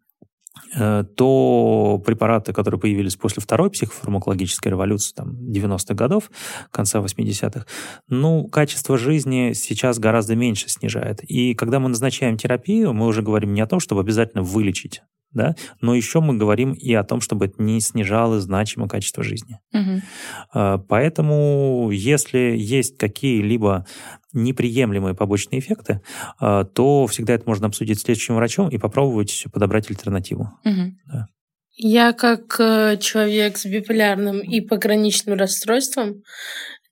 то 1.15 2.01
препараты, 2.05 2.53
которые 2.53 2.79
появились 2.79 3.15
после 3.15 3.41
второй 3.41 3.69
психофармакологической 3.69 4.71
революции, 4.71 5.13
там, 5.13 5.35
90-х 5.35 5.93
годов, 5.93 6.31
конца 6.71 6.99
80-х, 6.99 7.65
ну, 8.07 8.47
качество 8.47 8.97
жизни 8.97 9.53
сейчас 9.53 9.99
гораздо 9.99 10.35
меньше 10.35 10.69
снижает. 10.69 11.23
И 11.23 11.53
когда 11.53 11.79
мы 11.79 11.89
назначаем 11.89 12.37
терапию, 12.37 12.93
мы 12.93 13.07
уже 13.07 13.21
говорим 13.21 13.53
не 13.53 13.61
о 13.61 13.67
том, 13.67 13.79
чтобы 13.79 14.01
обязательно 14.01 14.43
вылечить 14.43 15.01
да, 15.33 15.55
но 15.81 15.95
еще 15.95 16.19
мы 16.19 16.37
говорим 16.37 16.73
и 16.73 16.93
о 16.93 17.03
том, 17.03 17.21
чтобы 17.21 17.45
это 17.45 17.61
не 17.61 17.79
снижало 17.81 18.39
значимо 18.39 18.87
качество 18.87 19.23
жизни. 19.23 19.59
Угу. 19.73 20.81
Поэтому, 20.87 21.89
если 21.91 22.55
есть 22.57 22.97
какие-либо 22.97 23.85
неприемлемые 24.33 25.15
побочные 25.15 25.59
эффекты, 25.59 26.01
а, 26.39 26.63
то 26.63 27.07
всегда 27.07 27.33
это 27.33 27.43
можно 27.45 27.67
обсудить 27.67 27.99
с 27.99 28.07
лечащим 28.07 28.35
врачом 28.35 28.69
и 28.69 28.77
попробовать 28.77 29.45
подобрать 29.53 29.89
альтернативу. 29.89 30.51
Угу. 30.65 30.91
Да. 31.11 31.27
Я 31.75 32.13
как 32.13 32.59
э, 32.59 32.97
человек 32.97 33.57
с 33.57 33.65
биполярным 33.65 34.39
и 34.39 34.61
пограничным 34.61 35.37
расстройством, 35.37 36.21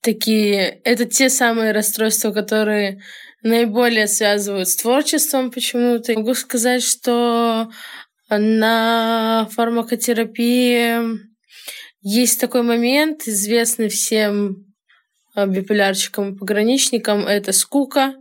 такие, 0.02 0.82
это 0.84 1.06
те 1.06 1.30
самые 1.30 1.72
расстройства, 1.72 2.32
которые 2.32 3.00
наиболее 3.44 4.08
связывают 4.08 4.68
с 4.70 4.76
творчеством 4.76 5.52
почему-то. 5.52 6.14
Могу 6.14 6.34
сказать, 6.34 6.84
что 6.84 7.70
на 8.38 9.48
фармакотерапии 9.52 11.20
есть 12.02 12.40
такой 12.40 12.64
момент, 12.64 13.28
известный 13.28 13.90
всем 13.90 14.74
а, 15.36 15.46
биполярщикам 15.46 16.34
и 16.34 16.38
пограничникам, 16.38 17.28
это 17.28 17.52
скука. 17.52 18.16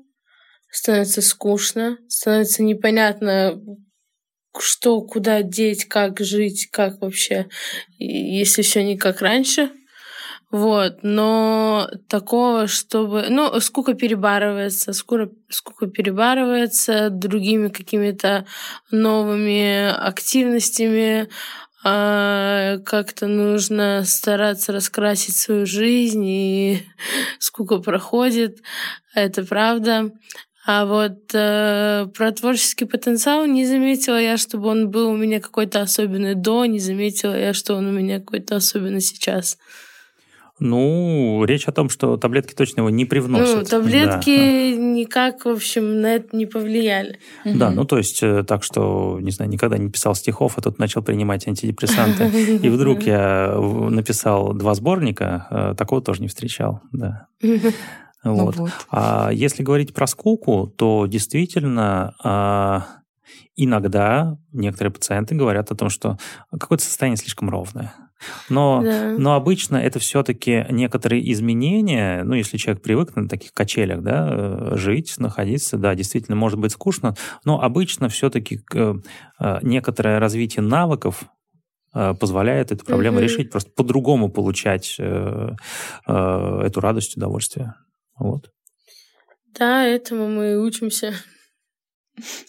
Становится 0.71 1.21
скучно, 1.21 1.99
становится 2.09 2.63
непонятно, 2.63 3.61
что, 4.59 5.01
куда 5.03 5.43
деть, 5.43 5.87
как 5.87 6.21
жить, 6.21 6.69
как 6.71 7.01
вообще, 7.01 7.49
если 7.99 8.63
все 8.63 8.85
не 8.85 8.97
как 8.97 9.21
раньше. 9.21 9.71
Вот, 10.51 10.99
но 11.03 11.89
такого, 12.09 12.67
чтобы... 12.67 13.27
Ну, 13.29 13.61
скука 13.61 13.95
перебарывается, 13.95 14.93
скука, 14.93 15.31
скука 15.49 15.87
перебарывается 15.87 17.09
другими 17.09 17.69
какими-то 17.69 18.47
новыми 18.91 19.89
активностями, 19.91 21.29
а 21.85 22.79
как-то 22.79 23.29
нужно 23.29 24.03
стараться 24.05 24.73
раскрасить 24.73 25.37
свою 25.37 25.67
жизнь, 25.67 26.27
и 26.27 26.83
скука 27.39 27.79
проходит, 27.79 28.59
это 29.15 29.45
правда. 29.45 30.11
А 30.67 30.85
вот 30.85 31.33
э, 31.33 32.07
про 32.15 32.33
творческий 32.33 32.85
потенциал 32.85 33.47
не 33.47 33.65
заметила 33.67 34.21
я, 34.21 34.37
чтобы 34.37 34.69
он 34.69 34.91
был 34.91 35.11
у 35.11 35.17
меня 35.17 35.41
какой-то 35.41 35.81
особенный 35.81 36.35
до, 36.35 36.65
не 36.67 36.81
заметила 36.81 37.39
я, 37.39 37.55
что 37.55 37.77
он 37.77 37.87
у 37.87 37.93
меня 37.93 38.19
какой-то 38.19 38.57
особенный 38.57 39.01
сейчас. 39.01 39.57
Ну, 40.61 41.43
речь 41.45 41.67
о 41.67 41.73
том, 41.73 41.89
что 41.89 42.19
таблетки 42.19 42.55
точно 42.55 42.81
его 42.81 42.91
не 42.91 43.07
привносят. 43.07 43.57
Ну, 43.57 43.65
таблетки 43.65 44.75
да. 44.75 44.77
никак, 44.77 45.47
в 45.47 45.49
общем, 45.49 46.03
на 46.03 46.17
это 46.17 46.37
не 46.37 46.45
повлияли. 46.45 47.19
Да, 47.45 47.69
угу. 47.69 47.77
ну 47.77 47.85
то 47.87 47.97
есть 47.97 48.23
э, 48.23 48.45
так, 48.45 48.63
что, 48.63 49.19
не 49.21 49.31
знаю, 49.31 49.51
никогда 49.51 49.79
не 49.79 49.91
писал 49.91 50.15
стихов, 50.15 50.59
а 50.59 50.61
тут 50.61 50.79
начал 50.79 51.03
принимать 51.03 51.49
антидепрессанты. 51.49 52.29
И 52.63 52.69
вдруг 52.69 53.03
я 53.03 53.55
написал 53.57 54.53
два 54.53 54.75
сборника, 54.75 55.47
э, 55.51 55.75
такого 55.77 56.03
тоже 56.03 56.21
не 56.21 56.29
встречал, 56.29 56.81
да. 56.93 57.27
Ну 58.23 58.35
вот. 58.35 58.57
вот. 58.57 58.71
А 58.91 59.31
если 59.33 59.63
говорить 59.63 59.95
про 59.95 60.07
скуку, 60.07 60.71
то 60.77 61.07
действительно 61.07 62.15
а, 62.23 62.87
иногда 63.57 64.37
некоторые 64.53 64.93
пациенты 64.93 65.35
говорят 65.35 65.71
о 65.71 65.75
том, 65.75 65.89
что 65.89 66.19
какое-то 66.51 66.85
состояние 66.85 67.17
слишком 67.17 67.49
ровное. 67.49 67.95
Но, 68.49 68.83
да. 68.83 69.15
но 69.19 69.35
обычно 69.35 69.77
это 69.77 69.99
все-таки 69.99 70.67
некоторые 70.71 71.31
изменения, 71.33 72.23
ну, 72.25 72.35
если 72.35 72.57
человек 72.57 72.83
привык 72.83 73.17
на 73.17 73.29
таких 73.29 73.53
качелях, 73.53 74.03
да, 74.03 74.29
э, 74.31 74.73
жить, 74.77 75.15
находиться, 75.19 75.77
да, 75.79 75.95
действительно 75.95 76.37
может 76.37 76.59
быть 76.59 76.73
скучно, 76.73 77.15
но 77.45 77.63
обычно 77.63 78.09
все-таки 78.09 78.61
э, 78.75 78.95
э, 79.41 79.59
некоторое 79.63 80.19
развитие 80.19 80.63
навыков 80.63 81.25
позволяет 81.93 82.71
эту 82.71 82.85
проблему 82.85 83.19
mm-hmm. 83.19 83.23
решить, 83.23 83.51
просто 83.51 83.73
по-другому 83.73 84.31
получать 84.31 84.97
эту 84.97 85.57
радость, 86.81 87.17
удовольствие. 87.17 87.75
Вот. 88.17 88.53
Да, 89.59 89.85
этому 89.85 90.29
мы 90.29 90.65
учимся. 90.65 91.15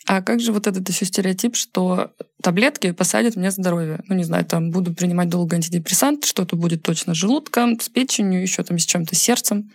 А 0.05 0.21
как 0.21 0.39
же 0.39 0.51
вот 0.51 0.67
этот 0.67 0.87
еще 0.89 1.05
стереотип, 1.05 1.55
что 1.55 2.11
таблетки 2.41 2.91
посадят 2.91 3.35
мне 3.35 3.51
здоровье? 3.51 4.03
Ну, 4.07 4.15
не 4.15 4.23
знаю, 4.23 4.45
там 4.45 4.71
буду 4.71 4.93
принимать 4.93 5.29
долго 5.29 5.55
антидепрессант, 5.55 6.25
что-то 6.25 6.55
будет 6.55 6.83
точно 6.83 7.13
с 7.13 7.17
желудком, 7.17 7.79
с 7.79 7.87
печенью, 7.89 8.41
еще 8.41 8.63
там 8.63 8.77
с 8.77 8.85
чем-то, 8.85 9.15
сердцем. 9.15 9.71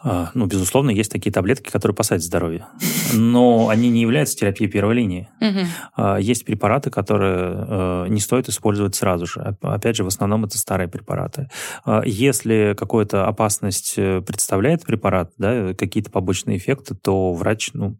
А, 0.00 0.30
ну, 0.34 0.46
безусловно, 0.46 0.90
есть 0.90 1.10
такие 1.10 1.32
таблетки, 1.32 1.70
которые 1.70 1.94
посадят 1.94 2.22
здоровье. 2.22 2.66
Но 3.12 3.68
они 3.68 3.88
не 3.90 4.00
являются 4.00 4.36
терапией 4.36 4.70
первой 4.70 4.94
линии. 4.94 5.28
Угу. 5.40 6.18
Есть 6.20 6.44
препараты, 6.44 6.90
которые 6.90 7.66
э, 7.68 8.06
не 8.08 8.20
стоит 8.20 8.48
использовать 8.48 8.94
сразу 8.94 9.26
же. 9.26 9.56
Опять 9.60 9.96
же, 9.96 10.04
в 10.04 10.06
основном 10.06 10.44
это 10.44 10.56
старые 10.56 10.86
препараты. 10.86 11.50
А, 11.84 12.02
если 12.04 12.76
какая-то 12.78 13.26
опасность 13.26 13.94
э, 13.96 14.20
представляет 14.20 14.84
препарат, 14.84 15.32
да, 15.36 15.74
какие-то 15.74 16.12
побочные 16.12 16.58
эффекты, 16.58 16.94
то 16.94 17.32
врач 17.32 17.70
ну, 17.74 17.96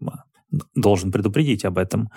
должен 0.75 1.13
предупредить 1.13 1.65
об 1.65 1.79
этом 1.79 2.11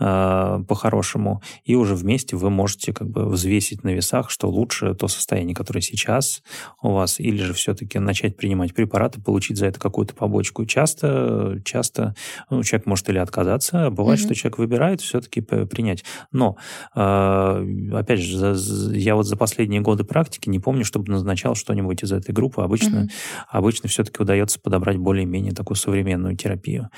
э, 0.00 0.64
по-хорошему. 0.66 1.42
И 1.64 1.74
уже 1.74 1.94
вместе 1.94 2.36
вы 2.36 2.48
можете 2.50 2.92
как 2.92 3.08
бы 3.08 3.28
взвесить 3.28 3.84
на 3.84 3.90
весах, 3.90 4.30
что 4.30 4.48
лучше 4.48 4.94
то 4.94 5.08
состояние, 5.08 5.54
которое 5.54 5.82
сейчас 5.82 6.42
у 6.82 6.92
вас, 6.92 7.20
или 7.20 7.42
же 7.42 7.52
все-таки 7.52 7.98
начать 7.98 8.36
принимать 8.36 8.74
препараты, 8.74 9.20
получить 9.20 9.58
за 9.58 9.66
это 9.66 9.78
какую-то 9.78 10.14
побочку. 10.14 10.64
часто, 10.64 11.60
часто 11.64 12.14
ну, 12.50 12.62
человек 12.62 12.86
может 12.86 13.08
или 13.10 13.18
отказаться, 13.18 13.86
а 13.86 13.90
бывает, 13.90 14.20
mm-hmm. 14.20 14.24
что 14.24 14.34
человек 14.34 14.58
выбирает 14.58 15.00
все-таки 15.02 15.40
принять. 15.42 16.04
Но, 16.32 16.56
э, 16.94 17.90
опять 17.92 18.20
же, 18.20 18.54
за, 18.54 18.94
я 18.94 19.16
вот 19.16 19.26
за 19.26 19.36
последние 19.36 19.82
годы 19.82 20.04
практики 20.04 20.48
не 20.48 20.60
помню, 20.60 20.84
чтобы 20.84 21.12
назначал 21.12 21.54
что-нибудь 21.54 22.02
из 22.02 22.12
этой 22.12 22.32
группы. 22.32 22.62
Обычно, 22.62 23.00
mm-hmm. 23.00 23.10
обычно 23.50 23.88
все-таки 23.90 24.22
удается 24.22 24.58
подобрать 24.60 24.96
более-менее 24.96 25.52
такую 25.52 25.76
современную 25.76 26.36
терапию. 26.36 26.90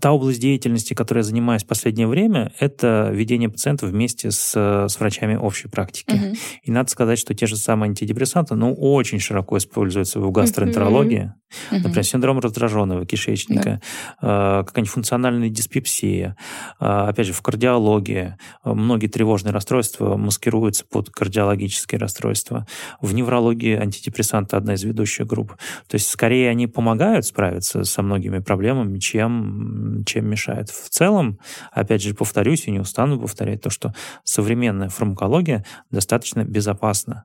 Та 0.00 0.12
область 0.12 0.40
деятельности, 0.40 0.94
которой 0.94 1.18
я 1.18 1.24
занимаюсь 1.24 1.64
в 1.64 1.66
последнее 1.66 2.06
время, 2.06 2.52
это 2.58 3.10
ведение 3.12 3.48
пациентов 3.48 3.90
вместе 3.90 4.30
с, 4.30 4.52
с 4.54 5.00
врачами 5.00 5.36
общей 5.36 5.68
практики. 5.68 6.10
Uh-huh. 6.10 6.36
И 6.62 6.70
надо 6.70 6.90
сказать, 6.90 7.18
что 7.18 7.34
те 7.34 7.46
же 7.46 7.56
самые 7.56 7.90
антидепрессанты, 7.90 8.54
ну, 8.54 8.74
очень 8.74 9.20
широко 9.20 9.56
используются 9.58 10.20
в 10.20 10.30
гастроэнтерологии. 10.30 11.32
Uh-huh. 11.70 11.78
Например, 11.78 12.04
синдром 12.04 12.40
раздраженного 12.40 13.06
кишечника, 13.06 13.80
uh-huh. 14.20 14.64
какая-нибудь 14.64 14.92
функциональная 14.92 15.48
диспепсия. 15.48 16.36
А, 16.80 17.08
опять 17.08 17.28
же, 17.28 17.32
в 17.32 17.40
кардиологии 17.40 18.36
многие 18.64 19.06
тревожные 19.06 19.52
расстройства 19.52 20.16
маскируются 20.16 20.84
под 20.84 21.10
кардиологические 21.10 21.98
расстройства. 21.98 22.66
В 23.00 23.14
неврологии 23.14 23.76
антидепрессанты 23.76 24.56
одна 24.56 24.74
из 24.74 24.82
ведущих 24.82 25.26
групп. 25.26 25.56
То 25.88 25.94
есть, 25.94 26.08
скорее, 26.08 26.50
они 26.50 26.66
помогают 26.66 27.24
справиться 27.24 27.84
со 27.84 28.02
многими 28.02 28.40
проблемами, 28.40 28.98
чем 28.98 29.85
чем 30.04 30.28
мешает. 30.28 30.70
В 30.70 30.88
целом, 30.88 31.38
опять 31.72 32.02
же, 32.02 32.14
повторюсь 32.14 32.66
и 32.66 32.70
не 32.70 32.80
устану 32.80 33.20
повторять 33.20 33.62
то, 33.62 33.70
что 33.70 33.94
современная 34.24 34.88
фармакология 34.88 35.64
достаточно 35.90 36.44
безопасна. 36.44 37.24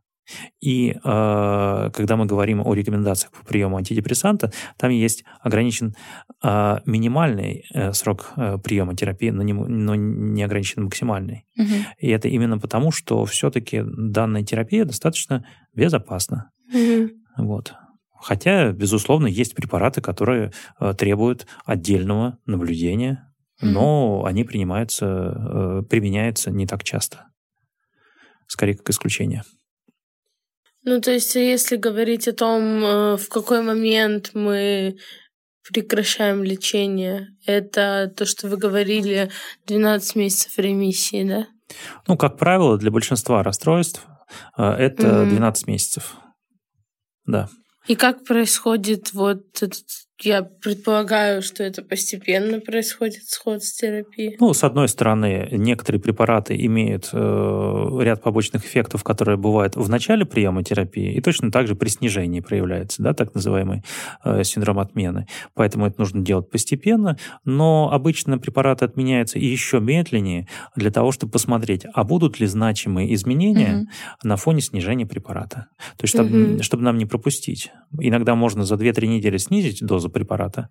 И 0.62 0.91
э, 0.91 1.89
когда 1.93 2.16
мы 2.16 2.26
говорим 2.26 2.62
о 2.66 2.74
рекомендациях 2.74 3.32
по 3.34 3.45
приему 3.45 3.78
антидепрессанта, 3.78 4.51
там 4.78 4.91
есть 4.91 5.24
ограничен 5.41 5.95
э, 6.43 6.78
минимальный 6.86 7.66
э, 7.74 7.93
срок 7.93 8.32
э, 8.38 8.57
приема 8.64 8.95
терапии, 8.95 9.30
но 9.30 9.43
не, 9.43 9.53
но 9.53 9.95
не 9.95 10.43
ограничен 10.43 10.84
максимальный. 10.84 11.45
Угу. 11.57 11.74
И 11.99 12.09
это 12.09 12.28
именно 12.28 12.59
потому, 12.59 12.91
что 12.91 13.26
все-таки 13.26 13.82
данная 13.84 14.43
терапия 14.43 14.86
достаточно 14.86 15.45
безопасна. 15.74 16.51
Угу. 16.74 17.09
Вот. 17.38 17.74
Хотя, 18.22 18.72
безусловно, 18.72 19.26
есть 19.26 19.55
препараты, 19.55 19.99
которые 19.99 20.51
э, 20.80 20.93
требуют 20.93 21.47
отдельного 21.65 22.38
наблюдения, 22.45 23.34
но 23.61 24.22
mm-hmm. 24.24 24.30
они 24.30 24.43
принимаются, 24.43 25.05
э, 25.05 25.82
применяются 25.89 26.51
не 26.51 26.67
так 26.67 26.84
часто. 26.84 27.26
Скорее, 28.47 28.76
как 28.76 28.89
исключение. 28.91 29.43
Ну, 30.84 31.01
то 31.01 31.11
есть, 31.11 31.34
если 31.34 31.78
говорить 31.78 32.28
о 32.28 32.34
том, 32.34 32.84
э, 32.84 33.17
в 33.17 33.28
какой 33.28 33.63
момент 33.63 34.32
мы 34.36 34.97
прекращаем 35.67 36.43
лечение, 36.43 37.30
это 37.47 38.13
то, 38.15 38.26
что 38.26 38.47
вы 38.47 38.57
говорили, 38.57 39.32
12 39.65 40.15
месяцев 40.15 40.59
ремиссии, 40.59 41.28
да? 41.28 41.47
Ну, 42.07 42.17
как 42.17 42.38
правило, 42.38 42.78
для 42.78 42.91
большинства 42.91 43.41
расстройств 43.41 44.05
это 44.57 45.07
mm-hmm. 45.07 45.30
12 45.30 45.67
месяцев. 45.67 46.17
Да. 47.26 47.49
И 47.88 47.95
как 47.95 48.23
происходит 48.23 49.13
вот 49.13 49.61
этот 49.61 49.86
я 50.24 50.43
предполагаю, 50.43 51.41
что 51.41 51.63
это 51.63 51.82
постепенно 51.82 52.59
происходит 52.59 53.24
сход 53.28 53.63
с 53.63 53.74
терапией. 53.74 54.38
Ну, 54.39 54.53
с 54.53 54.63
одной 54.63 54.88
стороны, 54.88 55.47
некоторые 55.51 56.01
препараты 56.01 56.55
имеют 56.65 57.09
э, 57.13 57.97
ряд 58.01 58.22
побочных 58.22 58.65
эффектов, 58.65 59.03
которые 59.03 59.38
бывают 59.38 59.76
в 59.76 59.89
начале 59.89 60.26
приема 60.26 60.63
терапии, 60.63 61.13
и 61.13 61.22
точно 61.22 61.51
так 61.51 61.67
же 61.67 61.76
при 61.76 61.89
снижении 61.89 62.39
проявляется, 62.39 63.01
да, 63.01 63.13
так 63.13 63.34
называемый 63.34 63.84
э, 64.24 64.43
синдром 64.43 64.80
отмены. 64.80 65.28
Поэтому 65.53 65.88
это 65.88 65.99
нужно 65.99 66.22
делать 66.22 66.49
постепенно, 66.49 67.17
но 67.43 67.89
обычно 67.91 68.38
препараты 68.38 68.86
отменяются 68.86 69.39
еще 69.39 69.80
медленнее 69.80 70.47
для 70.76 70.91
того, 70.91 71.11
чтобы 71.11 71.32
посмотреть, 71.32 71.86
а 71.93 72.03
будут 72.03 72.39
ли 72.39 72.47
значимые 72.47 73.13
изменения 73.15 73.78
угу. 73.78 73.88
на 74.24 74.38
фоне 74.38 74.61
снижения 74.61 75.05
препарата. 75.05 75.67
То 75.97 76.03
есть, 76.03 76.13
чтобы, 76.13 76.53
угу. 76.53 76.63
чтобы 76.63 76.84
нам 76.84 76.97
не 76.97 77.05
пропустить. 77.05 77.72
Иногда 77.99 78.36
можно 78.36 78.63
за 78.63 78.76
2-3 78.76 79.07
недели 79.07 79.38
снизить 79.38 79.84
дозу 79.86 80.11
препарата, 80.12 80.70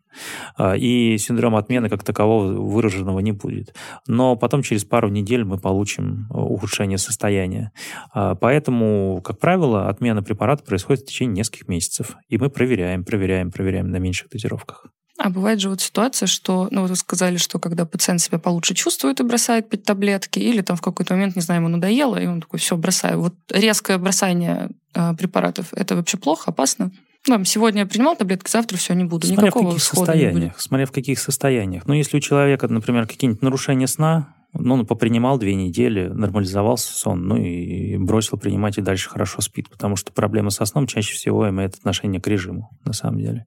а, 0.56 0.76
и 0.76 1.18
синдром 1.18 1.56
отмены 1.56 1.88
как 1.88 2.04
такового 2.04 2.52
выраженного 2.52 3.20
не 3.20 3.32
будет. 3.32 3.74
Но 4.06 4.36
потом 4.36 4.62
через 4.62 4.84
пару 4.84 5.08
недель 5.08 5.44
мы 5.44 5.58
получим 5.58 6.28
э, 6.30 6.38
ухудшение 6.38 6.98
состояния. 6.98 7.72
А, 8.12 8.34
поэтому, 8.34 9.20
как 9.24 9.38
правило, 9.38 9.88
отмена 9.88 10.22
препарата 10.22 10.62
происходит 10.62 11.02
в 11.02 11.06
течение 11.06 11.38
нескольких 11.38 11.68
месяцев, 11.68 12.16
и 12.28 12.38
мы 12.38 12.50
проверяем, 12.50 13.04
проверяем, 13.04 13.50
проверяем 13.50 13.90
на 13.90 13.96
меньших 13.96 14.28
дозировках. 14.30 14.86
А 15.22 15.28
бывает 15.28 15.60
же 15.60 15.68
вот 15.68 15.82
ситуация, 15.82 16.26
что, 16.26 16.68
ну, 16.70 16.80
вот 16.80 16.90
вы 16.90 16.96
сказали, 16.96 17.36
что 17.36 17.58
когда 17.58 17.84
пациент 17.84 18.22
себя 18.22 18.38
получше 18.38 18.72
чувствует 18.72 19.20
и 19.20 19.22
бросает 19.22 19.68
пить 19.68 19.82
таблетки, 19.82 20.38
или 20.38 20.62
там 20.62 20.78
в 20.78 20.80
какой-то 20.80 21.12
момент, 21.12 21.36
не 21.36 21.42
знаю, 21.42 21.60
ему 21.60 21.68
надоело, 21.68 22.16
и 22.16 22.26
он 22.26 22.40
такой, 22.40 22.58
все, 22.58 22.74
бросаю. 22.74 23.20
Вот 23.20 23.34
резкое 23.50 23.98
бросание 23.98 24.70
э, 24.94 25.12
препаратов, 25.18 25.74
это 25.74 25.94
вообще 25.94 26.16
плохо, 26.16 26.50
опасно? 26.50 26.90
Ну, 27.28 27.44
сегодня 27.44 27.82
я 27.82 27.86
принимал 27.86 28.16
таблетки, 28.16 28.50
завтра 28.50 28.76
все, 28.76 28.94
не 28.94 29.04
буду. 29.04 29.26
Смотря 29.26 29.46
Никакого 29.46 29.70
в 29.70 29.74
каких 29.74 29.82
состояниях. 29.84 30.60
Смотря 30.60 30.86
в 30.86 30.92
каких 30.92 31.18
состояниях. 31.18 31.86
Ну, 31.86 31.94
если 31.94 32.16
у 32.16 32.20
человека, 32.20 32.66
например, 32.68 33.06
какие-нибудь 33.06 33.42
нарушения 33.42 33.86
сна, 33.86 34.34
ну, 34.52 34.74
он 34.74 34.86
попринимал 34.86 35.38
две 35.38 35.54
недели, 35.54 36.08
нормализовался 36.08 36.92
сон, 36.92 37.28
ну 37.28 37.36
и 37.36 37.96
бросил 37.98 38.36
принимать 38.36 38.78
и 38.78 38.82
дальше 38.82 39.08
хорошо 39.08 39.40
спит, 39.42 39.68
потому 39.70 39.94
что 39.94 40.12
проблема 40.12 40.50
со 40.50 40.64
сном 40.64 40.86
чаще 40.86 41.14
всего 41.14 41.48
имеет 41.48 41.76
отношение 41.76 42.20
к 42.20 42.26
режиму, 42.26 42.70
на 42.84 42.92
самом 42.92 43.18
деле. 43.18 43.46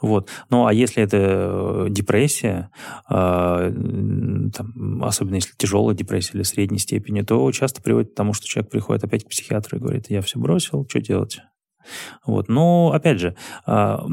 Вот. 0.00 0.30
Ну, 0.48 0.66
а 0.66 0.72
если 0.72 1.02
это 1.02 1.16
э, 1.18 1.86
депрессия, 1.90 2.70
э, 3.10 3.72
там, 4.56 5.04
особенно 5.04 5.34
если 5.34 5.52
тяжелая 5.56 5.94
депрессия 5.94 6.32
или 6.34 6.44
средней 6.44 6.78
степени, 6.78 7.20
то 7.20 7.50
часто 7.52 7.82
приводит 7.82 8.12
к 8.12 8.14
тому, 8.14 8.32
что 8.32 8.46
человек 8.46 8.70
приходит 8.70 9.04
опять 9.04 9.24
к 9.24 9.28
психиатру 9.28 9.76
и 9.76 9.80
говорит, 9.80 10.06
я 10.08 10.22
все 10.22 10.38
бросил, 10.38 10.86
что 10.88 11.00
делать? 11.00 11.40
Вот. 12.24 12.48
Но, 12.48 12.92
опять 12.92 13.18
же, 13.18 13.36
а, 13.66 14.04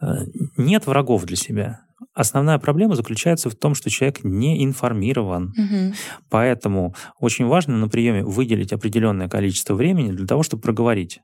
а, 0.00 0.18
нет 0.56 0.86
врагов 0.86 1.24
для 1.24 1.36
себя. 1.36 1.80
Основная 2.14 2.58
проблема 2.58 2.96
заключается 2.96 3.50
в 3.50 3.54
том, 3.54 3.74
что 3.74 3.90
человек 3.90 4.24
не 4.24 4.64
информирован. 4.64 5.52
Угу. 5.56 5.94
Поэтому 6.30 6.94
очень 7.18 7.46
важно 7.46 7.76
на 7.76 7.88
приеме 7.88 8.24
выделить 8.24 8.72
определенное 8.72 9.28
количество 9.28 9.74
времени 9.74 10.12
для 10.12 10.26
того, 10.26 10.42
чтобы 10.42 10.62
проговорить 10.62 11.20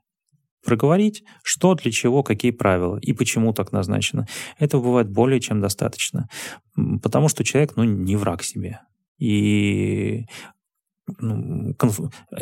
проговорить, 0.65 1.23
что, 1.43 1.75
для 1.75 1.91
чего, 1.91 2.23
какие 2.23 2.51
правила 2.51 2.97
и 2.97 3.13
почему 3.13 3.53
так 3.53 3.71
назначено. 3.71 4.27
Этого 4.59 4.83
бывает 4.83 5.09
более 5.09 5.39
чем 5.39 5.61
достаточно. 5.61 6.27
Потому 7.01 7.29
что 7.29 7.45
человек, 7.45 7.77
ну, 7.77 7.85
не 7.85 8.17
враг 8.17 8.43
себе. 8.43 8.81
И 9.17 10.25
ну, 11.19 11.73
конф... 11.75 11.99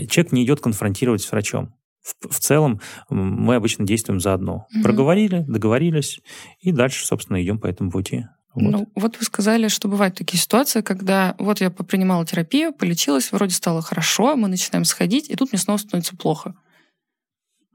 человек 0.09 0.31
не 0.31 0.43
идет 0.43 0.59
конфронтировать 0.59 1.21
с 1.21 1.31
врачом. 1.31 1.75
В, 2.05 2.29
в 2.29 2.39
целом 2.39 2.79
мы 3.09 3.55
обычно 3.55 3.85
действуем 3.85 4.19
заодно. 4.19 4.67
Mm-hmm. 4.69 4.83
Проговорили, 4.83 5.43
договорились, 5.47 6.21
и 6.59 6.71
дальше, 6.71 7.05
собственно, 7.05 7.41
идем 7.41 7.59
по 7.59 7.65
этому 7.65 7.89
пути. 7.89 8.27
Вот. 8.53 8.71
Ну, 8.71 8.87
вот 8.95 9.17
вы 9.17 9.25
сказали, 9.25 9.67
что 9.67 9.87
бывают 9.87 10.15
такие 10.15 10.39
ситуации, 10.39 10.81
когда 10.81 11.35
вот 11.39 11.59
я 11.59 11.69
попринимала 11.71 12.25
терапию, 12.25 12.73
полечилась, 12.73 13.31
вроде 13.31 13.53
стало 13.53 13.81
хорошо, 13.81 14.35
мы 14.35 14.47
начинаем 14.47 14.85
сходить, 14.85 15.29
и 15.29 15.35
тут 15.35 15.51
мне 15.51 15.59
снова 15.59 15.77
становится 15.77 16.15
плохо. 16.15 16.55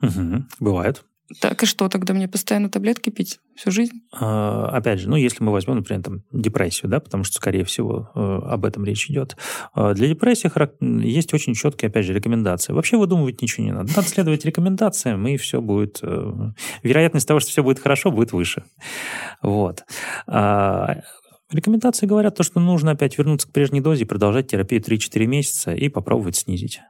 Угу, 0.00 0.44
бывает. 0.60 1.04
Так 1.38 1.62
и 1.62 1.66
что, 1.66 1.88
тогда 1.88 2.12
мне 2.12 2.26
постоянно 2.26 2.68
таблетки 2.68 3.10
пить 3.10 3.38
всю 3.54 3.70
жизнь? 3.70 4.02
А, 4.12 4.68
опять 4.70 4.98
же, 4.98 5.08
ну, 5.08 5.16
если 5.16 5.44
мы 5.44 5.52
возьмем, 5.52 5.76
например, 5.76 6.02
там, 6.02 6.22
депрессию, 6.32 6.90
да, 6.90 6.98
потому 6.98 7.22
что, 7.22 7.36
скорее 7.36 7.64
всего, 7.64 8.10
э, 8.14 8.20
об 8.20 8.64
этом 8.64 8.84
речь 8.84 9.08
идет. 9.08 9.36
А, 9.72 9.94
для 9.94 10.08
депрессии 10.08 10.50
есть 11.06 11.32
очень 11.32 11.54
четкие, 11.54 11.88
опять 11.88 12.04
же, 12.04 12.14
рекомендации. 12.14 12.72
Вообще 12.72 12.96
выдумывать 12.96 13.40
ничего 13.42 13.64
не 13.64 13.72
надо. 13.72 13.90
Надо 13.94 14.08
следовать 14.08 14.44
рекомендациям, 14.44 15.26
и 15.28 15.36
все 15.36 15.60
будет... 15.60 16.00
Э, 16.02 16.52
вероятность 16.82 17.28
того, 17.28 17.38
что 17.38 17.50
все 17.50 17.62
будет 17.62 17.78
хорошо, 17.78 18.10
будет 18.10 18.32
выше. 18.32 18.64
Вот. 19.40 19.84
А, 20.26 20.96
рекомендации 21.52 22.06
говорят 22.06 22.34
то, 22.36 22.42
что 22.42 22.58
нужно 22.58 22.92
опять 22.92 23.16
вернуться 23.18 23.46
к 23.46 23.52
прежней 23.52 23.80
дозе, 23.80 24.04
продолжать 24.04 24.48
терапию 24.48 24.80
3-4 24.80 25.26
месяца 25.26 25.74
и 25.74 25.88
попробовать 25.88 26.36
снизить. 26.36 26.80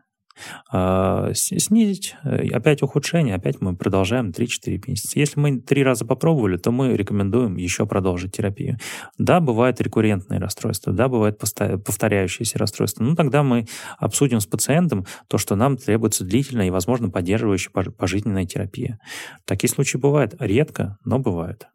А, 0.70 1.32
снизить, 1.34 2.16
э, 2.24 2.48
опять 2.50 2.82
ухудшение, 2.82 3.34
опять 3.34 3.60
мы 3.60 3.76
продолжаем 3.76 4.30
3-4 4.30 4.82
месяца. 4.86 5.18
Если 5.18 5.38
мы 5.38 5.60
три 5.60 5.82
раза 5.82 6.04
попробовали, 6.04 6.56
то 6.56 6.70
мы 6.70 6.96
рекомендуем 6.96 7.56
еще 7.56 7.86
продолжить 7.86 8.32
терапию. 8.32 8.78
Да, 9.18 9.40
бывают 9.40 9.80
рекуррентные 9.80 10.40
расстройства, 10.40 10.92
да, 10.92 11.08
бывают 11.08 11.38
повторяющиеся 11.38 12.58
расстройства. 12.58 13.04
Ну, 13.04 13.14
тогда 13.14 13.42
мы 13.42 13.66
обсудим 13.98 14.40
с 14.40 14.46
пациентом 14.46 15.06
то, 15.28 15.38
что 15.38 15.56
нам 15.56 15.76
требуется 15.76 16.24
длительная 16.24 16.66
и, 16.66 16.70
возможно, 16.70 17.10
поддерживающая 17.10 17.70
пожизненная 17.72 18.46
терапия. 18.46 18.98
Такие 19.44 19.70
случаи 19.70 19.98
бывают 19.98 20.34
редко, 20.38 20.98
но 21.04 21.18
бывают. 21.18 21.68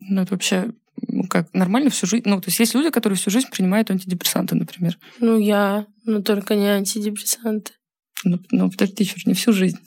Ну, 0.00 0.22
это 0.22 0.34
вообще 0.34 0.72
ну, 1.08 1.24
как 1.24 1.52
нормально 1.54 1.90
всю 1.90 2.06
жизнь. 2.06 2.24
Ну, 2.26 2.40
то 2.40 2.48
есть 2.48 2.58
есть 2.58 2.74
люди, 2.74 2.90
которые 2.90 3.16
всю 3.16 3.30
жизнь 3.30 3.48
принимают 3.50 3.90
антидепрессанты, 3.90 4.54
например. 4.54 4.98
Ну, 5.18 5.38
я, 5.38 5.86
но 6.04 6.22
только 6.22 6.54
не 6.54 6.68
антидепрессанты. 6.68 7.72
Ну, 8.24 8.38
ну 8.50 8.70
подожди, 8.70 9.04
чуть 9.04 9.26
не 9.26 9.34
всю 9.34 9.52
жизнь. 9.52 9.78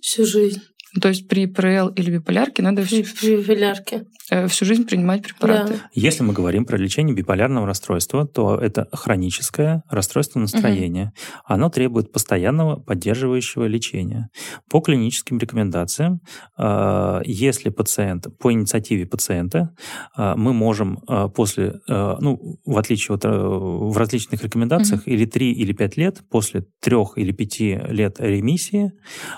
Всю 0.00 0.24
жизнь. 0.24 0.62
То 1.00 1.08
есть 1.08 1.28
при 1.28 1.46
ПРЛ 1.46 1.88
или 1.88 2.10
биполярке 2.10 2.62
надо 2.62 2.82
при, 2.82 3.02
при 3.02 3.36
биполярке. 3.36 4.06
Э, 4.30 4.46
всю 4.46 4.64
жизнь 4.64 4.86
принимать 4.86 5.22
препараты. 5.22 5.74
Да. 5.74 5.80
Если 5.92 6.22
мы 6.22 6.32
говорим 6.32 6.64
про 6.64 6.76
лечение 6.76 7.14
биполярного 7.14 7.66
расстройства, 7.66 8.26
то 8.26 8.56
это 8.56 8.88
хроническое 8.92 9.82
расстройство 9.88 10.38
настроения. 10.38 11.04
Угу. 11.04 11.42
Оно 11.46 11.68
требует 11.68 12.12
постоянного 12.12 12.76
поддерживающего 12.76 13.64
лечения. 13.64 14.30
По 14.70 14.80
клиническим 14.80 15.38
рекомендациям, 15.38 16.20
э, 16.58 17.22
если 17.24 17.70
пациент, 17.70 18.26
по 18.38 18.52
инициативе 18.52 19.06
пациента, 19.06 19.74
э, 20.16 20.34
мы 20.36 20.52
можем 20.52 20.98
после, 21.34 21.80
ну, 21.88 22.58
в 22.64 22.78
отличие 22.78 23.14
от 23.14 23.24
в 23.24 23.96
различных 23.96 24.42
рекомендациях, 24.42 25.02
угу. 25.02 25.10
или 25.10 25.24
3 25.24 25.52
или 25.52 25.72
5 25.72 25.96
лет, 25.96 26.22
после 26.30 26.64
3 26.80 26.96
или 27.16 27.32
5 27.32 27.60
лет 27.90 28.20
ремиссии, 28.20 28.92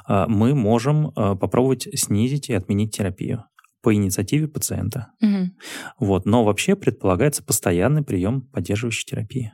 мы 0.09 0.55
можем 0.55 1.13
попробовать 1.43 1.89
снизить 1.99 2.49
и 2.49 2.55
отменить 2.55 2.97
терапию 2.97 3.45
по 3.83 3.93
инициативе 3.93 4.47
пациента. 4.47 5.09
Угу. 5.21 5.51
Вот. 5.99 6.25
Но 6.25 6.45
вообще 6.45 6.77
предполагается 6.77 7.43
постоянный 7.43 8.05
прием 8.05 8.43
поддерживающей 8.43 9.05
терапии 9.05 9.53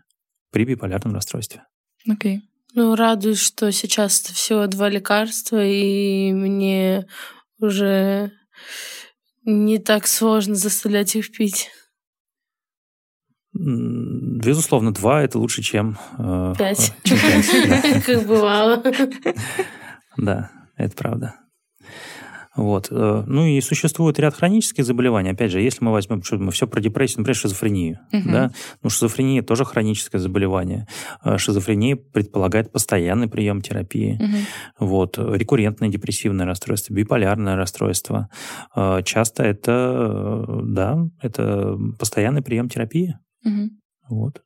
при 0.52 0.66
биполярном 0.66 1.14
расстройстве. 1.14 1.62
Окей. 2.06 2.36
Okay. 2.36 2.40
Ну, 2.74 2.94
радуюсь, 2.94 3.40
что 3.40 3.72
сейчас 3.72 4.20
это 4.20 4.34
всего 4.34 4.66
два 4.66 4.90
лекарства, 4.90 5.64
и 5.64 6.30
мне 6.32 7.06
уже 7.58 8.32
не 9.46 9.78
так 9.78 10.06
сложно 10.06 10.54
заставлять 10.54 11.16
их 11.16 11.32
пить. 11.32 11.70
Безусловно, 13.54 14.92
два 14.92 15.22
это 15.22 15.38
лучше, 15.38 15.62
чем 15.62 15.98
э, 16.18 16.52
пять. 16.58 16.92
Как 18.04 18.26
бывало. 18.26 18.82
Да, 20.18 20.50
это 20.76 20.96
правда. 20.96 21.47
Вот. 22.58 22.88
Э, 22.90 23.22
ну 23.24 23.46
и 23.46 23.60
существует 23.60 24.18
ряд 24.18 24.34
хронических 24.34 24.84
заболеваний. 24.84 25.30
Опять 25.30 25.52
же, 25.52 25.60
если 25.60 25.84
мы 25.84 25.92
возьмем, 25.92 26.24
что 26.24 26.38
мы 26.38 26.50
все 26.50 26.66
про 26.66 26.80
депрессию, 26.80 27.20
например, 27.20 27.36
шизофрению. 27.36 28.00
Угу. 28.12 28.30
Да? 28.30 28.50
Ну, 28.82 28.90
шизофрения 28.90 29.42
тоже 29.42 29.64
хроническое 29.64 30.20
заболевание. 30.20 30.88
Э, 31.24 31.38
шизофрения 31.38 31.94
предполагает 31.94 32.72
постоянный 32.72 33.28
прием 33.28 33.60
терапии. 33.60 34.16
Угу. 34.20 34.88
Вот. 34.88 35.18
Рекуррентное 35.18 35.88
депрессивное 35.88 36.46
расстройство, 36.46 36.92
биполярное 36.92 37.54
расстройство. 37.54 38.28
Э, 38.74 39.02
часто 39.04 39.44
это, 39.44 40.44
да, 40.64 40.98
это 41.22 41.78
постоянный 41.96 42.42
прием 42.42 42.68
терапии. 42.68 43.16
Угу. 43.44 43.70
Вот. 44.08 44.42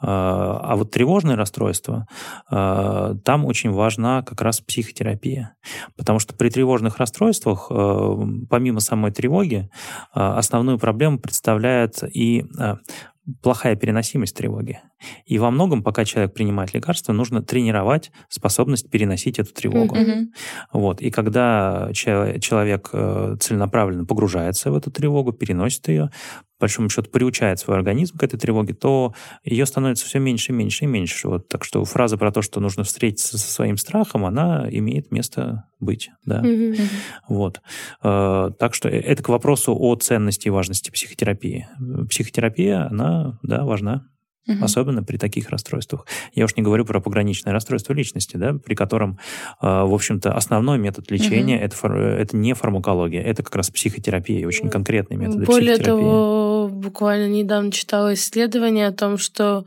А, 0.00 0.60
а 0.62 0.76
вот 0.76 0.90
тревожное 0.90 1.36
расстройство, 1.36 2.06
а, 2.50 3.14
там 3.24 3.44
очень 3.44 3.70
важна 3.70 4.22
как 4.22 4.40
раз 4.40 4.60
психотерапия. 4.60 5.54
Потому 5.96 6.18
что 6.18 6.34
при 6.34 6.50
тревожных 6.50 6.98
расстройствах, 6.98 7.68
а, 7.70 8.18
помимо 8.48 8.80
самой 8.80 9.10
тревоги, 9.10 9.70
основную 10.12 10.78
проблему 10.78 11.18
представляет 11.18 12.02
и 12.14 12.44
плохая 13.42 13.76
переносимость 13.76 14.36
тревоги. 14.36 14.80
И 15.26 15.38
во 15.38 15.50
многом, 15.50 15.82
пока 15.82 16.04
человек 16.04 16.34
принимает 16.34 16.74
лекарства, 16.74 17.12
нужно 17.12 17.42
тренировать 17.42 18.10
способность 18.28 18.90
переносить 18.90 19.38
эту 19.38 19.52
тревогу. 19.52 19.96
Mm-hmm. 19.96 20.26
Вот. 20.72 21.00
И 21.00 21.10
когда 21.10 21.90
человек 21.92 22.90
э, 22.92 23.36
целенаправленно 23.40 24.04
погружается 24.04 24.70
в 24.70 24.76
эту 24.76 24.90
тревогу, 24.90 25.32
переносит 25.32 25.88
ее, 25.88 26.10
по 26.58 26.64
большому 26.64 26.88
счету 26.88 27.08
приучает 27.08 27.60
свой 27.60 27.76
организм 27.76 28.18
к 28.18 28.22
этой 28.24 28.36
тревоге, 28.36 28.74
то 28.74 29.14
ее 29.44 29.64
становится 29.64 30.04
все 30.06 30.18
меньше 30.18 30.50
и 30.50 30.54
меньше 30.54 30.84
и 30.84 30.88
меньше. 30.88 31.28
Вот. 31.28 31.48
Так 31.48 31.62
что 31.62 31.84
фраза 31.84 32.16
про 32.18 32.32
то, 32.32 32.42
что 32.42 32.58
нужно 32.58 32.82
встретиться 32.82 33.38
со 33.38 33.52
своим 33.52 33.76
страхом, 33.76 34.24
она 34.24 34.66
имеет 34.68 35.12
место 35.12 35.68
быть. 35.78 36.10
Да? 36.24 36.42
Mm-hmm. 36.42 36.80
Вот. 37.28 37.60
Э, 38.02 38.50
так 38.58 38.74
что 38.74 38.88
э, 38.88 38.98
это 38.98 39.22
к 39.22 39.28
вопросу 39.28 39.76
о 39.78 39.94
ценности 39.94 40.48
и 40.48 40.50
важности 40.50 40.90
психотерапии. 40.90 41.68
Психотерапия, 42.10 42.88
она 42.90 43.17
да, 43.42 43.64
важна 43.64 44.08
угу. 44.48 44.64
особенно 44.64 45.02
при 45.02 45.16
таких 45.16 45.50
расстройствах. 45.50 46.06
Я 46.34 46.44
уж 46.44 46.56
не 46.56 46.62
говорю 46.62 46.84
про 46.84 47.00
пограничное 47.00 47.52
расстройство 47.52 47.92
личности, 47.92 48.36
да, 48.36 48.54
при 48.54 48.74
котором, 48.74 49.18
а, 49.60 49.84
в 49.84 49.94
общем-то, 49.94 50.32
основной 50.32 50.78
метод 50.78 51.10
лечения 51.10 51.56
угу. 51.56 51.64
это, 51.64 51.88
это 51.92 52.36
не 52.36 52.54
фармакология, 52.54 53.22
это 53.22 53.42
как 53.42 53.54
раз 53.56 53.70
психотерапия, 53.70 54.46
очень 54.46 54.70
конкретный 54.70 55.16
метод 55.16 55.44
Более 55.44 55.76
того, 55.76 56.68
буквально 56.72 57.28
недавно 57.28 57.70
читала 57.70 58.14
исследование 58.14 58.88
о 58.88 58.92
том, 58.92 59.18
что 59.18 59.64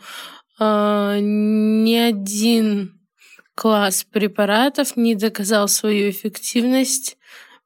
э, 0.59 1.17
ни 1.21 1.95
один 1.95 2.99
класс 3.55 4.05
препаратов 4.11 4.97
не 4.97 5.15
доказал 5.15 5.67
свою 5.67 6.09
эффективность 6.09 7.17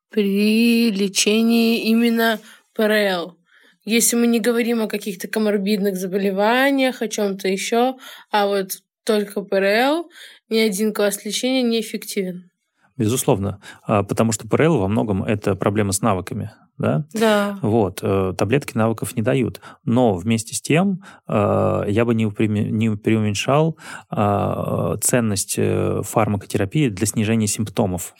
при 0.09 0.91
лечении 0.91 1.83
именно 1.89 2.39
ПРЛ. 2.73 3.37
Если 3.85 4.15
мы 4.15 4.27
не 4.27 4.39
говорим 4.39 4.81
о 4.81 4.87
каких-то 4.87 5.27
коморбидных 5.27 5.95
заболеваниях, 5.95 7.01
о 7.01 7.07
чем-то 7.07 7.47
еще, 7.47 7.95
а 8.31 8.47
вот 8.47 8.79
только 9.03 9.41
ПРЛ, 9.41 10.09
ни 10.49 10.57
один 10.57 10.93
класс 10.93 11.23
лечения 11.23 11.61
не 11.61 11.81
эффективен. 11.81 12.49
Безусловно, 12.97 13.59
а, 13.83 14.03
потому 14.03 14.31
что 14.31 14.47
ПРЛ 14.47 14.77
во 14.77 14.87
многом 14.87 15.23
это 15.23 15.55
проблема 15.55 15.91
с 15.91 16.01
навыками. 16.01 16.51
Да? 16.77 17.05
Да. 17.13 17.57
Вот, 17.61 17.99
э, 18.01 18.33
таблетки 18.37 18.75
навыков 18.77 19.15
не 19.15 19.21
дают. 19.21 19.61
Но 19.85 20.13
вместе 20.13 20.55
с 20.55 20.61
тем 20.61 21.03
э, 21.27 21.85
я 21.87 22.03
бы 22.03 22.13
не 22.13 22.27
преуменьшал 22.27 23.77
а, 24.09 24.97
ценность 24.97 25.55
э, 25.57 26.01
фармакотерапии 26.03 26.89
для 26.89 27.05
снижения 27.05 27.47
симптомов. 27.47 28.13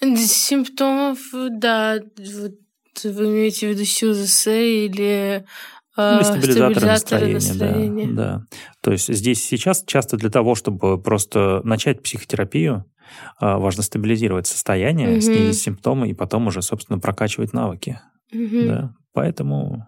Симптомов, 0.00 1.18
да, 1.50 2.00
вы 3.04 3.26
имеете 3.28 3.68
в 3.68 3.70
виду 3.70 3.84
СЮЗС 3.84 4.46
или 4.46 5.44
э, 5.96 6.16
или 6.16 6.22
стабилизаторы, 6.22 6.86
настроения, 6.86 7.34
настроения. 7.34 8.06
Да, 8.08 8.14
да. 8.14 8.46
То 8.80 8.92
есть 8.92 9.12
здесь 9.12 9.44
сейчас 9.44 9.84
часто 9.86 10.16
для 10.16 10.30
того, 10.30 10.54
чтобы 10.54 11.00
просто 11.00 11.60
начать 11.64 12.02
психотерапию, 12.02 12.84
а, 13.38 13.58
важно 13.58 13.82
стабилизировать 13.82 14.46
состояние, 14.46 15.12
угу. 15.12 15.20
снизить 15.20 15.60
симптомы 15.60 16.08
и 16.08 16.14
потом 16.14 16.46
уже, 16.46 16.62
собственно, 16.62 16.98
прокачивать 16.98 17.52
навыки. 17.52 18.00
Угу. 18.32 18.66
Да. 18.66 18.94
Поэтому 19.12 19.86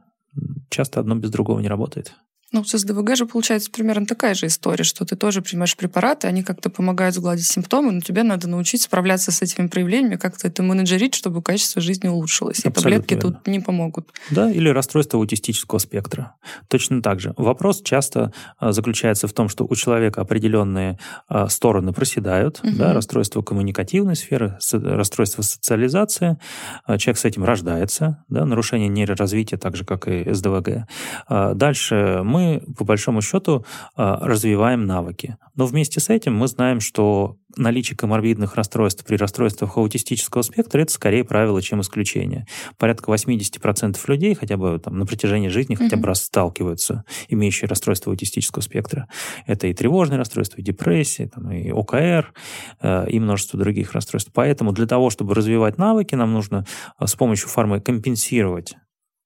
часто 0.70 1.00
одно 1.00 1.14
без 1.14 1.30
другого 1.30 1.60
не 1.60 1.68
работает. 1.68 2.14
Ну, 2.54 2.62
с 2.62 2.78
СДВГ 2.78 3.16
же 3.16 3.26
получается 3.26 3.68
примерно 3.68 4.06
такая 4.06 4.32
же 4.34 4.46
история, 4.46 4.84
что 4.84 5.04
ты 5.04 5.16
тоже 5.16 5.42
принимаешь 5.42 5.76
препараты, 5.76 6.28
они 6.28 6.44
как-то 6.44 6.70
помогают 6.70 7.16
сгладить 7.16 7.48
симптомы, 7.48 7.90
но 7.90 8.00
тебе 8.00 8.22
надо 8.22 8.48
научиться 8.48 8.84
справляться 8.84 9.32
с 9.32 9.42
этими 9.42 9.66
проявлениями, 9.66 10.14
как-то 10.14 10.46
это 10.46 10.62
менеджерить, 10.62 11.16
чтобы 11.16 11.42
качество 11.42 11.82
жизни 11.82 12.06
улучшилось. 12.06 12.64
И 12.64 12.70
таблетки 12.70 13.14
верно. 13.14 13.32
тут 13.32 13.48
не 13.48 13.58
помогут. 13.58 14.12
Да, 14.30 14.48
или 14.48 14.68
расстройство 14.68 15.18
аутистического 15.18 15.80
спектра. 15.80 16.36
Точно 16.68 17.02
так 17.02 17.18
же. 17.18 17.34
Вопрос 17.36 17.82
часто 17.82 18.32
а, 18.58 18.70
заключается 18.70 19.26
в 19.26 19.32
том, 19.32 19.48
что 19.48 19.66
у 19.68 19.74
человека 19.74 20.20
определенные 20.20 21.00
а, 21.26 21.48
стороны 21.48 21.92
проседают, 21.92 22.60
угу. 22.62 22.70
да, 22.76 22.92
расстройство 22.92 23.42
коммуникативной 23.42 24.14
сферы, 24.14 24.58
расстройство 24.70 25.42
социализации, 25.42 26.38
а, 26.86 26.98
человек 26.98 27.18
с 27.18 27.24
этим 27.24 27.42
рождается, 27.42 28.22
да, 28.28 28.44
нарушение 28.44 28.88
нейроразвития, 28.88 29.58
так 29.58 29.74
же, 29.74 29.84
как 29.84 30.06
и 30.06 30.32
СДВГ. 30.32 30.86
Дальше 31.28 32.20
мы 32.22 32.43
по 32.76 32.84
большому 32.84 33.22
счету, 33.22 33.64
а, 33.96 34.18
развиваем 34.26 34.86
навыки. 34.86 35.36
Но 35.54 35.66
вместе 35.66 36.00
с 36.00 36.08
этим 36.08 36.36
мы 36.36 36.48
знаем, 36.48 36.80
что 36.80 37.36
наличие 37.56 37.96
коморбидных 37.96 38.56
расстройств 38.56 39.04
при 39.04 39.16
расстройствах 39.16 39.76
аутистического 39.76 40.42
спектра 40.42 40.80
это 40.80 40.92
скорее 40.92 41.24
правило, 41.24 41.62
чем 41.62 41.80
исключение. 41.80 42.46
Порядка 42.78 43.12
80% 43.12 43.98
людей 44.08 44.34
хотя 44.34 44.56
бы 44.56 44.78
там, 44.78 44.98
на 44.98 45.06
протяжении 45.06 45.48
жизни 45.48 45.74
хотя 45.74 45.96
бы 45.96 46.06
раз 46.06 46.22
сталкиваются, 46.22 47.04
имеющие 47.28 47.68
расстройство 47.68 48.10
аутистического 48.12 48.62
спектра. 48.62 49.08
Это 49.46 49.66
и 49.66 49.74
тревожные 49.74 50.18
расстройства, 50.18 50.60
и 50.60 50.64
депрессия, 50.64 51.28
там, 51.28 51.50
и 51.50 51.70
ОКР, 51.70 52.32
э, 52.80 53.10
и 53.10 53.20
множество 53.20 53.58
других 53.58 53.92
расстройств. 53.92 54.30
Поэтому 54.34 54.72
для 54.72 54.86
того, 54.86 55.10
чтобы 55.10 55.34
развивать 55.34 55.78
навыки, 55.78 56.14
нам 56.14 56.32
нужно 56.32 56.66
э, 56.98 57.06
с 57.06 57.14
помощью 57.14 57.48
фармы 57.48 57.80
компенсировать 57.80 58.74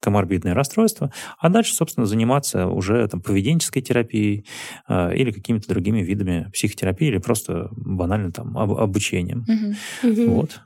коморбидное 0.00 0.54
расстройство, 0.54 1.12
а 1.38 1.48
дальше, 1.48 1.74
собственно, 1.74 2.06
заниматься 2.06 2.66
уже 2.66 3.06
там, 3.08 3.20
поведенческой 3.20 3.82
терапией 3.82 4.46
э, 4.88 5.16
или 5.16 5.32
какими-то 5.32 5.68
другими 5.68 6.02
видами 6.02 6.50
психотерапии 6.52 7.08
или 7.08 7.18
просто 7.18 7.68
банально 7.72 8.32
там 8.32 8.56
об, 8.56 8.72
обучением. 8.72 9.44
Угу. 10.02 10.30
Вот. 10.30 10.60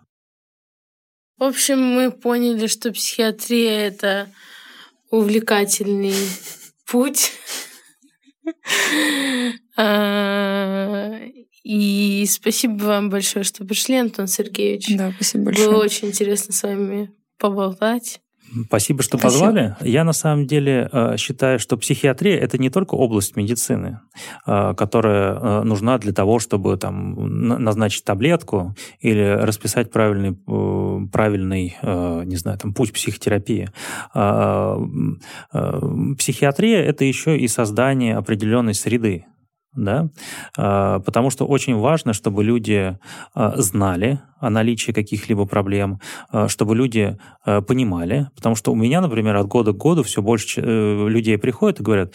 В 1.38 1.44
общем, 1.44 1.80
мы 1.80 2.12
поняли, 2.12 2.66
что 2.66 2.92
психиатрия— 2.92 3.78
это 3.88 4.28
увлекательный 5.10 6.14
путь. 6.86 7.32
А, 9.76 11.18
и 11.64 12.26
спасибо 12.28 12.82
вам 12.82 13.08
большое, 13.08 13.44
что 13.44 13.64
пришли, 13.64 13.96
Антон 13.96 14.26
Сергеевич. 14.26 14.94
Да, 14.96 15.12
спасибо 15.12 15.44
большое. 15.44 15.70
Было 15.70 15.82
очень 15.82 16.08
интересно 16.08 16.52
с 16.52 16.62
вами 16.62 17.10
поболтать. 17.38 18.20
Спасибо, 18.66 19.03
что 19.03 19.18
Спасибо. 19.18 19.46
позвали. 19.46 19.76
Я 19.80 20.05
на 20.05 20.12
самом 20.12 20.46
деле 20.46 20.88
э, 20.92 21.16
считаю, 21.16 21.59
что 21.59 21.76
психиатрия 21.76 22.38
это 22.38 22.59
не 22.59 22.70
только 22.70 22.94
область 22.94 23.36
медицины, 23.36 24.00
э, 24.46 24.74
которая 24.76 25.34
э, 25.34 25.62
нужна 25.62 25.98
для 25.98 26.12
того, 26.12 26.38
чтобы 26.38 26.76
там 26.76 27.14
назначить 27.64 28.05
таблетку 28.05 28.74
или 29.00 29.22
расписать 29.22 29.90
правильный, 29.90 30.36
правильный 31.11 31.76
не 31.82 32.36
знаю, 32.36 32.59
там, 32.59 32.74
путь 32.74 32.92
психотерапии. 32.92 33.70
Психиатрия 36.18 36.82
это 36.82 37.05
еще 37.05 37.38
и 37.38 37.48
создание 37.48 38.16
определенной 38.16 38.74
среды, 38.74 39.26
да, 39.74 40.11
потому 40.55 41.30
что 41.30 41.46
очень 41.46 41.76
важно, 41.76 42.12
чтобы 42.12 42.44
люди 42.44 42.98
знали 43.34 44.20
о 44.43 44.51
наличии 44.51 44.93
каких-либо 44.93 45.47
проблем, 45.47 46.01
э, 46.32 46.49
чтобы 46.49 46.74
люди 46.74 47.16
э, 47.47 47.62
понимали. 47.62 48.28
Потому 48.34 48.57
что 48.57 48.72
у 48.72 48.74
меня, 48.74 49.01
например, 49.01 49.36
от 49.36 49.47
года 49.47 49.72
к 49.72 49.76
году 49.76 50.03
все 50.03 50.20
больше 50.20 50.61
э, 50.61 51.09
людей 51.09 51.38
приходят 51.38 51.80
и 51.80 51.82
говорят, 51.82 52.12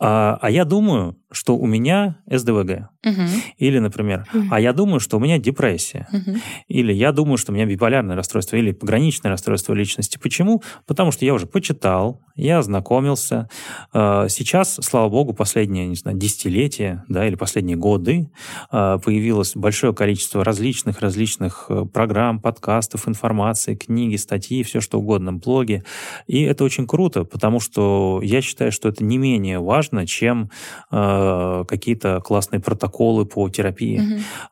а, 0.00 0.38
а 0.40 0.50
я 0.50 0.64
думаю, 0.64 1.16
что 1.30 1.56
у 1.56 1.66
меня 1.66 2.18
СДВГ. 2.30 2.90
Угу. 3.04 3.22
Или, 3.58 3.78
например, 3.78 4.26
угу. 4.32 4.44
а 4.50 4.60
я 4.60 4.72
думаю, 4.72 5.00
что 5.00 5.16
у 5.16 5.20
меня 5.20 5.38
депрессия. 5.38 6.06
Угу. 6.12 6.36
Или 6.68 6.92
я 6.92 7.10
думаю, 7.10 7.38
что 7.38 7.52
у 7.52 7.54
меня 7.54 7.64
биполярное 7.64 8.14
расстройство 8.14 8.56
или 8.56 8.72
пограничное 8.72 9.30
расстройство 9.30 9.72
личности. 9.72 10.18
Почему? 10.18 10.62
Потому 10.86 11.10
что 11.10 11.24
я 11.24 11.34
уже 11.34 11.46
почитал, 11.46 12.20
я 12.36 12.58
ознакомился. 12.58 13.48
Сейчас, 13.92 14.78
слава 14.82 15.08
богу, 15.08 15.32
последние, 15.32 15.86
не 15.86 15.96
знаю, 15.96 16.18
десятилетия, 16.18 17.04
да, 17.08 17.26
или 17.26 17.36
последние 17.36 17.76
годы 17.76 18.30
появилось 18.70 19.54
большое 19.54 19.94
количество 19.94 20.44
различных 20.44 21.63
Э, 21.68 21.84
программ, 21.92 22.40
подкастов, 22.40 23.08
информации, 23.08 23.74
книги, 23.74 24.16
статьи, 24.16 24.62
все 24.62 24.80
что 24.80 24.98
угодно, 24.98 25.32
блоги. 25.32 25.82
И 26.26 26.42
это 26.42 26.64
очень 26.64 26.86
круто, 26.86 27.24
потому 27.24 27.60
что 27.60 28.20
я 28.22 28.40
считаю, 28.40 28.72
что 28.72 28.88
это 28.88 29.04
не 29.04 29.18
менее 29.18 29.58
важно, 29.58 30.06
чем 30.06 30.50
э, 30.90 31.64
какие-то 31.68 32.20
классные 32.20 32.60
протоколы 32.60 33.26
по 33.26 33.48
терапии. 33.48 34.00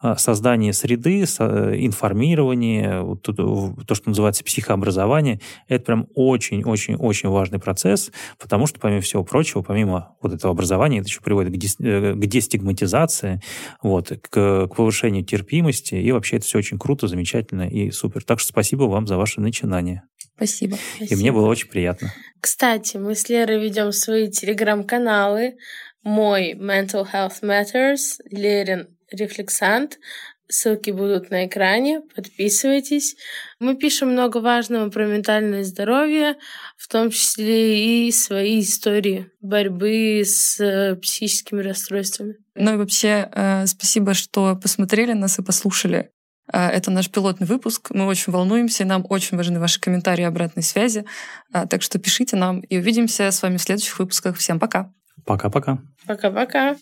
Угу. 0.02 0.16
Создание 0.18 0.72
среды, 0.72 1.26
со, 1.26 1.72
информирование, 1.74 3.00
вот, 3.02 3.22
то, 3.22 3.94
что 3.94 4.08
называется 4.08 4.44
психообразование, 4.44 5.40
это 5.68 5.84
прям 5.84 6.06
очень-очень-очень 6.14 7.28
важный 7.28 7.58
процесс, 7.58 8.10
потому 8.38 8.66
что, 8.66 8.80
помимо 8.80 9.00
всего 9.00 9.24
прочего, 9.24 9.62
помимо 9.62 10.14
вот 10.22 10.32
этого 10.32 10.52
образования, 10.52 10.98
это 10.98 11.08
еще 11.08 11.20
приводит 11.20 11.52
к, 11.52 11.56
дес, 11.56 11.76
э, 11.80 12.14
к 12.14 12.26
дестигматизации, 12.26 13.40
вот, 13.82 14.08
к, 14.08 14.28
к 14.30 14.74
повышению 14.74 15.24
терпимости, 15.24 15.94
и 15.94 16.12
вообще 16.12 16.36
это 16.36 16.46
все 16.46 16.58
очень 16.58 16.78
круто 16.78 17.01
круто, 17.03 17.09
замечательно 17.09 17.68
и 17.68 17.90
супер. 17.90 18.22
Так 18.24 18.40
что 18.40 18.48
спасибо 18.48 18.84
вам 18.84 19.07
за 19.07 19.16
ваше 19.16 19.40
начинание. 19.40 20.03
Спасибо. 20.36 20.76
И 21.00 21.14
мне 21.14 21.32
было 21.32 21.48
очень 21.48 21.68
приятно. 21.68 22.12
Кстати, 22.40 22.96
мы 22.96 23.14
с 23.14 23.28
Лерой 23.28 23.61
ведем 23.61 23.92
свои 23.92 24.30
телеграм-каналы. 24.30 25.57
Мой 26.03 26.55
Mental 26.55 27.07
Health 27.12 27.42
Matters, 27.42 28.18
Лерин 28.30 28.88
Рефлексант. 29.11 29.98
Ссылки 30.48 30.90
будут 30.90 31.30
на 31.30 31.46
экране. 31.46 32.03
Подписывайтесь. 32.14 33.16
Мы 33.59 33.76
пишем 33.76 34.11
много 34.11 34.38
важного 34.38 34.90
про 34.90 35.07
ментальное 35.07 35.64
здоровье, 35.64 36.34
в 36.76 36.88
том 36.88 37.11
числе 37.11 38.09
и 38.09 38.12
свои 38.12 38.61
истории 38.61 39.30
борьбы 39.40 40.22
с 40.24 40.61
э, 40.61 40.96
психическими 40.96 41.62
расстройствами. 41.62 42.34
Ну 42.55 42.74
и 42.74 42.76
вообще, 42.76 43.30
э, 43.32 43.66
спасибо, 43.66 44.12
что 44.12 44.57
посмотрели 44.57 45.14
нас 45.14 45.38
и 45.38 45.42
послушали. 45.42 46.11
А, 46.53 46.68
это 46.68 46.90
наш 46.90 47.11
пилотный 47.11 47.46
выпуск. 47.46 47.90
Мы 47.90 48.07
очень 48.07 48.32
волнуемся, 48.32 48.84
и 48.84 48.86
нам 48.86 49.05
очень 49.09 49.36
важны 49.36 49.59
ваши 49.59 49.80
комментарии 49.80 50.22
и 50.22 50.26
обратной 50.26 50.62
связи. 50.62 51.05
А, 51.53 51.66
так 51.66 51.82
что 51.82 51.98
пишите 51.98 52.36
нам, 52.36 52.61
и 52.61 52.78
увидимся 52.78 53.30
с 53.30 53.42
вами 53.42 53.57
в 53.57 53.62
следующих 53.62 53.98
выпусках. 53.98 54.36
Всем 54.36 54.61
пока. 54.61 54.92
Пока-пока. 55.24 55.78
Пока-пока. 56.07 56.76